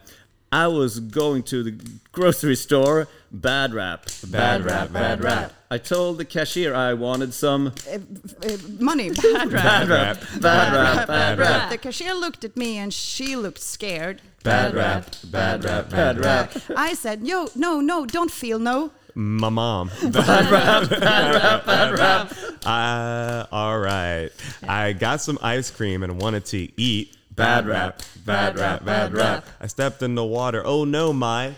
I 0.54 0.68
was 0.68 1.00
going 1.00 1.42
to 1.44 1.64
the 1.64 1.72
grocery 2.12 2.56
store. 2.56 3.08
Bad 3.32 3.74
rap. 3.74 4.06
Bad, 4.28 4.64
rap. 4.64 4.94
Bad 4.94 5.24
rap. 5.24 5.52
I 5.72 5.80
told 5.80 6.20
the 6.20 6.26
cashier 6.26 6.76
I 6.76 6.94
wanted 6.94 7.34
some. 7.34 7.74
Uh, 7.92 7.98
uh, 8.46 8.58
money, 8.80 9.10
bad 9.10 9.52
rap. 9.52 9.52
Bad 9.52 9.90
rap. 9.90 10.18
Bad 10.40 10.74
rap. 10.74 11.08
Bad 11.08 11.40
rap. 11.40 11.50
rap. 11.50 11.70
The 11.72 11.80
cashier 11.80 12.14
looked 12.14 12.44
at 12.44 12.56
me 12.56 12.78
and 12.78 12.94
she 12.94 13.36
looked 13.36 13.62
scared. 13.62 14.22
Bad 14.44 14.76
rap. 14.76 15.16
Bad 15.24 15.66
rap. 15.66 15.90
Bad 15.90 16.20
rap. 16.20 16.56
I 16.78 16.94
said, 16.94 17.26
"Yo, 17.26 17.48
no, 17.56 17.82
no, 17.82 18.06
don't 18.06 18.30
feel 18.30 18.60
no." 18.60 18.92
My 19.16 19.50
mom. 19.50 19.90
Bad 20.04 20.52
rap. 20.52 20.90
Bad 20.90 21.34
rap. 21.34 21.66
Bad 21.66 21.98
rap. 21.98 22.34
Uh, 22.64 23.48
all 23.52 23.80
right. 23.80 24.30
I 24.68 24.94
got 24.94 25.20
some 25.20 25.40
ice 25.42 25.72
cream 25.72 26.04
and 26.04 26.22
wanted 26.22 26.46
to 26.46 26.70
eat. 26.80 27.18
Bad 27.36 27.66
rap. 27.68 28.02
Bad 28.26 28.58
rap. 28.60 28.86
Bad 28.86 29.14
rap. 29.14 29.46
I 29.60 29.68
stepped 29.68 30.02
in 30.04 30.16
the 30.16 30.26
water. 30.26 30.62
Oh 30.66 30.86
no, 30.86 31.14
my. 31.14 31.52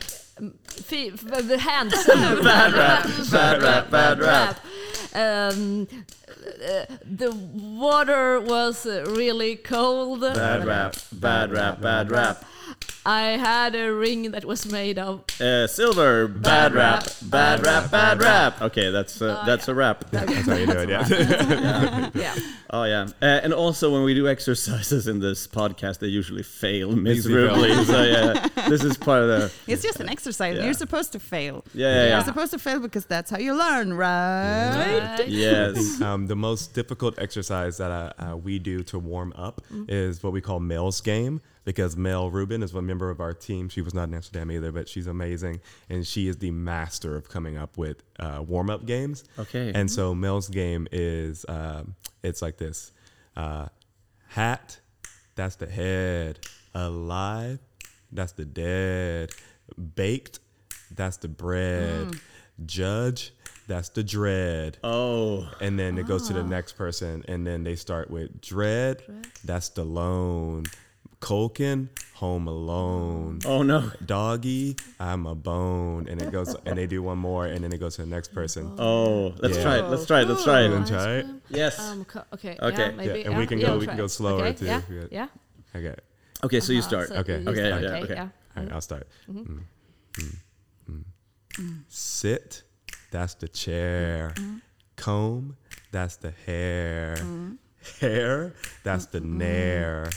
Fe- 0.70 1.10
the 1.10 1.58
hands. 1.58 1.94
Bad 2.08 2.74
rap. 2.74 3.10
Bad 3.32 3.62
rap. 3.62 3.90
Bad 3.90 4.20
rap. 4.20 4.60
Um, 5.14 5.88
uh, 6.46 6.86
the 7.04 7.32
water 7.32 8.40
was 8.40 8.86
uh, 8.86 9.06
really 9.08 9.56
cold. 9.56 10.22
Bad 10.22 10.66
rap. 10.66 10.96
Bad 11.12 11.52
rap. 11.52 11.82
Bad 11.82 12.12
rap. 12.12 12.44
I 13.06 13.38
had 13.38 13.76
a 13.76 13.94
ring 13.94 14.32
that 14.32 14.46
was 14.46 14.66
made 14.72 14.98
of. 14.98 15.24
Uh, 15.40 15.68
silver. 15.68 16.28
Bad 16.28 16.74
rap. 16.74 17.06
Bad 17.22 17.66
rap. 17.66 17.92
Bad 17.92 18.20
rap. 18.22 18.62
Okay, 18.62 18.90
that's 18.90 19.22
uh, 19.22 19.44
that's 19.46 19.68
a 19.68 19.76
rap. 19.76 20.06
That's 20.12 20.48
how 20.48 20.56
you 20.56 20.66
do 20.66 20.80
it. 20.80 20.90
Yeah. 20.90 22.10
Yeah. 22.16 22.36
Oh 22.72 22.84
yeah, 22.84 23.08
uh, 23.22 23.26
and 23.44 23.54
also 23.54 23.92
when 23.94 24.04
we 24.04 24.14
do 24.16 24.28
exercises 24.28 25.08
in 25.08 25.20
this 25.20 25.48
podcast, 25.48 26.00
they 26.00 26.08
usually 26.08 26.44
fail 26.44 26.92
miserably. 26.96 27.74
so 27.86 28.04
yeah, 28.04 28.48
this 28.68 28.84
is 28.84 28.98
part 28.98 29.22
of 29.22 29.28
the 29.28 29.52
It's 29.72 29.84
just 29.84 30.00
an 30.00 30.10
exercise. 30.10 30.58
Yeah. 30.58 30.66
You're 30.66 30.74
supposed 30.74 31.12
to 31.14 31.20
fail. 31.20 31.64
yeah 31.74 31.94
yeah 32.08 32.16
You're 32.16 32.26
supposed 32.26 32.52
to 32.52 32.60
fail 32.60 32.80
because 32.80 33.06
that's 33.06 33.30
how 33.30 33.38
you 33.38 33.54
learn, 33.54 33.94
right? 33.94 35.16
Right? 35.20 35.28
Yes. 35.28 36.02
Um, 36.02 36.28
the 36.28 36.36
most 36.36 36.74
difficult 36.74 37.20
exercise 37.20 37.78
that 37.78 37.92
uh, 37.92 38.14
uh, 38.32 38.38
we 38.38 38.58
do 38.60 38.82
to 38.84 38.98
warm 39.00 39.32
up 39.36 39.62
Mm. 39.72 39.86
is 39.90 40.22
what 40.24 40.34
we 40.34 40.42
call 40.42 40.60
Mel's 40.60 41.02
game. 41.02 41.42
Because 41.66 41.98
Mel 41.98 42.30
Rubin 42.30 42.64
is 42.64 42.74
a 42.74 42.82
member 42.82 43.10
of 43.10 43.20
our 43.20 43.34
team. 43.34 43.68
She 43.68 43.82
was 43.82 43.94
not 43.94 44.08
in 44.08 44.14
Amsterdam 44.14 44.52
either, 44.52 44.72
but 44.72 44.88
she's 44.88 45.08
amazing, 45.08 45.60
and 45.90 46.08
she 46.08 46.28
is 46.28 46.38
the 46.38 46.52
master 46.52 47.18
of 47.18 47.28
coming 47.28 47.58
up 47.58 47.78
with 47.78 48.04
uh, 48.20 48.44
warm 48.48 48.70
up 48.70 48.86
games. 48.86 49.26
Okay. 49.38 49.72
And 49.74 49.92
so 49.92 50.16
Mel's 50.16 50.48
game 50.48 50.88
is 50.92 51.46
um, 51.50 51.96
it's 52.24 52.42
like 52.42 52.58
this: 52.58 52.94
uh, 53.36 53.68
hat, 54.28 54.80
that's 55.36 55.56
the 55.58 55.68
head; 55.68 56.40
alive, 56.74 57.60
that's 58.12 58.34
the 58.34 58.46
dead; 58.46 59.32
baked, 59.96 60.40
that's 60.92 61.18
the 61.18 61.28
bread; 61.28 62.14
judge, 62.66 63.34
that's 63.68 63.90
the 63.90 64.04
dread. 64.04 64.78
Oh, 64.84 65.50
And 65.60 65.80
then 65.80 65.98
it 65.98 66.08
goes 66.08 66.28
to 66.28 66.34
the 66.34 66.44
next 66.44 66.74
person, 66.74 67.26
and 67.28 67.46
then 67.46 67.64
they 67.64 67.76
start 67.76 68.12
with 68.12 68.40
dread, 68.40 69.02
that's 69.44 69.70
the 69.70 69.84
lone; 69.84 70.66
Culkin, 71.26 71.90
home 72.14 72.48
alone. 72.48 73.40
oh 73.48 73.64
no. 73.64 73.92
Doggy, 74.06 74.76
I'm 75.00 75.26
a 75.26 75.34
bone, 75.34 76.08
and 76.08 76.22
it 76.22 76.32
goes, 76.32 76.54
and 76.68 76.78
they 76.78 76.86
do 76.86 77.02
one 77.02 77.18
more, 77.18 77.48
and 77.48 77.64
then 77.64 77.74
it 77.74 77.80
goes 77.80 77.96
to 77.96 78.04
the 78.04 78.08
next 78.08 78.32
person. 78.32 78.72
Oh, 78.78 79.34
let's 79.40 79.58
Yeah. 79.58 79.64
try 79.64 79.78
it. 79.80 79.86
Let's 79.90 80.06
try 80.06 80.22
it. 80.22 80.28
Let's 80.30 80.44
try 80.44 80.62
it. 80.62 80.70
wanna 80.70 80.86
it. 80.86 80.88
try 80.88 81.12
it? 81.16 81.26
Yes. 81.50 81.80
Um, 81.80 82.06
co- 82.06 82.26
okay. 82.34 82.56
Okay. 82.62 82.94
Yeah, 82.96 83.02
Yeah, 83.02 83.28
and 83.30 83.38
we 83.40 83.48
can 83.48 83.58
yeah, 83.58 83.66
go- 83.66 83.74
I'll 83.74 83.80
we 83.80 83.88
can 83.88 83.98
go 83.98 84.06
slower, 84.06 84.46
okay, 84.46 84.54
too, 84.54 84.66
Yeah. 84.66 84.82
Yeah. 85.10 85.28
Okay. 85.76 85.96
Okay, 86.44 86.60
so 86.60 86.74
you 86.74 86.80
Uh-huh, 86.80 86.88
start. 86.90 87.08
so 87.10 87.16
Okay. 87.16 87.40
you 87.42 87.50
Okay, 87.50 87.68
start, 87.70 87.82
yeah, 87.82 88.04
okay. 88.04 88.14
yeah. 88.14 88.30
All 88.56 88.64
right, 88.64 88.72
I'll 88.74 88.82
start. 88.82 89.08
Mm. 89.28 89.62
Mm. 90.22 91.04
Mm. 91.58 91.84
Sit, 91.88 92.62
that's 93.10 93.34
the 93.34 93.48
chair. 93.48 94.32
Comb, 94.96 95.58
that's 95.92 96.18
the 96.18 96.34
hair. 96.46 97.16
Hair, 98.00 98.54
that's 98.84 99.08
the 99.08 99.22
nair. 99.22 100.10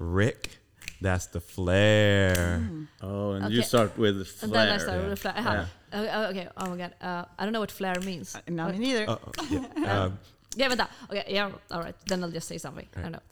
Rick, 0.00 0.58
that's 1.00 1.26
the 1.26 1.40
flare. 1.40 2.62
Oh, 3.02 3.32
and 3.32 3.52
you 3.52 3.62
start 3.62 3.96
with 3.98 4.16
And 4.16 4.26
flair. 4.50 4.66
then 4.66 4.74
I 4.74 4.78
start 4.78 4.98
yeah. 4.98 5.04
with 5.04 5.12
a 5.12 5.16
flare. 5.16 5.34
Uh-huh. 5.36 5.64
Uh, 5.92 6.28
okay. 6.30 6.48
Oh 6.56 6.70
my 6.70 6.76
god. 6.76 6.94
Uh, 7.00 7.24
I 7.38 7.44
don't 7.44 7.52
know 7.52 7.60
what 7.60 7.70
flare 7.70 8.00
means. 8.00 8.36
No, 8.48 8.64
Uh, 8.66 8.72
me 8.72 8.78
neither. 8.78 9.04
Uh, 9.10 9.16
yeah. 9.50 10.04
Um, 10.04 10.18
Yeah, 10.56 10.68
but 10.68 10.78
that. 10.78 10.90
Okay. 11.10 11.24
Yeah. 11.28 11.50
All 11.70 11.80
right. 11.82 11.94
Then 12.06 12.24
I'll 12.24 12.30
just 12.32 12.48
say 12.48 12.58
something. 12.58 12.88
I 12.96 13.00
don't 13.02 13.12
know. 13.12 13.22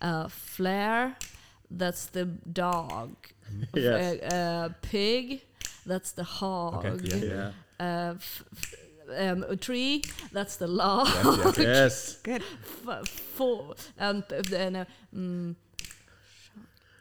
Uh, 0.00 0.28
flare. 0.28 1.16
That's 1.70 2.06
the 2.06 2.24
dog. 2.52 3.10
Yes. 3.74 4.20
Uh, 4.22 4.34
uh, 4.36 4.68
pig. 4.82 5.40
That's 5.86 6.12
the 6.12 6.24
hog. 6.24 6.84
Okay, 6.84 7.18
yeah. 7.26 7.34
Yeah. 7.34 7.50
Uh, 7.80 8.14
f- 8.16 8.44
f- 8.52 8.74
um, 9.18 9.42
a 9.48 9.56
tree. 9.56 10.02
That's 10.32 10.56
the 10.56 10.66
log. 10.82 11.08
yes, 11.08 11.56
yes. 11.56 11.58
Yes. 11.58 12.16
Good. 12.22 12.42
F- 12.86 13.08
four. 13.08 13.74
Um, 13.98 14.22
p- 14.22 14.40
then, 14.50 14.76
uh, 14.76 14.84
mm, 15.16 15.54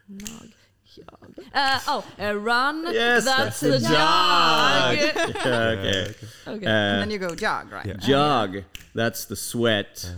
log. 0.09 0.49
jog. 0.95 1.45
Uh, 1.53 1.79
oh, 1.87 2.05
uh, 2.19 2.35
run. 2.35 2.83
Yes, 2.91 3.25
That's, 3.25 3.59
that's 3.59 3.59
the 3.59 3.69
the 3.69 3.79
jog. 3.79 4.97
jog. 4.97 4.97
Yeah, 5.45 5.69
okay. 5.69 6.15
okay. 6.47 6.65
and 6.65 6.65
Uh, 6.65 6.99
then 6.99 7.11
you 7.11 7.17
go 7.19 7.35
jog, 7.35 7.71
right? 7.71 7.85
Yeah. 7.85 7.97
jog. 7.97 8.63
That's 8.95 9.25
the 9.25 9.35
sweat. 9.35 10.09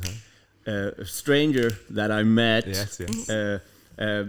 Uh, 0.67 0.91
stranger 1.03 1.71
that 1.89 2.11
I 2.11 2.23
met. 2.23 2.67
Yes, 2.67 2.99
yes. 2.99 3.29
Uh, 3.29 3.59
uh, 3.97 4.23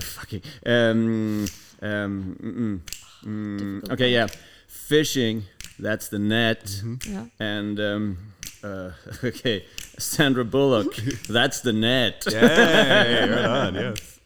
fucking. 0.00 0.42
Um, 0.66 1.46
um, 1.82 2.36
mm, 2.42 2.80
mm, 3.24 3.74
Difficult 3.80 3.92
okay, 3.92 4.12
yeah. 4.12 4.26
Fishing. 4.66 5.44
That's 5.78 6.08
the 6.08 6.18
net. 6.18 6.82
Yeah. 7.06 7.26
And 7.38 7.78
um, 7.80 8.18
uh, 8.62 8.90
okay, 9.24 9.64
Sandra 9.98 10.44
Bullock. 10.44 10.94
that's 11.28 11.60
the 11.60 11.72
net. 11.72 12.24
Yay, 12.30 13.28
right 13.28 13.44
on, 13.44 13.74
yes. 13.74 14.20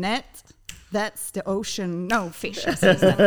Net. 0.00 0.42
That's 0.92 1.30
the 1.30 1.46
ocean. 1.46 2.08
No 2.08 2.30
fish. 2.30 2.66
I 2.66 2.74
says 2.74 3.00
that. 3.00 3.20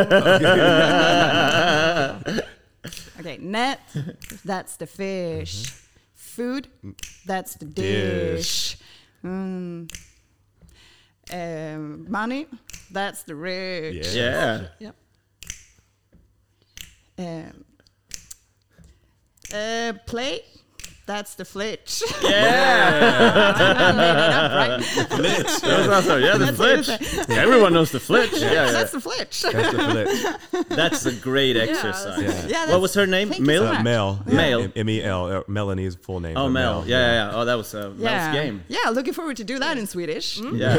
okay, 3.20 3.38
net. 3.38 3.80
That's 4.44 4.76
the 4.76 4.86
fish. 4.86 5.72
Food. 6.14 6.68
That's 7.24 7.54
the 7.54 7.64
dish. 7.64 8.76
Mm. 9.24 9.88
Um, 11.32 12.10
money. 12.10 12.46
That's 12.90 13.22
the 13.22 13.34
rich. 13.34 14.14
Yeah. 14.14 14.66
Yeah. 14.78 14.90
Yeah. 17.18 17.46
Um, 17.46 17.64
uh, 19.54 19.92
play. 20.06 20.42
That's 21.06 21.34
the 21.34 21.44
flitch. 21.44 22.02
Yeah. 22.22 23.52
I 23.76 23.92
made 23.92 24.10
it 24.10 24.32
up, 24.32 24.52
right? 24.52 25.08
Flitch. 25.10 25.60
That 25.64 25.78
was 25.78 25.88
awesome. 25.88 26.22
Yeah, 26.22 26.38
the 26.38 26.46
That's 26.46 26.58
what 26.58 26.84
flitch. 26.86 27.28
Everyone 27.36 27.72
knows 27.74 27.90
the 27.90 28.00
flitch. 28.00 28.32
Yeah, 28.44 28.52
yeah. 28.52 28.70
That's 28.72 28.92
the 28.92 29.00
flitch. 29.00 29.42
That's 29.42 29.72
the 29.72 30.38
flip. 30.50 30.68
That's 30.68 31.06
a 31.06 31.12
great 31.12 31.56
exercise. 31.56 32.22
Yeah. 32.22 32.46
Yeah, 32.46 32.70
What 32.72 32.80
was 32.80 32.94
her 32.94 33.06
name? 33.06 33.28
thank 33.30 33.42
Mel? 33.42 33.66
Uh, 33.66 33.72
much. 33.74 33.84
Mel. 33.84 34.22
Mel. 34.26 34.62
Uh, 34.64 35.42
Melanie's 35.46 35.94
full 35.94 36.20
name. 36.20 36.36
Oh, 36.36 36.46
but 36.46 36.50
Mel. 36.50 36.84
Yeah, 36.86 36.98
yeah, 36.98 37.12
yeah. 37.12 37.30
Oh, 37.34 37.44
that 37.44 37.54
was 37.54 37.74
uh, 37.74 37.88
Mel's 37.90 38.00
yeah. 38.00 38.32
game. 38.32 38.64
Yeah, 38.68 38.90
looking 38.90 39.12
forward 39.12 39.36
to 39.38 39.44
do 39.44 39.58
that 39.58 39.76
in 39.78 39.86
Swedish. 39.86 40.40
Yeah. 40.40 40.78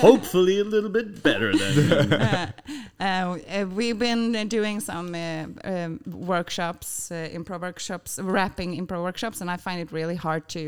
Hopefully 0.00 0.60
a 0.60 0.64
little 0.64 0.90
bit 0.90 1.22
better 1.22 1.56
then. 1.56 2.12
Uh, 2.12 2.52
uh, 3.00 3.66
we've 3.74 3.98
been 3.98 4.34
uh, 4.36 4.44
doing 4.44 4.80
some 4.80 5.14
uh, 5.14 5.46
um, 5.64 6.00
workshops, 6.06 7.10
uh, 7.10 7.28
improv 7.32 7.62
workshops, 7.62 8.18
rapping 8.22 8.76
improv 8.76 9.02
workshops, 9.10 9.40
and 9.40 9.50
I 9.50 9.56
find 9.66 9.78
it 9.84 9.90
really 10.00 10.18
hard 10.26 10.42
to 10.50 10.64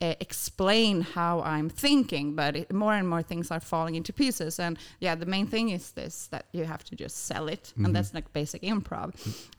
uh, 0.00 0.14
explain 0.26 0.94
how 1.16 1.32
I'm 1.54 1.68
thinking. 1.68 2.34
But 2.34 2.52
it, 2.56 2.72
more 2.72 2.94
and 3.00 3.06
more 3.12 3.22
things 3.22 3.50
are 3.50 3.60
falling 3.60 3.94
into 4.00 4.12
pieces. 4.12 4.58
And 4.58 4.78
yeah, 5.00 5.14
the 5.22 5.26
main 5.26 5.46
thing 5.46 5.66
is 5.78 5.92
this: 6.00 6.14
that 6.32 6.44
you 6.52 6.64
have 6.64 6.82
to 6.84 6.94
just 7.04 7.16
sell 7.30 7.48
it, 7.48 7.64
and 7.76 7.84
mm-hmm. 7.84 7.92
that's 7.94 8.12
like 8.14 8.32
basic 8.32 8.62
improv. 8.62 9.08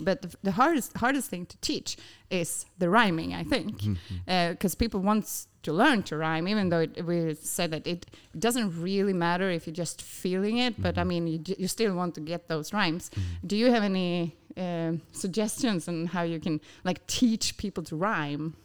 But 0.08 0.18
the, 0.24 0.30
the 0.48 0.54
hardest 0.60 0.98
hardest 0.98 1.30
thing 1.30 1.46
to 1.54 1.58
teach 1.70 1.90
is 2.30 2.66
the 2.82 2.90
rhyming. 2.90 3.32
I 3.42 3.44
think 3.54 3.70
mm-hmm. 3.82 4.30
eh, 4.34 4.50
because 4.54 4.76
people 4.76 5.00
want 5.00 5.26
to 5.64 5.72
learn 5.72 6.04
to 6.04 6.18
rhyme, 6.18 6.48
even 6.48 6.70
though 6.70 6.84
it, 6.88 7.06
we 7.06 7.36
said 7.36 7.70
that 7.72 7.86
it 7.88 8.02
doesn't 8.38 8.70
really 8.82 9.14
matter 9.14 9.48
if 9.50 9.66
you're 9.66 9.82
just 9.86 10.02
feeling 10.02 10.58
it. 10.58 10.74
But 10.82 10.98
I 10.98 11.02
mm-hmm. 11.02 11.10
mean, 11.10 11.28
you, 11.28 11.40
j- 11.48 11.60
you 11.64 11.68
still 11.68 11.94
want 11.96 12.16
to 12.16 12.22
get 12.22 12.48
those 12.48 12.74
rhymes. 12.74 13.12
Do 13.46 13.56
you 13.56 13.72
have 13.72 13.84
any 13.84 14.36
um 14.58 15.02
suggestions 15.12 15.88
on 15.88 16.06
how 16.08 16.22
you 16.24 16.40
can 16.40 16.60
like 16.84 17.06
teach 17.08 17.58
people 17.58 17.84
to 17.84 17.96
rhyme? 17.96 18.56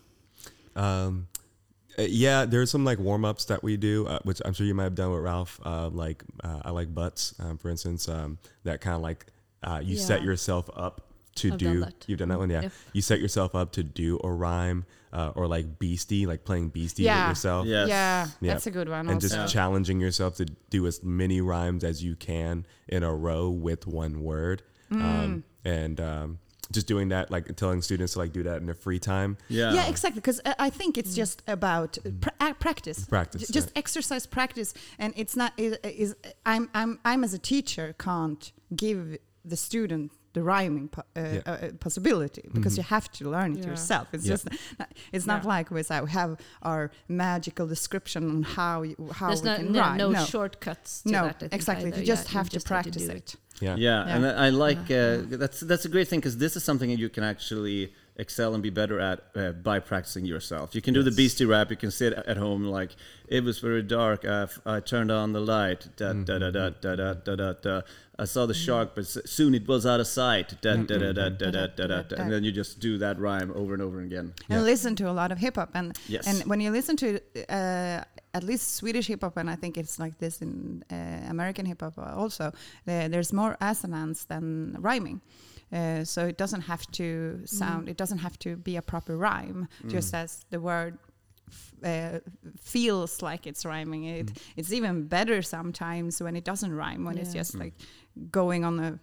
Um, 0.76 1.28
uh, 1.98 2.02
yeah, 2.02 2.44
there's 2.44 2.70
some 2.70 2.84
like 2.84 2.98
warm 2.98 3.24
ups 3.24 3.46
that 3.46 3.62
we 3.62 3.76
do, 3.76 4.06
uh, 4.06 4.20
which 4.22 4.40
I'm 4.44 4.52
sure 4.52 4.66
you 4.66 4.74
might 4.74 4.84
have 4.84 4.94
done 4.94 5.10
with 5.10 5.22
Ralph. 5.22 5.60
Uh, 5.64 5.88
like 5.88 6.22
uh, 6.44 6.60
I 6.64 6.70
like 6.70 6.94
butts, 6.94 7.34
um, 7.40 7.58
for 7.58 7.70
instance. 7.70 8.08
Um, 8.08 8.38
that 8.64 8.80
kind 8.80 8.94
of 8.96 9.02
like 9.02 9.26
uh, 9.62 9.80
you 9.82 9.96
set 9.96 10.22
yourself 10.22 10.70
up 10.76 11.02
to 11.36 11.52
I've 11.52 11.58
do. 11.58 11.64
done 11.66 11.80
that. 11.80 12.04
You've 12.06 12.18
done 12.18 12.28
that 12.28 12.38
one, 12.38 12.50
yeah. 12.50 12.62
Yep. 12.62 12.72
You 12.92 13.02
set 13.02 13.20
yourself 13.20 13.54
up 13.54 13.72
to 13.72 13.82
do 13.82 14.20
a 14.22 14.30
rhyme, 14.30 14.84
uh, 15.12 15.32
or 15.34 15.48
like 15.48 15.78
beastie, 15.80 16.26
like 16.26 16.44
playing 16.44 16.68
beastie 16.68 17.04
with 17.04 17.28
yourself. 17.28 17.66
Yes. 17.66 17.88
Yeah, 17.88 18.28
Yeah. 18.40 18.52
that's 18.52 18.66
a 18.68 18.70
good 18.70 18.88
one. 18.88 19.00
and 19.00 19.10
also. 19.10 19.20
just 19.26 19.34
Yeah. 19.36 19.46
challenging 19.46 20.00
yourself 20.00 20.36
to 20.36 20.44
do 20.70 20.86
as 20.86 21.02
many 21.02 21.40
rhymes 21.40 21.82
as 21.82 22.02
you 22.04 22.14
can 22.14 22.64
in 22.86 23.02
a 23.02 23.12
row 23.14 23.50
with 23.50 23.86
one 23.88 24.22
word 24.22 24.62
Mm. 24.90 25.02
um, 25.02 25.44
and 25.64 26.00
um, 26.00 26.38
just 26.70 26.86
doing 26.86 27.08
that 27.10 27.30
like 27.30 27.54
telling 27.56 27.82
students 27.82 28.12
to 28.14 28.18
like 28.20 28.32
do 28.32 28.42
that 28.42 28.56
in 28.60 28.66
their 28.66 28.74
free 28.74 28.98
time 28.98 29.36
Yeah. 29.48 29.72
yeah, 29.74 29.86
exactly. 29.88 30.20
Because 30.20 30.40
I 30.58 30.70
think 30.70 30.96
it's 30.98 31.14
just 31.14 31.42
about 31.46 31.98
pra- 32.20 32.32
uh, 32.40 32.52
practice. 32.54 33.04
Practice, 33.06 33.46
J- 33.48 33.52
just 33.52 33.68
yeah. 33.68 33.78
exercise 33.78 34.26
practice, 34.26 34.74
and 34.98 35.12
it's 35.16 35.34
not. 35.36 35.52
Is, 35.56 35.76
is 35.84 36.14
I'm 36.46 36.68
I'm 36.74 36.98
I'm 37.04 37.24
as 37.24 37.32
a 37.34 37.38
teacher 37.38 37.94
can't 37.98 38.52
give 38.74 39.18
the 39.44 39.56
student 39.56 40.12
the 40.34 40.42
rhyming 40.42 40.88
po- 40.88 41.02
uh, 41.16 41.20
Yeah. 41.20 41.40
uh, 41.52 41.72
possibility 41.80 42.44
because 42.52 42.76
you 42.76 42.82
have 42.82 43.10
to 43.12 43.30
learn 43.30 43.52
it 43.56 43.60
Yeah. 43.64 43.70
yourself. 43.70 44.08
It's 44.12 44.26
Yeah. 44.26 44.32
just 44.34 44.48
not, 44.78 44.88
it's 45.10 45.26
not 45.26 45.42
Yeah. 45.42 45.48
like 45.48 45.70
we 45.70 45.82
say 45.82 46.00
we 46.02 46.10
have 46.10 46.36
our 46.62 46.90
magical 47.08 47.66
description 47.66 48.28
on 48.30 48.42
how 48.42 48.82
you, 48.82 48.94
how 49.14 49.28
There's 49.28 49.42
we 49.42 49.48
no, 49.48 49.56
can 49.56 49.72
no, 49.72 49.80
rhyme. 49.80 49.96
no, 49.96 50.10
no, 50.10 50.24
shortcuts 50.26 51.02
to 51.02 51.10
no, 51.12 51.22
that. 51.38 51.52
Exactly. 51.54 51.88
either. 51.88 52.00
You 52.00 52.06
just 52.06 52.28
Yeah, 52.28 52.38
have 52.38 52.50
to 52.50 52.56
have 52.58 52.64
practice 52.66 53.06
do 53.06 53.10
it. 53.12 53.36
Yeah 53.60 53.74
Yeah, 53.76 54.06
Yeah. 54.06 54.14
and 54.14 54.26
I 54.26 54.46
I 54.46 54.48
like 54.50 54.84
uh, 54.90 55.38
that's 55.42 55.60
that's 55.70 55.84
a 55.84 55.88
great 55.94 56.08
thing 56.08 56.20
because 56.20 56.36
this 56.44 56.54
is 56.56 56.62
something 56.64 56.88
that 56.92 56.98
you 57.04 57.08
can 57.16 57.24
actually 57.24 57.92
excel 58.18 58.52
and 58.52 58.62
be 58.62 58.70
better 58.70 58.98
at 58.98 59.20
uh, 59.36 59.52
by 59.52 59.78
practicing 59.78 60.24
yourself. 60.24 60.74
You 60.74 60.82
can 60.82 60.92
do 60.92 61.00
yes. 61.00 61.10
the 61.10 61.16
beastie 61.16 61.44
rap. 61.44 61.70
You 61.70 61.76
can 61.76 61.90
sit 61.90 62.12
at 62.12 62.36
home 62.36 62.64
like 62.64 62.96
it 63.28 63.44
was 63.44 63.60
very 63.60 63.82
dark. 63.82 64.24
I, 64.24 64.80
turned 64.80 65.10
on 65.10 65.32
the 65.32 65.40
light. 65.40 65.88
Da, 65.96 66.10
mm-hmm. 66.10 66.24
da, 66.24 66.38
da, 66.38 66.50
da, 66.50 66.70
da, 66.70 66.96
da, 66.96 67.14
da, 67.14 67.36
da, 67.36 67.52
da. 67.52 67.80
I 68.18 68.24
saw 68.24 68.46
the 68.46 68.54
shark, 68.54 68.96
but 68.96 69.06
soon 69.06 69.54
it 69.54 69.68
was 69.68 69.86
out 69.86 70.00
of 70.00 70.08
sight. 70.08 70.60
Da, 70.60 70.70
mm-hmm. 70.70 70.86
da, 70.86 70.98
da, 70.98 71.12
da, 71.12 71.28
da, 71.28 71.50
da, 71.50 71.86
da, 71.86 72.02
da. 72.02 72.16
And 72.16 72.32
then 72.32 72.42
you 72.42 72.50
just 72.50 72.80
do 72.80 72.98
that 72.98 73.18
rhyme 73.20 73.52
over 73.54 73.72
and 73.74 73.82
over 73.82 74.00
again. 74.00 74.34
And 74.48 74.64
listen 74.64 74.96
to 74.96 75.08
a 75.08 75.12
lot 75.12 75.30
of 75.30 75.38
hip 75.38 75.54
hop. 75.54 75.70
And 75.74 75.96
yes. 76.08 76.26
and 76.26 76.48
when 76.50 76.60
you 76.60 76.70
listen 76.70 76.96
to 76.96 77.20
uh, 77.48 78.02
at 78.34 78.42
least 78.42 78.74
Swedish 78.74 79.06
hip 79.06 79.20
hop, 79.20 79.36
and 79.36 79.48
I 79.48 79.54
think 79.54 79.78
it's 79.78 79.98
like 80.00 80.18
this 80.18 80.42
in 80.42 80.84
uh, 80.90 81.30
American 81.30 81.66
hip 81.66 81.80
hop 81.80 81.98
also, 81.98 82.52
there's 82.84 83.32
more 83.32 83.56
assonance 83.60 84.24
than 84.24 84.76
rhyming 84.80 85.20
uh, 85.72 86.04
so 86.04 86.26
it 86.26 86.36
doesn't 86.38 86.62
have 86.62 86.84
to 86.92 87.40
sound 87.44 87.88
it 87.88 87.96
doesn't 87.96 88.18
have 88.18 88.38
to 88.38 88.56
be 88.56 88.76
a 88.76 88.82
proper 88.82 89.16
rhyme 89.16 89.68
just 89.88 90.14
as 90.14 90.44
the 90.50 90.60
word 90.60 90.98
uh, 91.84 92.18
feels 92.60 93.22
like 93.22 93.46
it's 93.46 93.64
rhyming. 93.64 94.04
It 94.04 94.30
it's 94.56 94.72
even 94.72 95.06
better 95.06 95.40
sometimes 95.42 96.20
when 96.20 96.36
it 96.36 96.44
doesn't 96.44 96.74
rhyme. 96.74 97.04
When 97.04 97.16
it's 97.18 97.34
Yeah. 97.34 97.40
just 97.40 97.54
like 97.54 97.74
going 98.30 98.64
on 98.64 98.80
a 98.80 98.98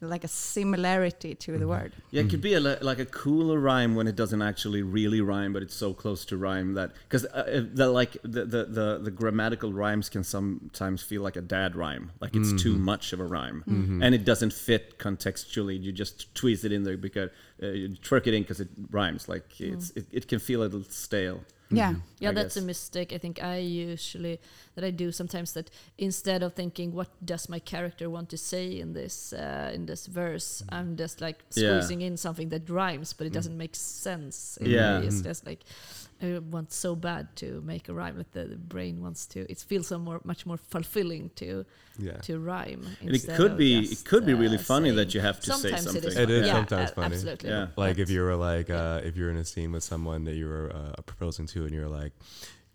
like 0.00 0.24
a 0.24 0.28
similarity 0.28 1.34
to 1.34 1.52
the 1.52 1.58
mm-hmm. 1.58 1.68
word. 1.68 1.92
Yeah, 2.10 2.22
it 2.22 2.30
could 2.30 2.40
mm-hmm. 2.40 2.42
be 2.42 2.54
a, 2.54 2.60
li- 2.60 2.78
like 2.80 2.98
a 2.98 3.04
cooler 3.04 3.58
rhyme 3.58 3.94
when 3.94 4.06
it 4.06 4.16
doesn't 4.16 4.40
actually 4.40 4.82
really 4.82 5.20
rhyme, 5.20 5.52
but 5.52 5.62
it's 5.62 5.74
so 5.74 5.92
close 5.92 6.24
to 6.26 6.36
rhyme 6.36 6.74
that 6.74 6.92
because 7.04 7.26
uh, 7.26 7.64
the 7.72 7.88
like 7.88 8.16
the, 8.22 8.44
the 8.44 8.64
the 8.64 9.00
the 9.02 9.10
grammatical 9.10 9.72
rhymes 9.72 10.08
can 10.08 10.24
sometimes 10.24 11.02
feel 11.02 11.22
like 11.22 11.36
a 11.36 11.42
dad 11.42 11.76
rhyme, 11.76 12.12
like 12.20 12.34
it's 12.34 12.52
too 12.62 12.74
mm-hmm. 12.74 12.84
much 12.84 13.12
of 13.12 13.20
a 13.20 13.24
rhyme, 13.24 13.62
and 14.02 14.14
it 14.14 14.24
doesn't 14.24 14.52
fit 14.52 14.98
contextually. 14.98 15.80
You 15.80 15.92
just 15.92 16.32
tweeze 16.34 16.64
it 16.64 16.72
in 16.72 16.84
there 16.84 16.96
because 16.96 17.30
uh, 17.62 17.66
you 17.66 17.88
twerk 17.90 18.26
it 18.26 18.34
in 18.34 18.42
because 18.42 18.60
it 18.60 18.68
rhymes. 18.90 19.28
Like 19.28 19.48
mm. 19.58 19.74
it's 19.74 19.90
it, 19.90 20.06
it 20.10 20.28
can 20.28 20.38
feel 20.38 20.62
a 20.62 20.64
little 20.64 20.84
stale. 20.84 21.40
Yeah. 21.70 21.94
Yeah, 22.18 22.30
I 22.30 22.32
that's 22.34 22.56
a 22.56 22.62
mistake. 22.62 23.12
I 23.12 23.18
think 23.18 23.42
I 23.42 23.58
usually 23.58 24.40
that 24.74 24.84
I 24.84 24.90
do 24.90 25.12
sometimes 25.12 25.52
that 25.52 25.70
instead 25.98 26.42
of 26.42 26.54
thinking 26.54 26.92
what 26.92 27.08
does 27.24 27.48
my 27.48 27.58
character 27.58 28.10
want 28.10 28.28
to 28.30 28.36
say 28.36 28.78
in 28.78 28.92
this 28.92 29.32
uh, 29.32 29.70
in 29.74 29.86
this 29.86 30.06
verse, 30.06 30.62
mm. 30.62 30.76
I'm 30.76 30.96
just 30.96 31.20
like 31.20 31.44
Yeah. 31.54 31.80
squeezing 31.80 32.02
in 32.02 32.16
something 32.16 32.48
that 32.50 32.68
rhymes, 32.68 33.12
but 33.12 33.26
it 33.26 33.30
mm. 33.30 33.34
doesn't 33.34 33.56
make 33.56 33.74
sense. 33.76 34.58
in 34.60 34.70
Yeah. 34.70 35.00
me. 35.00 35.06
it's 35.06 35.20
mm. 35.20 35.24
just 35.24 35.46
like 35.46 35.64
I 36.22 36.38
want 36.38 36.72
so 36.72 36.94
bad 36.94 37.34
to 37.36 37.62
make 37.64 37.88
a 37.88 37.94
rhyme. 37.94 38.16
Like 38.18 38.30
the, 38.32 38.44
the 38.44 38.56
brain 38.56 39.00
wants 39.00 39.26
to. 39.28 39.50
It 39.50 39.58
feels 39.58 39.86
so 39.88 39.98
more 39.98 40.20
much 40.24 40.44
more 40.46 40.58
fulfilling 40.58 41.30
to 41.36 41.64
Yeah. 41.98 42.18
to 42.28 42.38
rhyme. 42.38 42.84
And 43.00 43.14
it 43.16 43.26
could 43.26 43.52
of 43.52 43.58
be 43.58 43.78
it 43.80 44.04
could 44.04 44.24
be 44.26 44.34
really 44.34 44.56
uh, 44.58 44.72
funny 44.72 44.90
that 44.92 45.14
you 45.14 45.20
have 45.20 45.40
to 45.40 45.52
say 45.54 45.76
something. 45.76 45.96
It 45.96 46.04
is, 46.04 46.16
It 46.16 46.26
funny. 46.26 46.38
is 46.40 46.46
yeah, 46.46 46.52
sometimes 46.52 46.90
a- 46.90 46.94
funny. 46.94 47.14
Absolutely. 47.14 47.50
Yeah. 47.50 47.66
Like 47.76 47.98
if 47.98 48.10
you 48.10 48.20
were 48.22 48.36
like, 48.36 48.68
uh, 48.70 49.00
if 49.08 49.16
you're 49.16 49.30
in 49.30 49.36
a 49.36 49.44
scene 49.44 49.72
with 49.72 49.82
someone 49.84 50.24
that 50.24 50.34
you 50.34 50.46
were 50.46 50.70
uh, 50.74 51.00
proposing 51.02 51.46
to, 51.48 51.64
and 51.64 51.72
you're 51.74 51.88
like, 51.88 52.12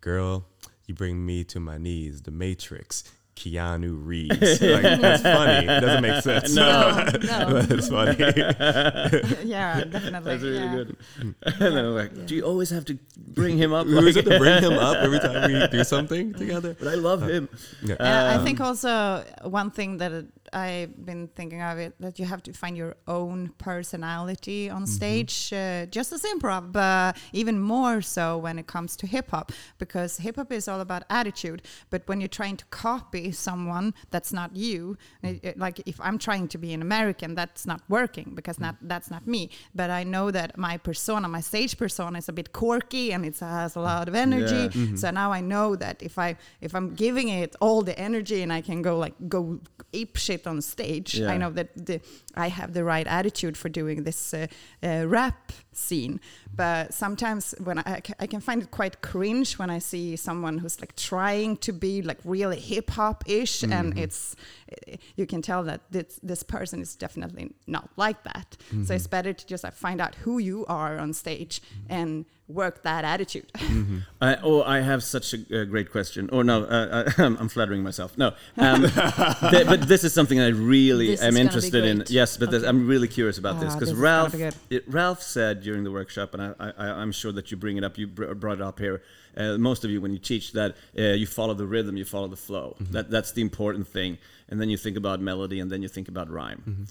"Girl, 0.02 0.48
you 0.88 0.94
bring 0.96 1.26
me 1.26 1.44
to 1.46 1.60
my 1.60 1.78
knees." 1.78 2.22
The 2.24 2.32
Matrix, 2.32 3.04
Keanu 3.36 4.00
Reeves. 4.04 4.40
like 4.62 4.82
that's 5.02 5.22
funny. 5.22 5.68
It 5.68 5.82
doesn't 5.82 6.02
make 6.02 6.24
sense. 6.24 6.56
No, 6.56 6.90
no. 7.24 7.48
but 7.52 7.72
it's 7.72 7.90
funny. 7.90 8.16
yeah, 9.48 9.84
definitely. 9.84 10.32
That's 10.32 10.44
really 10.44 10.58
yeah. 10.58 10.76
good. 10.76 10.98
and 11.20 11.36
then 11.60 11.78
I'm 11.86 11.96
like, 11.96 12.26
do 12.26 12.36
you 12.36 12.44
always 12.44 12.70
have 12.70 12.86
to 12.86 12.98
bring 13.18 13.58
him 13.58 13.74
up? 13.74 13.88
we 13.88 13.96
always 13.98 14.16
like- 14.16 14.26
have 14.26 14.34
to 14.34 14.40
bring 14.40 14.64
him 14.64 14.74
up 14.74 14.98
every 14.98 15.20
time 15.20 15.52
we 15.52 15.68
do 15.68 15.84
something 15.84 16.34
together. 16.34 16.76
but 16.80 16.88
I 16.88 16.96
love 16.96 17.28
him. 17.28 17.50
Yeah. 17.84 17.96
Uh, 18.00 18.40
I 18.40 18.44
think 18.44 18.60
Um, 18.62 18.68
also 18.68 19.24
one 19.44 19.70
thing 19.72 19.98
that 19.98 20.12
I've 20.56 21.06
been 21.06 21.28
thinking 21.36 21.62
of 21.62 21.78
it 21.78 21.94
that 22.00 22.18
you 22.18 22.26
have 22.26 22.42
to 22.44 22.54
find 22.54 22.78
your 22.78 22.96
own 23.08 23.52
personality 23.58 24.70
on 24.70 24.84
mm-hmm. 24.84 24.92
stage, 24.92 25.52
uh, 25.52 25.86
just 25.88 26.14
as 26.14 26.24
improv, 26.24 26.72
but 26.72 27.18
even 27.34 27.60
more 27.60 28.02
so 28.02 28.38
when 28.38 28.58
it 28.58 28.66
comes 28.66 28.96
to 28.98 29.08
hip 29.08 29.32
hop, 29.32 29.52
because 29.80 30.18
hip 30.18 30.38
hop 30.38 30.54
is 30.54 30.70
all 30.70 30.80
about 30.80 31.04
attitude. 31.10 31.62
But 31.90 32.04
when 32.08 32.22
you're 32.22 32.30
trying 32.30 32.56
to 32.58 32.66
copy 32.66 33.34
someone 33.34 33.94
that's 34.12 34.32
not 34.32 34.56
you, 34.56 34.98
mm. 35.24 35.30
it- 35.36 35.44
it- 35.44 35.60
like 35.60 35.82
if 35.86 36.00
I'm 36.00 36.18
trying 36.18 36.48
to 36.48 36.58
be 36.58 36.74
an 36.74 36.82
American, 36.82 37.36
that's 37.36 37.66
not 37.66 37.82
working 37.90 38.32
because 38.34 38.58
mm. 38.58 38.62
not 38.62 38.76
that's 38.82 39.12
not 39.12 39.28
me. 39.28 39.50
But 39.74 39.90
I 39.90 40.04
know 40.04 40.32
that 40.32 40.58
my 40.58 40.78
persona, 40.78 41.28
my 41.28 41.42
stage 41.42 41.78
persona, 41.78 42.18
is 42.18 42.30
a 42.30 42.34
bit 42.34 42.54
quirky 42.54 43.12
and 43.12 43.26
it 43.26 43.38
has 43.40 43.76
a 43.76 43.82
lot 43.82 44.08
of 44.08 44.16
energy. 44.16 44.70
Yeah. 44.72 44.96
So 44.96 45.12
now 45.12 45.34
I 45.34 45.42
know 45.42 45.76
that 45.76 46.02
if 46.02 46.18
I 46.18 46.38
if 46.62 46.74
I'm 46.74 46.94
giving 46.94 47.28
it 47.28 47.56
all 47.60 47.82
the 47.82 47.98
energy 48.00 48.42
and 48.42 48.54
I 48.54 48.62
can 48.62 48.82
go 48.82 48.98
like 48.98 49.16
go 49.28 49.60
ape 49.94 50.16
shit 50.16 50.45
on 50.48 50.62
stage, 50.62 51.16
Yeah. 51.16 51.32
I 51.32 51.38
know 51.38 51.52
that 51.52 51.70
the, 51.76 52.02
I 52.36 52.50
have 52.50 52.74
the 52.74 52.84
right 52.84 53.08
attitude 53.08 53.58
for 53.58 53.70
doing 53.70 54.04
this 54.04 54.34
uh, 54.34 54.48
uh, 54.84 55.06
rap 55.08 55.52
scene. 55.74 56.20
But 56.56 56.94
sometimes 56.94 57.54
when 57.64 57.80
I, 57.80 58.02
I 58.20 58.28
can 58.28 58.40
find 58.40 58.62
it 58.64 58.72
quite 58.72 59.02
cringe 59.02 59.58
when 59.60 59.70
I 59.70 59.80
see 59.80 60.16
someone 60.16 60.58
who's 60.60 60.80
like 60.80 60.96
trying 60.96 61.58
to 61.58 61.74
be 61.74 62.02
like 62.02 62.20
really 62.24 62.60
hip 62.60 62.92
hop 62.92 63.24
ish, 63.28 63.64
and 63.64 63.98
it's 64.00 64.36
eh, 64.88 64.96
you 65.16 65.26
can 65.26 65.42
tell 65.42 65.64
that 65.64 65.82
this 65.92 66.20
this 66.24 66.44
person 66.44 66.82
is 66.82 66.96
definitely 66.96 67.52
not 67.68 67.90
like 67.98 68.24
that. 68.24 68.56
So 68.86 68.94
it's 68.94 69.08
better 69.08 69.34
to 69.34 69.46
just 69.46 69.64
like 69.64 69.74
find 69.74 70.00
out 70.00 70.16
who 70.16 70.38
you 70.40 70.66
are 70.68 70.98
on 70.98 71.14
stage 71.14 71.62
and 71.90 72.26
work 72.48 72.84
that 72.84 73.04
attitude. 73.04 73.52
I, 74.22 74.38
oh, 74.44 74.62
I 74.64 74.82
have 74.82 75.04
such 75.04 75.34
a, 75.34 75.62
uh 75.62 75.66
great 75.66 75.92
question. 75.92 76.30
Or 76.32 76.44
no, 76.44 76.64
uh, 76.64 77.04
uh, 77.08 77.12
I'm 77.40 77.50
flattering 77.50 77.82
myself. 77.84 78.18
No, 78.18 78.34
um, 78.58 78.82
th- 79.52 79.66
but 79.68 79.88
this 79.88 80.04
is 80.04 80.14
something 80.14 80.40
I 80.40 80.50
really 80.50 81.08
This 81.08 81.22
am 81.24 81.38
interested 81.38 81.84
in. 81.86 82.04
Yes, 82.08 82.38
but 82.38 82.52
this- 82.52 82.64
I'm 82.64 82.88
really 82.88 83.08
curious 83.08 83.38
about 83.38 83.60
this 83.60 83.74
Ah, 83.74 83.80
because 83.80 83.90
this 83.90 83.98
is 83.98 84.02
gonna 84.02 84.04
Ralph, 84.04 84.60
be 84.70 84.76
it, 84.76 84.84
Ralph 84.88 85.22
said 85.24 85.62
during 85.64 85.84
the 85.84 85.92
workshop, 85.92 86.34
and 86.34 86.42
I, 86.44 86.72
I, 86.78 86.88
I'm 87.02 87.12
sure 87.12 87.32
that 87.32 87.50
you 87.52 87.58
bring 87.58 87.78
it 87.78 87.84
up. 87.84 87.98
You 87.98 88.08
br- 88.08 88.34
brought 88.34 88.58
it 88.60 88.64
up 88.64 88.80
here. 88.80 89.02
Uh, 89.36 89.58
most 89.58 89.84
of 89.84 89.90
you, 89.92 90.00
when 90.00 90.14
you 90.14 90.20
teach, 90.20 90.54
that 90.54 90.76
uh, 90.98 91.02
you 91.02 91.28
follow 91.28 91.54
the 91.54 91.66
rhythm, 91.66 91.98
you 91.98 92.06
follow 92.06 92.28
the 92.28 92.38
flow. 92.38 92.76
That 92.92 93.10
that's 93.10 93.32
the 93.34 93.42
important 93.42 93.88
thing. 93.88 94.18
And 94.48 94.62
then 94.62 94.70
you 94.70 94.78
think 94.78 94.96
about 94.98 95.20
melody, 95.20 95.60
and 95.60 95.72
then 95.72 95.82
you 95.82 95.88
think 95.90 96.08
about 96.08 96.30
rhyme. 96.30 96.88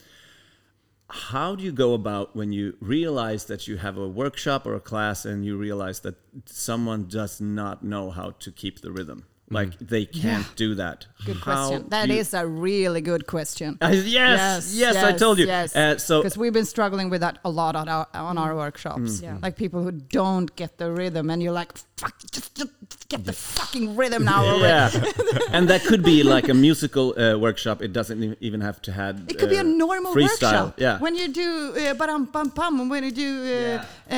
How 1.08 1.54
do 1.54 1.62
you 1.62 1.72
go 1.72 1.94
about 1.94 2.34
when 2.34 2.52
you 2.52 2.76
realize 2.80 3.44
that 3.44 3.68
you 3.68 3.76
have 3.76 3.96
a 3.96 4.08
workshop 4.08 4.66
or 4.66 4.74
a 4.74 4.80
class 4.80 5.24
and 5.24 5.44
you 5.44 5.56
realize 5.56 6.00
that 6.00 6.16
someone 6.46 7.06
does 7.06 7.40
not 7.40 7.84
know 7.84 8.10
how 8.10 8.30
to 8.30 8.50
keep 8.50 8.80
the 8.80 8.90
rhythm? 8.90 9.26
Like 9.54 9.78
they 9.78 10.04
can't 10.04 10.46
do 10.56 10.74
that. 10.74 11.06
Good 11.24 11.36
How 11.36 11.42
question. 11.42 11.88
That 11.88 12.08
you- 12.08 12.16
is 12.20 12.34
a 12.34 12.46
really 12.46 13.00
good 13.00 13.26
question. 13.26 13.78
Uh, 13.80 13.88
yes, 13.94 14.74
yes, 14.74 14.96
I 14.96 15.12
told 15.12 15.38
you. 15.38 15.46
Yes, 15.46 15.74
Uh, 15.76 15.96
so 15.98 16.20
because 16.20 16.36
we've 16.36 16.52
been 16.52 16.64
struggling 16.66 17.08
with 17.10 17.20
that 17.20 17.38
a 17.44 17.50
lot 17.50 17.76
on 17.76 17.88
our, 17.88 18.06
on 18.14 18.36
our 18.36 18.54
workshops. 18.56 19.20
Yeah. 19.22 19.38
Like 19.42 19.56
people 19.56 19.82
who 19.82 19.92
don't 19.92 20.54
get 20.56 20.78
the 20.78 20.90
rhythm, 20.90 21.30
and 21.30 21.42
you're 21.42 21.52
like, 21.62 21.72
"Fuck, 21.96 22.14
just, 22.32 22.54
just 22.56 23.08
get 23.08 23.24
the 23.24 23.32
fucking 23.32 23.96
rhythm 23.96 24.24
now." 24.24 24.44
already." 24.44 24.98
yeah, 24.98 25.38
and 25.56 25.68
that 25.68 25.82
could 25.84 26.02
be 26.02 26.22
like 26.22 26.48
a 26.48 26.54
musical 26.54 27.14
uh, 27.18 27.38
workshop. 27.38 27.80
It 27.82 27.92
doesn't 27.92 28.36
even 28.40 28.60
have 28.60 28.82
to 28.82 28.92
have. 28.92 29.14
It 29.28 29.38
could 29.38 29.50
be 29.50 29.56
a 29.56 29.60
uh, 29.60 29.84
normal 29.84 30.12
freestyle. 30.14 30.42
workshop. 30.42 30.80
Yeah. 30.80 30.98
When 30.98 31.14
you 31.14 31.28
do 31.28 31.48
uh, 31.78 31.94
bam 31.94 32.24
bam 32.26 32.48
bam, 32.48 32.88
when 32.88 33.04
you 33.04 33.12
do 33.12 33.30
uh, 34.10 34.14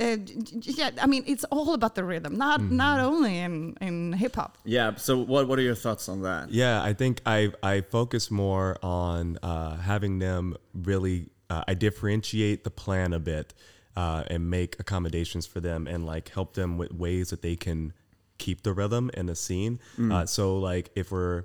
uh, 0.00 0.16
yeah, 0.62 0.90
I 1.00 1.06
mean 1.06 1.24
it's 1.26 1.44
all 1.44 1.74
about 1.74 1.94
the 1.94 2.04
rhythm, 2.04 2.36
not 2.38 2.60
not 2.62 3.00
only 3.00 3.38
in 3.38 3.76
in 3.80 4.12
hip 4.14 4.36
hop. 4.36 4.58
yeah. 4.64 4.94
So 4.96 5.18
what 5.18 5.46
what 5.48 5.58
are 5.58 5.62
your 5.62 5.74
thoughts 5.74 6.08
on 6.08 6.22
that? 6.22 6.50
Yeah, 6.50 6.82
I 6.82 6.94
think 6.94 7.20
I 7.26 7.52
I 7.62 7.82
focus 7.82 8.30
more 8.30 8.78
on 8.82 9.38
uh, 9.42 9.76
having 9.76 10.18
them 10.18 10.56
really. 10.74 11.28
Uh, 11.48 11.64
I 11.66 11.74
differentiate 11.74 12.62
the 12.62 12.70
plan 12.70 13.12
a 13.12 13.18
bit 13.18 13.54
uh, 13.96 14.22
and 14.28 14.48
make 14.48 14.78
accommodations 14.78 15.46
for 15.46 15.58
them 15.58 15.88
and 15.88 16.06
like 16.06 16.28
help 16.28 16.54
them 16.54 16.78
with 16.78 16.92
ways 16.92 17.30
that 17.30 17.42
they 17.42 17.56
can 17.56 17.92
keep 18.38 18.62
the 18.62 18.72
rhythm 18.72 19.10
in 19.14 19.26
the 19.26 19.34
scene. 19.34 19.80
Uh, 20.00 20.24
so 20.26 20.58
like 20.58 20.90
if 20.94 21.10
we're 21.10 21.42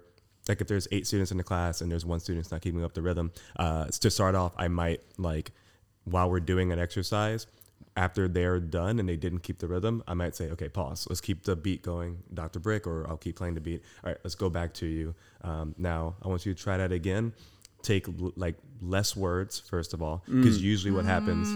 like 0.47 0.61
if 0.61 0.67
there's 0.67 0.87
eight 0.91 1.07
students 1.07 1.31
in 1.31 1.37
the 1.37 1.43
class 1.43 1.81
and 1.81 1.91
there's 1.91 2.05
one 2.05 2.19
student's 2.19 2.51
not 2.51 2.61
keeping 2.61 2.83
up 2.83 2.93
the 2.93 3.01
rhythm, 3.01 3.31
uh, 3.57 3.85
to 3.85 4.11
start 4.11 4.35
off, 4.35 4.53
I 4.57 4.67
might 4.67 5.01
like 5.17 5.51
while 6.03 6.29
we're 6.29 6.39
doing 6.39 6.71
an 6.71 6.77
exercise, 6.77 7.47
after 7.97 8.27
they're 8.27 8.59
done 8.59 8.99
and 8.99 9.07
they 9.07 9.15
didn't 9.15 9.39
keep 9.39 9.59
the 9.59 9.67
rhythm, 9.67 10.03
I 10.07 10.13
might 10.13 10.35
say, 10.35 10.49
okay, 10.51 10.67
pause. 10.69 11.07
Let's 11.09 11.21
keep 11.21 11.43
the 11.43 11.55
beat 11.55 11.81
going, 11.81 12.23
Dr. 12.33 12.59
Brick, 12.59 12.85
or 12.87 13.07
I'll 13.07 13.17
keep 13.17 13.37
playing 13.37 13.53
the 13.55 13.61
beat. 13.61 13.83
All 14.03 14.09
right, 14.11 14.17
let's 14.23 14.35
go 14.35 14.49
back 14.49 14.73
to 14.75 14.85
you. 14.85 15.15
Um, 15.43 15.73
now, 15.77 16.15
I 16.21 16.27
want 16.27 16.45
you 16.45 16.53
to 16.53 16.61
try 16.61 16.77
that 16.77 16.91
again. 16.91 17.33
Take 17.83 18.07
l- 18.09 18.33
like 18.35 18.55
less 18.81 19.15
words, 19.15 19.59
first 19.59 19.93
of 19.93 20.01
all, 20.01 20.23
because 20.27 20.61
usually 20.61 20.91
what 20.91 21.05
happens 21.05 21.55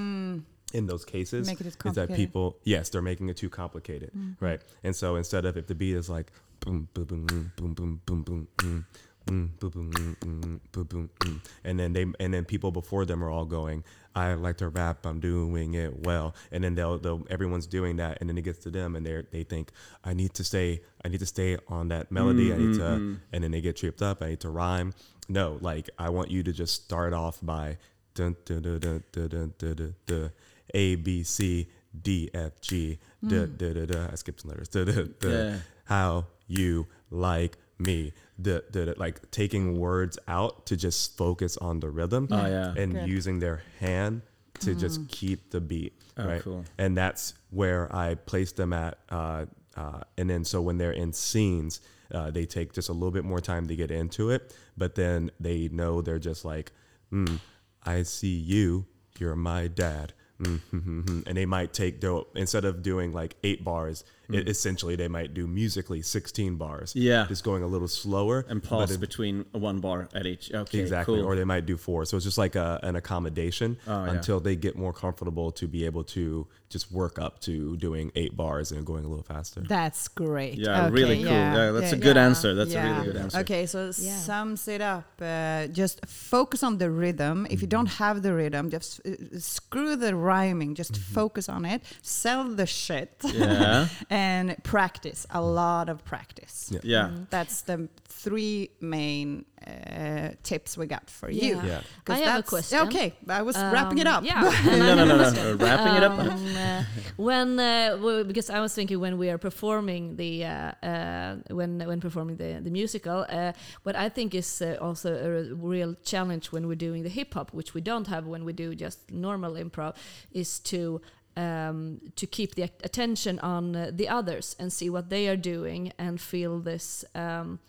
in 0.74 0.86
those 0.86 1.04
cases 1.04 1.48
is 1.90 1.96
that 1.96 2.08
people, 2.16 2.58
yes, 2.64 2.90
they're 2.90 3.02
making 3.02 3.28
it 3.30 3.36
too 3.38 3.50
complicated, 3.50 4.12
right? 4.40 4.62
And 4.84 4.96
so 4.96 5.16
instead 5.16 5.44
of 5.46 5.58
if 5.58 5.68
the 5.68 5.76
beat 5.76 5.96
is 5.96 6.10
like 6.10 6.32
boom, 6.62 6.88
boom, 6.94 7.06
boom, 7.06 7.26
boom, 7.26 7.52
boom, 7.58 7.74
boom, 7.74 8.02
boom, 8.06 8.24
boom, 8.24 8.48
mm, 8.58 8.86
mm, 9.30 9.60
boom, 9.60 9.70
boom, 9.72 9.92
mm, 9.92 10.16
mm, 10.18 10.60
boom, 10.72 10.86
boom, 10.86 11.10
mm. 11.20 11.40
and 11.64 11.80
then 11.80 11.94
they 11.94 12.06
and 12.20 12.34
then 12.34 12.46
people 12.46 12.72
before 12.72 13.06
them 13.06 13.24
are 13.24 13.30
all 13.30 13.46
going, 13.46 13.84
I 14.16 14.34
like 14.34 14.58
to 14.58 14.70
rap, 14.70 15.06
I'm 15.06 15.20
doing 15.20 15.76
it 15.76 16.06
well, 16.06 16.36
and 16.52 16.64
then 16.64 16.76
they'll, 16.76 16.98
they'll 16.98 17.26
everyone's 17.30 17.68
doing 17.68 17.98
that, 17.98 18.18
and 18.20 18.30
then 18.30 18.38
it 18.38 18.44
gets 18.44 18.60
to 18.60 18.72
them, 18.72 18.96
and 18.96 19.06
they 19.06 19.24
they 19.32 19.44
think 19.44 19.72
I 20.04 20.14
need 20.14 20.34
to 20.34 20.44
stay, 20.44 20.82
I 21.06 21.08
need 21.08 21.20
to 21.20 21.26
stay 21.26 21.58
on 21.68 21.90
that 21.90 22.12
melody, 22.12 22.54
I 22.54 22.58
need 22.58 22.76
to, 22.76 23.18
and 23.32 23.44
then 23.44 23.52
they 23.52 23.62
get 23.62 23.78
tripped 23.78 24.02
up, 24.02 24.22
I 24.22 24.30
need 24.30 24.40
to 24.42 24.50
rhyme. 24.50 24.94
No, 25.30 25.60
like 25.62 25.90
I 26.00 26.10
want 26.10 26.32
you 26.32 26.42
to 26.44 26.52
just 26.52 26.84
start 26.84 27.14
off 27.14 27.40
by 27.42 27.78
dun 28.16 28.36
dun 28.46 28.64
dun 28.64 28.80
dun 28.80 29.04
dun 29.12 29.28
dun 29.30 29.54
dun 29.58 29.76
dun, 29.76 29.96
dun 30.08 30.32
A 30.74 30.96
B 30.96 31.24
C 31.24 31.70
D 32.02 32.30
F 32.34 32.60
G 32.62 33.00
da 33.26 33.46
da 33.46 33.74
da 33.74 33.86
da. 33.86 34.08
I 34.12 34.16
skipped 34.16 34.42
some 34.42 34.50
letters. 34.50 34.70
Da, 34.70 34.86
da. 34.86 35.04
Yeah. 35.22 35.58
How 35.86 36.26
you 36.48 36.88
like 37.12 37.58
me? 37.80 38.14
the, 38.38 38.64
da, 38.72 38.86
da. 38.86 38.94
Like 38.98 39.30
taking 39.32 39.78
words 39.80 40.18
out 40.28 40.66
to 40.68 40.78
just 40.78 41.18
focus 41.18 41.58
on 41.58 41.80
the 41.82 41.90
rhythm 41.90 42.28
Oh, 42.32 42.46
yeah. 42.46 42.74
and 42.78 42.94
Good. 42.94 43.08
using 43.10 43.40
their 43.40 43.62
hand 43.80 44.22
to 44.62 44.76
just 44.76 45.08
keep 45.10 45.52
the 45.52 45.60
beat. 45.62 45.94
Oh, 46.18 46.26
right. 46.26 46.42
cool. 46.42 46.64
And 46.78 46.96
that's 46.98 47.34
where 47.50 47.94
I 47.96 48.16
place 48.16 48.52
them 48.54 48.72
at. 48.74 48.98
Uh, 49.10 49.46
uh, 49.76 50.02
and 50.18 50.30
then 50.30 50.44
so 50.46 50.62
when 50.62 50.78
they're 50.78 50.92
in 50.92 51.12
scenes, 51.14 51.82
uh, 52.14 52.32
they 52.32 52.46
take 52.46 52.74
just 52.74 52.90
a 52.90 52.94
little 52.94 53.12
bit 53.12 53.24
more 53.26 53.40
time 53.42 53.68
to 53.68 53.76
get 53.76 53.92
into 53.92 54.30
it, 54.32 54.54
but 54.78 54.96
then 54.96 55.32
they 55.40 55.68
know 55.70 56.02
they're 56.02 56.18
just 56.20 56.44
like, 56.46 56.72
mm, 57.12 57.40
I 57.86 58.04
see 58.04 58.36
you, 58.36 58.86
you're 59.18 59.36
my 59.36 59.68
dad. 59.68 60.14
Mhm. 60.42 61.28
and 61.28 61.36
they 61.38 61.46
might 61.46 61.74
take 61.74 62.00
their 62.00 62.22
instead 62.34 62.64
of 62.64 62.82
doing 62.82 63.12
like 63.12 63.36
eight 63.44 63.62
bars 63.66 64.06
it, 64.32 64.48
essentially 64.48 64.96
they 64.96 65.08
might 65.08 65.34
do 65.34 65.48
musically 65.48 66.02
16 66.02 66.56
bars 66.56 66.94
Yeah. 66.96 67.26
just 67.28 67.44
going 67.44 67.64
a 67.64 67.68
little 67.68 67.88
slower 67.88 68.46
And 68.48 68.62
pause 68.64 68.92
it- 68.92 69.00
between 69.00 69.46
one 69.52 69.80
bar 69.80 70.08
at 70.14 70.26
each. 70.26 70.54
Okay, 70.54 70.80
exactly 70.80 71.18
cool. 71.20 71.26
or 71.26 71.36
they 71.36 71.44
might 71.46 71.66
do 71.66 71.78
four 71.78 72.06
so 72.06 72.16
it's 72.18 72.26
just 72.26 72.38
like 72.38 72.56
a, 72.56 72.80
an 72.84 72.96
accommodation 72.96 73.78
Oh, 73.88 74.06
yeah. 74.06 74.12
until 74.12 74.40
they 74.40 74.56
get 74.56 74.78
more 74.78 74.94
comfortable 74.94 75.52
to 75.54 75.68
be 75.68 75.86
able 75.86 76.04
to 76.06 76.48
just 76.70 76.92
work 76.92 77.18
up 77.18 77.40
to 77.42 77.76
doing 77.78 78.12
eight 78.16 78.38
bars 78.38 78.72
and 78.72 78.86
going 78.86 79.04
a 79.04 79.08
little 79.08 79.24
faster 79.24 79.62
That's 79.62 80.08
great. 80.08 80.56
Yeah, 80.60 80.90
really 80.90 81.24
cool. 81.24 81.32
Yeah, 81.34 81.72
that's 81.72 81.92
a 81.94 81.98
good 81.98 82.16
answer. 82.18 82.54
That's 82.54 82.74
a 82.76 82.84
really 82.84 83.06
good 83.08 83.16
answer. 83.18 83.40
Okay, 83.40 83.66
so 83.66 83.86
Yeah. 83.98 84.16
sums 84.18 84.68
it 84.68 84.82
up. 84.82 85.06
Uh, 85.20 85.66
just 85.68 86.06
focus 86.06 86.62
on 86.62 86.78
the 86.78 86.90
rhythm. 86.92 87.48
If 87.50 87.62
you 87.64 87.68
Mm. 87.68 87.72
don't 87.78 87.92
have 88.04 88.22
the 88.22 88.34
rhythm, 88.36 88.70
just 88.70 89.02
uh, 89.06 89.12
screw 89.40 89.96
the 89.96 90.16
rhyming. 90.16 90.76
Just 90.76 90.94
Mm-hmm. 90.94 91.14
focus 91.14 91.50
on 91.50 91.66
it. 91.66 91.82
Sell 92.04 92.44
the 92.62 92.68
shit. 92.68 93.14
Yeah. 93.34 93.88
and 94.20 94.46
practice. 94.64 95.20
A 95.30 95.42
lot 95.42 95.88
of 95.90 95.98
practice. 96.14 96.56
Yeah. 96.74 96.82
Yeah. 96.96 97.10
That's 97.30 97.58
the 97.70 97.78
three 98.24 98.70
main 98.82 99.46
uh, 99.66 100.30
tips 100.50 100.78
we 100.78 100.86
got 100.96 101.10
for 101.10 101.30
you. 101.32 101.56
Yeah. 101.56 101.66
Yeah. 101.72 101.82
'Cause 102.06 102.18
I 102.22 102.26
have 102.30 102.40
a 102.40 102.50
question. 102.56 102.80
Okay, 102.88 103.10
I 103.40 103.42
was 103.50 103.56
wrapping 103.74 104.00
it 104.04 104.08
Um, 104.08 104.16
up. 104.18 104.24
Yeah. 104.24 104.52
and 104.72 104.80
No, 104.80 104.96
no, 104.96 105.06
no, 105.06 105.16
no. 105.32 105.56
wrapping 105.66 105.96
it 106.00 106.04
up. 106.10 106.20
Um, 106.20 106.56
uh, 106.58 106.84
when 107.30 107.60
uh, 107.60 107.98
well, 108.04 108.24
because 108.24 108.50
I 108.58 108.60
was 108.66 108.74
thinking 108.74 109.00
when 109.06 109.16
we 109.22 109.28
are 109.34 109.38
performing 109.38 110.16
the 110.22 110.32
uh, 110.46 110.88
uh, 110.92 111.36
when 111.60 111.72
when 111.90 112.00
performing 112.00 112.38
the 112.38 112.52
the 112.64 112.72
musical, 112.72 113.20
uh, 113.30 113.52
what 113.86 113.96
I 114.06 114.10
think 114.16 114.34
is 114.34 114.62
uh, 114.62 114.68
also 114.88 115.10
a 115.28 115.30
real 115.74 115.96
challenge 116.12 116.46
when 116.54 116.64
we're 116.68 116.80
doing 116.90 117.04
the 117.04 117.14
hip 117.20 117.34
hop, 117.34 117.48
which 117.54 117.74
we 117.76 117.82
don't 117.82 118.08
have 118.08 118.24
when 118.34 118.44
we 118.46 118.54
do 118.54 118.68
just 118.86 118.98
normal 119.12 119.54
improv, 119.64 119.92
is 120.32 120.60
to 120.72 121.02
um, 121.40 122.02
to 122.16 122.28
keep 122.28 122.56
the 122.56 122.64
attention 122.64 123.40
on 123.40 123.76
uh, 123.76 123.92
the 123.94 124.10
others 124.10 124.56
and 124.60 124.74
see 124.74 124.90
what 124.90 125.10
they 125.10 125.30
are 125.30 125.38
doing 125.38 125.94
and 125.98 126.20
feel 126.20 126.60
this 126.60 127.06
um, 127.16 127.60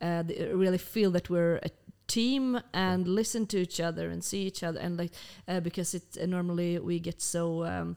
uh, 0.00 0.22
really 0.52 0.78
feel 0.78 1.10
that 1.10 1.28
we're 1.28 1.56
a 1.56 1.70
team 2.06 2.60
and 2.72 3.08
listen 3.08 3.44
to 3.46 3.58
each 3.58 3.80
other 3.80 4.08
and 4.08 4.22
see 4.22 4.42
each 4.46 4.62
other 4.62 4.78
and 4.80 4.96
like 4.96 5.10
uh, 5.48 5.60
because 5.60 5.94
it 5.94 6.04
uh, 6.22 6.26
normally 6.26 6.78
we 6.78 7.00
get 7.00 7.20
so 7.20 7.64
um, 7.64 7.96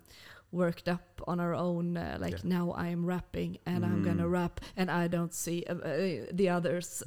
worked 0.51 0.87
up 0.89 1.21
on 1.27 1.39
our 1.39 1.53
own 1.55 1.95
uh, 1.97 2.17
like 2.19 2.33
Yeah. 2.33 2.39
now 2.43 2.71
I 2.71 2.87
am 2.89 3.05
rapping 3.05 3.57
and 3.65 3.85
I'm 3.85 4.03
gonna 4.03 4.23
Mm. 4.25 4.31
rap 4.31 4.59
and 4.75 4.89
I 4.91 5.07
don't 5.07 5.33
see 5.33 5.63
uh, 5.69 5.75
uh, 5.75 6.25
the 6.33 6.49
others 6.49 7.03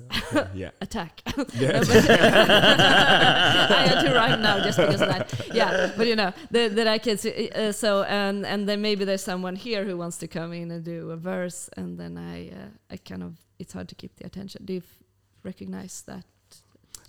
yeah 0.54 0.70
attack. 0.80 1.20
Yeah. 1.58 1.82
I 3.78 3.86
had 3.88 4.02
to 4.02 4.14
rhyme 4.14 4.40
now 4.42 4.60
just 4.64 4.78
because 4.78 5.00
of 5.00 5.08
that. 5.08 5.32
Yeah, 5.52 5.92
but 5.96 6.06
you 6.06 6.16
know 6.16 6.32
that, 6.50 6.74
that 6.76 6.86
I 6.86 6.98
can 6.98 7.18
see. 7.18 7.50
Uh, 7.50 7.72
so 7.72 8.02
and 8.04 8.46
and 8.46 8.66
then 8.68 8.80
maybe 8.80 9.04
there's 9.04 9.22
someone 9.24 9.56
here 9.56 9.84
who 9.84 9.96
wants 9.96 10.16
to 10.18 10.26
come 10.28 10.52
in 10.52 10.70
and 10.70 10.84
do 10.84 11.10
a 11.10 11.16
verse, 11.16 11.68
and 11.76 11.98
then 11.98 12.16
I 12.16 12.48
uh, 12.50 12.68
I 12.94 12.96
kind 12.96 13.22
of 13.22 13.32
it's 13.58 13.72
hard 13.72 13.88
to 13.88 13.94
keep 13.94 14.16
the 14.16 14.26
attention. 14.26 14.64
Do 14.64 14.72
you 14.72 14.80
f- 14.82 15.02
recognize 15.42 16.02
that, 16.06 16.24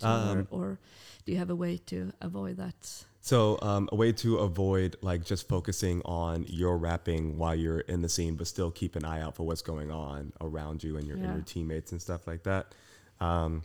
Um, 0.02 0.46
or, 0.50 0.58
or 0.60 0.78
do 1.24 1.32
you 1.32 1.38
have 1.38 1.50
a 1.50 1.56
way 1.56 1.78
to 1.86 2.12
avoid 2.20 2.56
that? 2.58 3.04
So 3.26 3.58
um, 3.60 3.88
a 3.90 3.96
way 3.96 4.12
to 4.12 4.38
avoid 4.38 4.94
like 5.02 5.24
just 5.24 5.48
focusing 5.48 6.00
on 6.04 6.44
your 6.46 6.78
rapping 6.78 7.36
while 7.36 7.56
you're 7.56 7.80
in 7.80 8.00
the 8.00 8.08
scene, 8.08 8.36
but 8.36 8.46
still 8.46 8.70
keep 8.70 8.94
an 8.94 9.04
eye 9.04 9.20
out 9.20 9.34
for 9.34 9.44
what's 9.44 9.62
going 9.62 9.90
on 9.90 10.32
around 10.40 10.84
you 10.84 10.96
and 10.96 11.08
your, 11.08 11.16
and 11.16 11.34
your 11.34 11.42
teammates 11.42 11.90
and 11.90 12.00
stuff 12.00 12.28
like 12.28 12.44
that. 12.44 12.72
Um, 13.20 13.64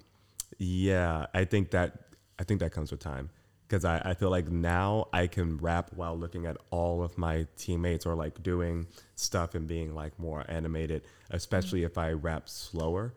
yeah, 0.57 1.27
I 1.35 1.45
think 1.45 1.69
that 1.71 1.95
I 2.39 2.43
think 2.43 2.59
that 2.61 2.71
comes 2.71 2.89
with 2.89 3.01
time 3.01 3.29
because 3.67 3.85
I, 3.85 4.01
I 4.03 4.13
feel 4.15 4.31
like 4.31 4.49
now 4.49 5.07
I 5.13 5.27
can 5.27 5.57
rap 5.57 5.91
while 5.95 6.17
looking 6.17 6.47
at 6.47 6.57
all 6.71 7.03
of 7.03 7.15
my 7.19 7.45
teammates 7.55 8.07
or 8.07 8.15
like 8.15 8.41
doing 8.41 8.87
stuff 9.13 9.53
and 9.53 9.67
being 9.67 9.93
like 9.93 10.17
more 10.17 10.43
animated, 10.49 11.03
especially 11.29 11.83
if 11.83 11.99
I 11.99 12.13
rap 12.13 12.49
slower, 12.49 13.13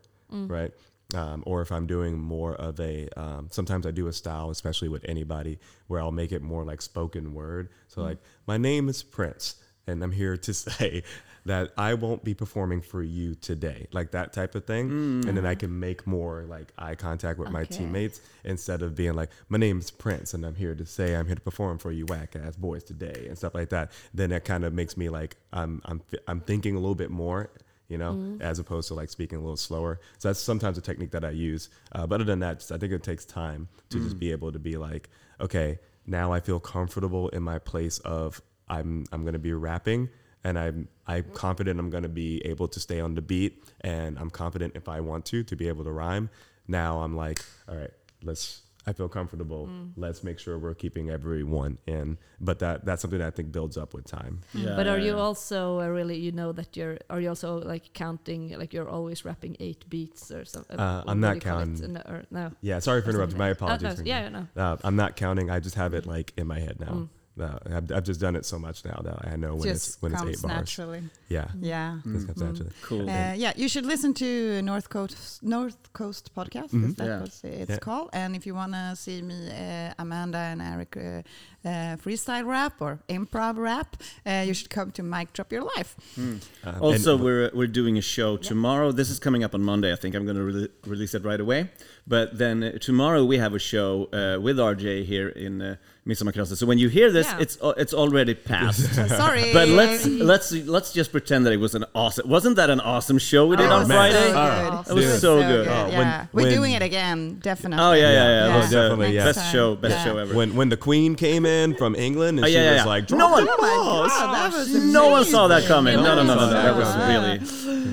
right? 0.49 0.75
Um, 1.15 1.43
or 1.47 1.61
if 1.61 1.71
I'm 1.71 1.87
doing 1.87 2.19
more 2.19 2.55
of 2.55 2.81
a, 2.81 3.09
um, 3.17 3.49
sometimes 3.51 3.87
I 3.87 3.91
do 3.91 4.09
a 4.09 4.13
style, 4.13 4.51
especially 4.51 4.89
with 4.89 5.05
anybody, 5.07 5.59
where 5.87 6.01
I'll 6.01 6.11
make 6.11 6.33
it 6.33 6.43
more 6.43 6.65
like 6.65 6.81
spoken 6.83 7.35
word. 7.35 7.69
So, 7.89 8.03
like, 8.03 8.19
my 8.47 8.57
name 8.57 8.89
is 8.89 9.03
Prince, 9.03 9.57
and 9.87 10.03
I'm 10.03 10.13
here 10.13 10.37
to 10.37 10.55
say 10.67 11.03
that 11.47 11.73
I 11.77 11.93
won't 11.95 12.25
be 12.25 12.33
performing 12.33 12.81
for 12.81 13.03
you 13.03 13.35
today, 13.35 13.87
like 13.93 14.13
that 14.13 14.33
type 14.33 14.55
of 14.55 14.65
thing. 14.65 14.89
And 15.29 15.37
then 15.37 15.45
I 15.45 15.55
can 15.55 15.79
make 15.79 16.07
more 16.07 16.45
like 16.49 16.73
eye 16.79 16.95
contact 16.95 17.39
with 17.39 17.51
my 17.51 17.65
teammates 17.65 18.21
instead 18.45 18.81
of 18.83 18.95
being 18.95 19.13
like, 19.15 19.29
my 19.51 19.59
name 19.59 19.79
is 19.79 19.91
Prince, 19.91 20.33
and 20.33 20.45
I'm 20.45 20.55
here 20.55 20.75
to 20.75 20.87
say 20.87 21.15
I'm 21.15 21.27
here 21.27 21.35
to 21.35 21.41
perform 21.43 21.79
for 21.79 21.93
you 21.93 22.07
whack 22.07 22.35
ass 22.35 22.57
boys 22.57 22.83
today, 22.83 23.27
and 23.29 23.37
stuff 23.37 23.55
like 23.55 23.69
that. 23.69 23.93
Then 24.15 24.31
that 24.31 24.45
kind 24.47 24.65
of 24.65 24.73
makes 24.73 24.97
me 24.97 25.11
like, 25.11 25.37
I'm, 25.53 25.83
I'm, 25.85 26.01
I'm 26.27 26.41
thinking 26.41 26.77
a 26.77 26.79
little 26.79 26.95
bit 26.95 27.11
more 27.11 27.51
you 27.89 27.99
know, 27.99 28.13
mm-hmm. 28.13 28.43
as 28.43 28.59
opposed 28.59 28.89
to 28.89 28.95
like 28.95 29.11
speaking 29.11 29.39
a 29.39 29.41
little 29.41 29.57
slower. 29.57 30.01
So 30.19 30.29
that's 30.29 30.41
sometimes 30.41 30.79
a 30.79 30.81
technique 30.81 31.11
that 31.13 31.25
I 31.25 31.31
use. 31.31 31.69
Uh, 31.93 32.07
but 32.07 32.17
other 32.17 32.25
than 32.25 32.41
that, 32.41 32.61
just, 32.61 32.73
I 32.73 32.79
think 32.79 32.93
it 32.93 33.03
takes 33.03 33.25
time 33.25 33.69
to 33.91 33.99
just 33.99 34.17
mm. 34.17 34.21
be 34.21 34.33
able 34.33 34.53
to 34.53 34.59
be 34.59 34.77
like, 34.77 35.11
okay, 35.41 35.79
now 36.07 36.33
I 36.33 36.41
feel 36.41 36.61
comfortable 36.61 37.29
in 37.31 37.43
my 37.43 37.59
place 37.59 37.99
of 38.01 38.41
I'm 38.69 39.05
I'm 39.13 39.25
gonna 39.25 39.39
be 39.39 39.53
rapping 39.53 40.09
and 40.43 40.59
I'm 40.59 40.89
I'm 41.07 41.25
mm-hmm. 41.25 41.33
confident 41.33 41.79
I'm 41.79 41.91
gonna 41.91 42.09
be 42.09 42.45
able 42.47 42.69
to 42.69 42.81
stay 42.81 43.01
on 43.01 43.15
the 43.15 43.23
beat 43.23 43.65
and 43.83 44.19
I'm 44.19 44.31
confident 44.31 44.75
if 44.77 44.89
I 44.89 45.01
want 45.01 45.27
to 45.27 45.43
to 45.45 45.57
be 45.57 45.69
able 45.69 45.85
to 45.85 45.93
rhyme. 45.93 46.31
Now 46.67 47.01
I'm 47.01 47.17
like, 47.17 47.45
all 47.69 47.77
right, 47.77 47.91
let's 48.23 48.63
I 48.87 48.93
feel 48.93 49.09
comfortable. 49.09 49.69
Let's 49.97 50.23
make 50.23 50.39
sure 50.39 50.59
we're 50.59 50.75
keeping 50.75 51.11
everyone 51.11 51.79
in. 51.87 52.19
But 52.41 52.59
that 52.59 52.85
that's 52.85 53.03
something 53.03 53.19
that 53.19 53.29
I 53.29 53.31
think 53.31 53.53
builds 53.53 53.77
up 53.79 53.95
with 53.95 54.05
time. 54.05 54.41
Yeah, 54.53 54.77
but 54.77 54.87
are 54.87 54.99
yeah, 54.99 55.05
you 55.05 55.17
yeah. 55.17 55.23
also 55.23 55.81
uh, 55.81 55.87
really 55.89 56.19
you 56.19 56.33
know 56.33 56.53
that 56.53 56.77
you're 56.77 56.99
are 57.09 57.21
you 57.21 57.29
also 57.31 57.59
like 57.59 57.93
counting 57.95 58.59
like 58.59 58.75
you're 58.75 58.89
always 58.89 59.25
rapping 59.25 59.57
eight 59.61 59.89
beats 59.89 60.31
or 60.31 60.45
something? 60.45 60.79
Uh, 60.79 61.05
I'm 61.07 61.21
not 61.21 61.41
counting. 61.41 61.95
No, 61.95 62.23
no. 62.31 62.53
Yeah, 62.61 62.79
sorry 62.81 63.03
for 63.03 63.11
interrupting. 63.11 63.39
My 63.39 63.49
apologies. 63.49 64.01
Uh, 64.01 64.03
no, 64.03 64.03
yeah, 64.05 64.29
no. 64.29 64.47
Uh, 64.57 64.77
I'm 64.85 64.97
not 64.97 65.17
counting. 65.17 65.51
I 65.51 65.61
just 65.61 65.77
have 65.77 65.95
it 65.95 66.07
like 66.07 66.33
in 66.37 66.47
my 66.47 66.61
head 66.61 66.79
now. 66.81 66.93
Mm. 66.93 67.09
Uh, 67.41 67.59
I've, 67.67 67.91
I've 67.91 68.05
just 68.05 68.21
done 68.21 68.37
it 68.37 68.45
so 68.47 68.59
much 68.61 68.85
now 68.85 69.01
that 69.03 69.27
I 69.33 69.35
know 69.37 69.55
when 69.57 69.65
Just 69.69 69.89
it's 69.89 70.03
when 70.03 70.13
it's 70.13 70.23
eight 70.23 70.43
bars. 70.43 70.45
naturally. 70.45 71.03
Yeah, 71.29 71.49
Yeah. 71.61 71.99
just 72.13 72.27
comes 72.29 72.39
Mm. 72.41 72.47
naturally. 72.47 72.71
Cool. 72.83 73.11
Uh, 73.11 73.33
yeah, 73.35 73.53
you 73.57 73.69
should 73.69 73.85
listen 73.87 74.15
to 74.15 74.63
North 74.63 74.89
Coast 74.89 75.43
North 75.43 75.93
Coast 75.93 76.31
podcast. 76.37 76.73
Is 76.89 76.95
that 76.95 77.07
Yeah. 77.07 77.21
what 77.21 77.41
it's 77.43 77.71
Yeah. 77.71 77.79
called? 77.79 78.11
And 78.13 78.37
if 78.37 78.47
you 78.47 78.55
wanna 78.55 78.95
see 78.95 79.21
me, 79.21 79.35
uh, 79.51 79.95
Amanda 79.99 80.39
and 80.39 80.63
Eric 80.63 80.97
uh, 80.97 81.23
uh, 81.69 81.97
freestyle 81.97 82.47
rap 82.47 82.75
or 82.81 83.01
improv 83.09 83.57
rap, 83.57 83.97
uh, 84.27 84.45
you 84.47 84.55
should 84.55 84.71
come 84.71 84.93
to 84.93 85.03
Mic 85.03 85.33
Drop 85.33 85.51
Your 85.51 85.65
Life. 85.77 85.97
Um, 86.17 86.41
Also, 86.81 87.15
and- 87.15 87.25
we're 87.25 87.51
we're 87.53 87.67
doing 87.81 87.99
a 87.99 88.03
show 88.17 88.37
tomorrow. 88.37 88.93
This 88.93 89.11
is 89.11 89.19
coming 89.19 89.43
up 89.43 89.55
on 89.55 89.63
Monday. 89.63 89.93
I 89.93 89.97
think 89.97 90.15
I'm 90.15 90.25
going 90.25 90.37
to 90.37 90.43
re- 90.45 90.69
release 90.87 91.15
it 91.15 91.25
right 91.25 91.41
away. 91.41 91.71
But 92.07 92.39
then 92.39 92.63
uh, 92.63 92.79
tomorrow 92.79 93.25
we 93.25 93.39
have 93.39 93.55
a 93.55 93.59
show 93.59 94.09
uh, 94.13 94.41
with 94.41 94.57
RJ 94.59 95.05
here 95.05 95.29
in 95.29 95.77
Midsommarkrysset. 96.07 96.59
So 96.59 96.67
when 96.67 96.77
you 96.77 96.89
hear 96.91 97.11
this, 97.11 97.27
Yeah. 97.27 97.39
it's 97.41 97.57
uh, 97.63 97.73
it's 97.79 97.95
already 97.95 98.35
passed. 98.35 98.95
Sorry, 99.09 99.53
but 99.59 99.69
let's 99.69 100.05
let's 100.07 100.53
let's 100.53 100.93
just 100.93 101.13
pretend 101.13 101.47
that 101.47 101.53
it 101.53 101.57
was 101.57 101.75
an 101.75 101.87
awesome. 101.95 102.29
Wasn't 102.29 102.57
that 102.57 102.69
an 102.69 102.81
awesome 102.81 103.17
show 103.19 103.47
we 103.47 103.57
did 103.57 103.71
Oh, 103.71 103.77
on 103.77 103.89
man. 103.89 103.97
Friday? 104.13 104.31
So 104.31 104.37
Oh, 104.37 104.83
good. 104.85 104.91
It 104.91 104.95
was 104.95 105.05
Dude. 105.13 105.21
so 105.21 105.41
good. 105.41 105.67
Oh, 105.69 105.71
yeah. 105.89 105.99
when- 105.99 106.29
We're 106.35 106.43
when- 106.43 106.55
doing 106.55 106.73
it 106.73 106.83
again, 106.83 107.39
definitely. 107.41 107.83
Oh 107.83 107.93
yeah, 107.93 108.03
yeah, 108.03 108.13
yeah. 108.13 108.47
Yeah, 108.49 108.55
It 108.55 108.59
was 108.61 108.71
definitely, 108.71 109.15
yeah. 109.15 109.25
best 109.25 109.39
Next 109.39 109.53
show, 109.53 109.77
best 109.77 109.95
Yeah. 109.97 110.05
show 110.05 110.19
ever. 110.19 110.35
when 110.35 110.55
when 110.55 110.69
the 110.69 110.77
Queen 110.77 111.15
came 111.15 111.47
in 111.47 111.75
from 111.75 111.95
England 111.95 112.39
and 112.39 112.45
Oh, 112.45 112.49
she 112.49 112.55
yeah, 112.55 112.65
yeah, 112.65 112.77
was 112.77 112.87
like, 112.87 113.05
No 113.11 113.17
"Drop 113.17 113.31
one- 113.33 113.45
the 113.47 113.51
Oh 113.53 113.63
my 113.63 113.69
balls." 113.69 114.09
God, 114.13 114.35
that 114.35 114.53
was 114.53 114.75
no 115.01 115.09
one 115.09 115.25
saw 115.25 115.49
that 115.49 115.65
coming. 115.67 115.97
No, 115.97 116.15
no, 116.15 116.23
no, 116.23 116.35
no, 116.35 116.47
no. 116.47 116.51
That 116.51 116.77
was 116.77 116.91
really 117.09 117.35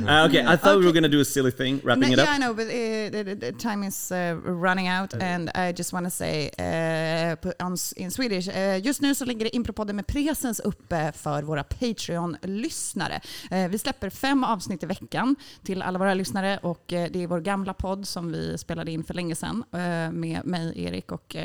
uh, 0.07 0.25
okay. 0.27 0.43
I 0.45 0.55
thought 0.57 0.79
we 0.79 0.85
were 0.85 0.91
gonna 0.91 1.07
do 1.17 1.21
a 1.21 1.25
silly 1.25 1.51
thing, 1.51 1.79
wrapping 1.83 2.09
No, 2.09 2.13
it 2.13 2.19
up. 2.19 2.27
yeah, 2.27 2.33
I 2.33 2.37
know, 2.39 2.53
but 2.53 2.67
uh, 2.67 3.09
the, 3.15 3.23
the, 3.27 3.35
the 3.35 3.51
time 3.53 3.83
is 3.83 4.11
uh, 4.11 4.35
running 4.43 4.87
out 4.87 5.13
and 5.13 5.49
I 5.55 5.71
just 5.71 5.93
want 5.93 6.05
to 6.07 6.09
say 6.09 6.49
uh, 6.59 7.35
på- 7.37 7.53
on, 7.59 7.73
s- 7.73 7.93
in 8.01 8.11
Swedish. 8.11 8.47
Uh, 8.47 8.85
just 8.85 9.01
nu 9.01 9.15
så 9.15 9.25
ligger 9.25 9.55
Impropodden 9.55 9.95
med 9.95 10.07
presens 10.07 10.59
uppe 10.59 11.11
för 11.11 11.43
våra 11.43 11.63
Patreon-lyssnare. 11.63 13.21
Uh, 13.51 13.67
vi 13.67 13.77
släpper 13.77 14.09
fem 14.09 14.43
avsnitt 14.43 14.83
i 14.83 14.85
veckan 14.85 15.35
till 15.63 15.81
alla 15.81 15.99
våra 15.99 16.13
lyssnare 16.13 16.57
och 16.57 16.93
uh, 16.93 17.05
det 17.11 17.23
är 17.23 17.27
vår 17.27 17.39
gamla 17.39 17.73
podd 17.73 18.07
som 18.07 18.31
vi 18.31 18.57
spelade 18.57 18.91
in 18.91 19.03
för 19.03 19.13
länge 19.13 19.35
sedan 19.35 19.63
med 20.11 20.45
mig, 20.45 20.83
Erik 20.83 21.11
och 21.11 21.35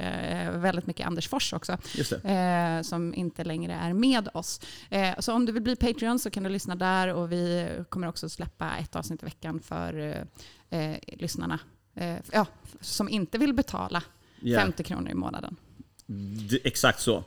väldigt 0.53 0.87
mycket 0.87 1.07
Anders 1.07 1.29
Fors 1.29 1.53
också. 1.53 1.79
Eh, 2.25 2.83
som 2.83 3.15
inte 3.15 3.45
längre 3.45 3.73
är 3.73 3.93
med 3.93 4.29
oss. 4.35 4.61
Eh, 4.91 5.19
så 5.19 5.33
om 5.33 5.47
du 5.47 5.53
vill 5.53 5.63
bli 5.63 5.77
Patreon 5.77 6.19
så 6.19 6.31
kan 6.31 6.43
du 6.43 6.49
lyssna 6.49 6.77
där 6.77 7.15
och 7.15 7.33
vi 7.33 7.69
kommer 7.89 8.09
också 8.09 8.29
släppa 8.29 8.77
ett 8.77 8.97
avsnitt 8.97 9.23
i 9.23 9.27
veckan 9.27 9.61
för 9.61 9.99
eh, 10.71 10.81
eh, 10.81 10.99
lyssnarna 11.07 11.59
eh, 11.95 12.17
ja, 12.33 12.47
som 12.81 13.09
inte 13.09 13.39
vill 13.39 13.55
betala 13.55 14.03
Ja. 14.41 14.61
50 14.61 14.83
kronor 14.83 15.11
i 15.11 15.15
månaden. 15.15 15.57
D- 16.51 16.59
exakt 16.65 17.01
så. 17.01 17.25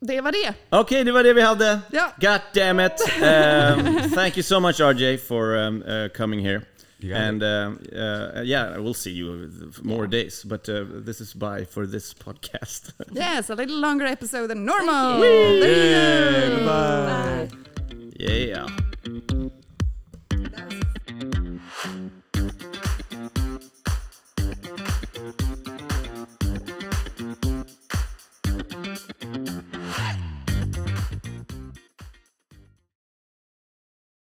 Det 0.00 0.20
var 0.20 0.32
det. 0.32 0.54
Okej, 0.70 1.04
det 1.04 1.12
var 1.12 1.22
det 1.22 1.32
vi 1.34 1.40
hade. 1.42 1.80
Ja. 1.92 2.12
God 2.20 2.40
damn 2.54 2.80
it. 2.80 2.92
Um, 3.16 4.10
thank 4.10 4.36
you 4.36 4.42
so 4.42 4.60
much 4.60 4.80
RJ 4.80 5.16
for 5.18 5.56
um, 5.56 5.82
uh, 5.82 6.08
coming 6.08 6.40
here. 6.40 6.62
And 7.14 7.42
um, 7.42 7.78
uh, 7.92 8.42
yeah, 8.42 8.76
we'll 8.78 8.94
see 8.94 9.10
you 9.12 9.50
more 9.82 10.06
days. 10.06 10.44
But 10.44 10.68
uh, 10.68 10.84
this 11.06 11.20
is 11.20 11.34
bye 11.34 11.64
for 11.64 11.86
this 11.86 12.14
podcast. 12.14 12.92
Yes, 13.12 13.50
a 13.50 13.54
little 13.54 13.78
longer 13.80 14.06
episode 14.06 14.48
than 14.48 14.64
normal. 14.66 15.18
Yay, 15.24 16.48
go. 16.48 16.64
bye. 16.66 17.48
Bye. 17.48 17.48
yeah. 18.18 18.66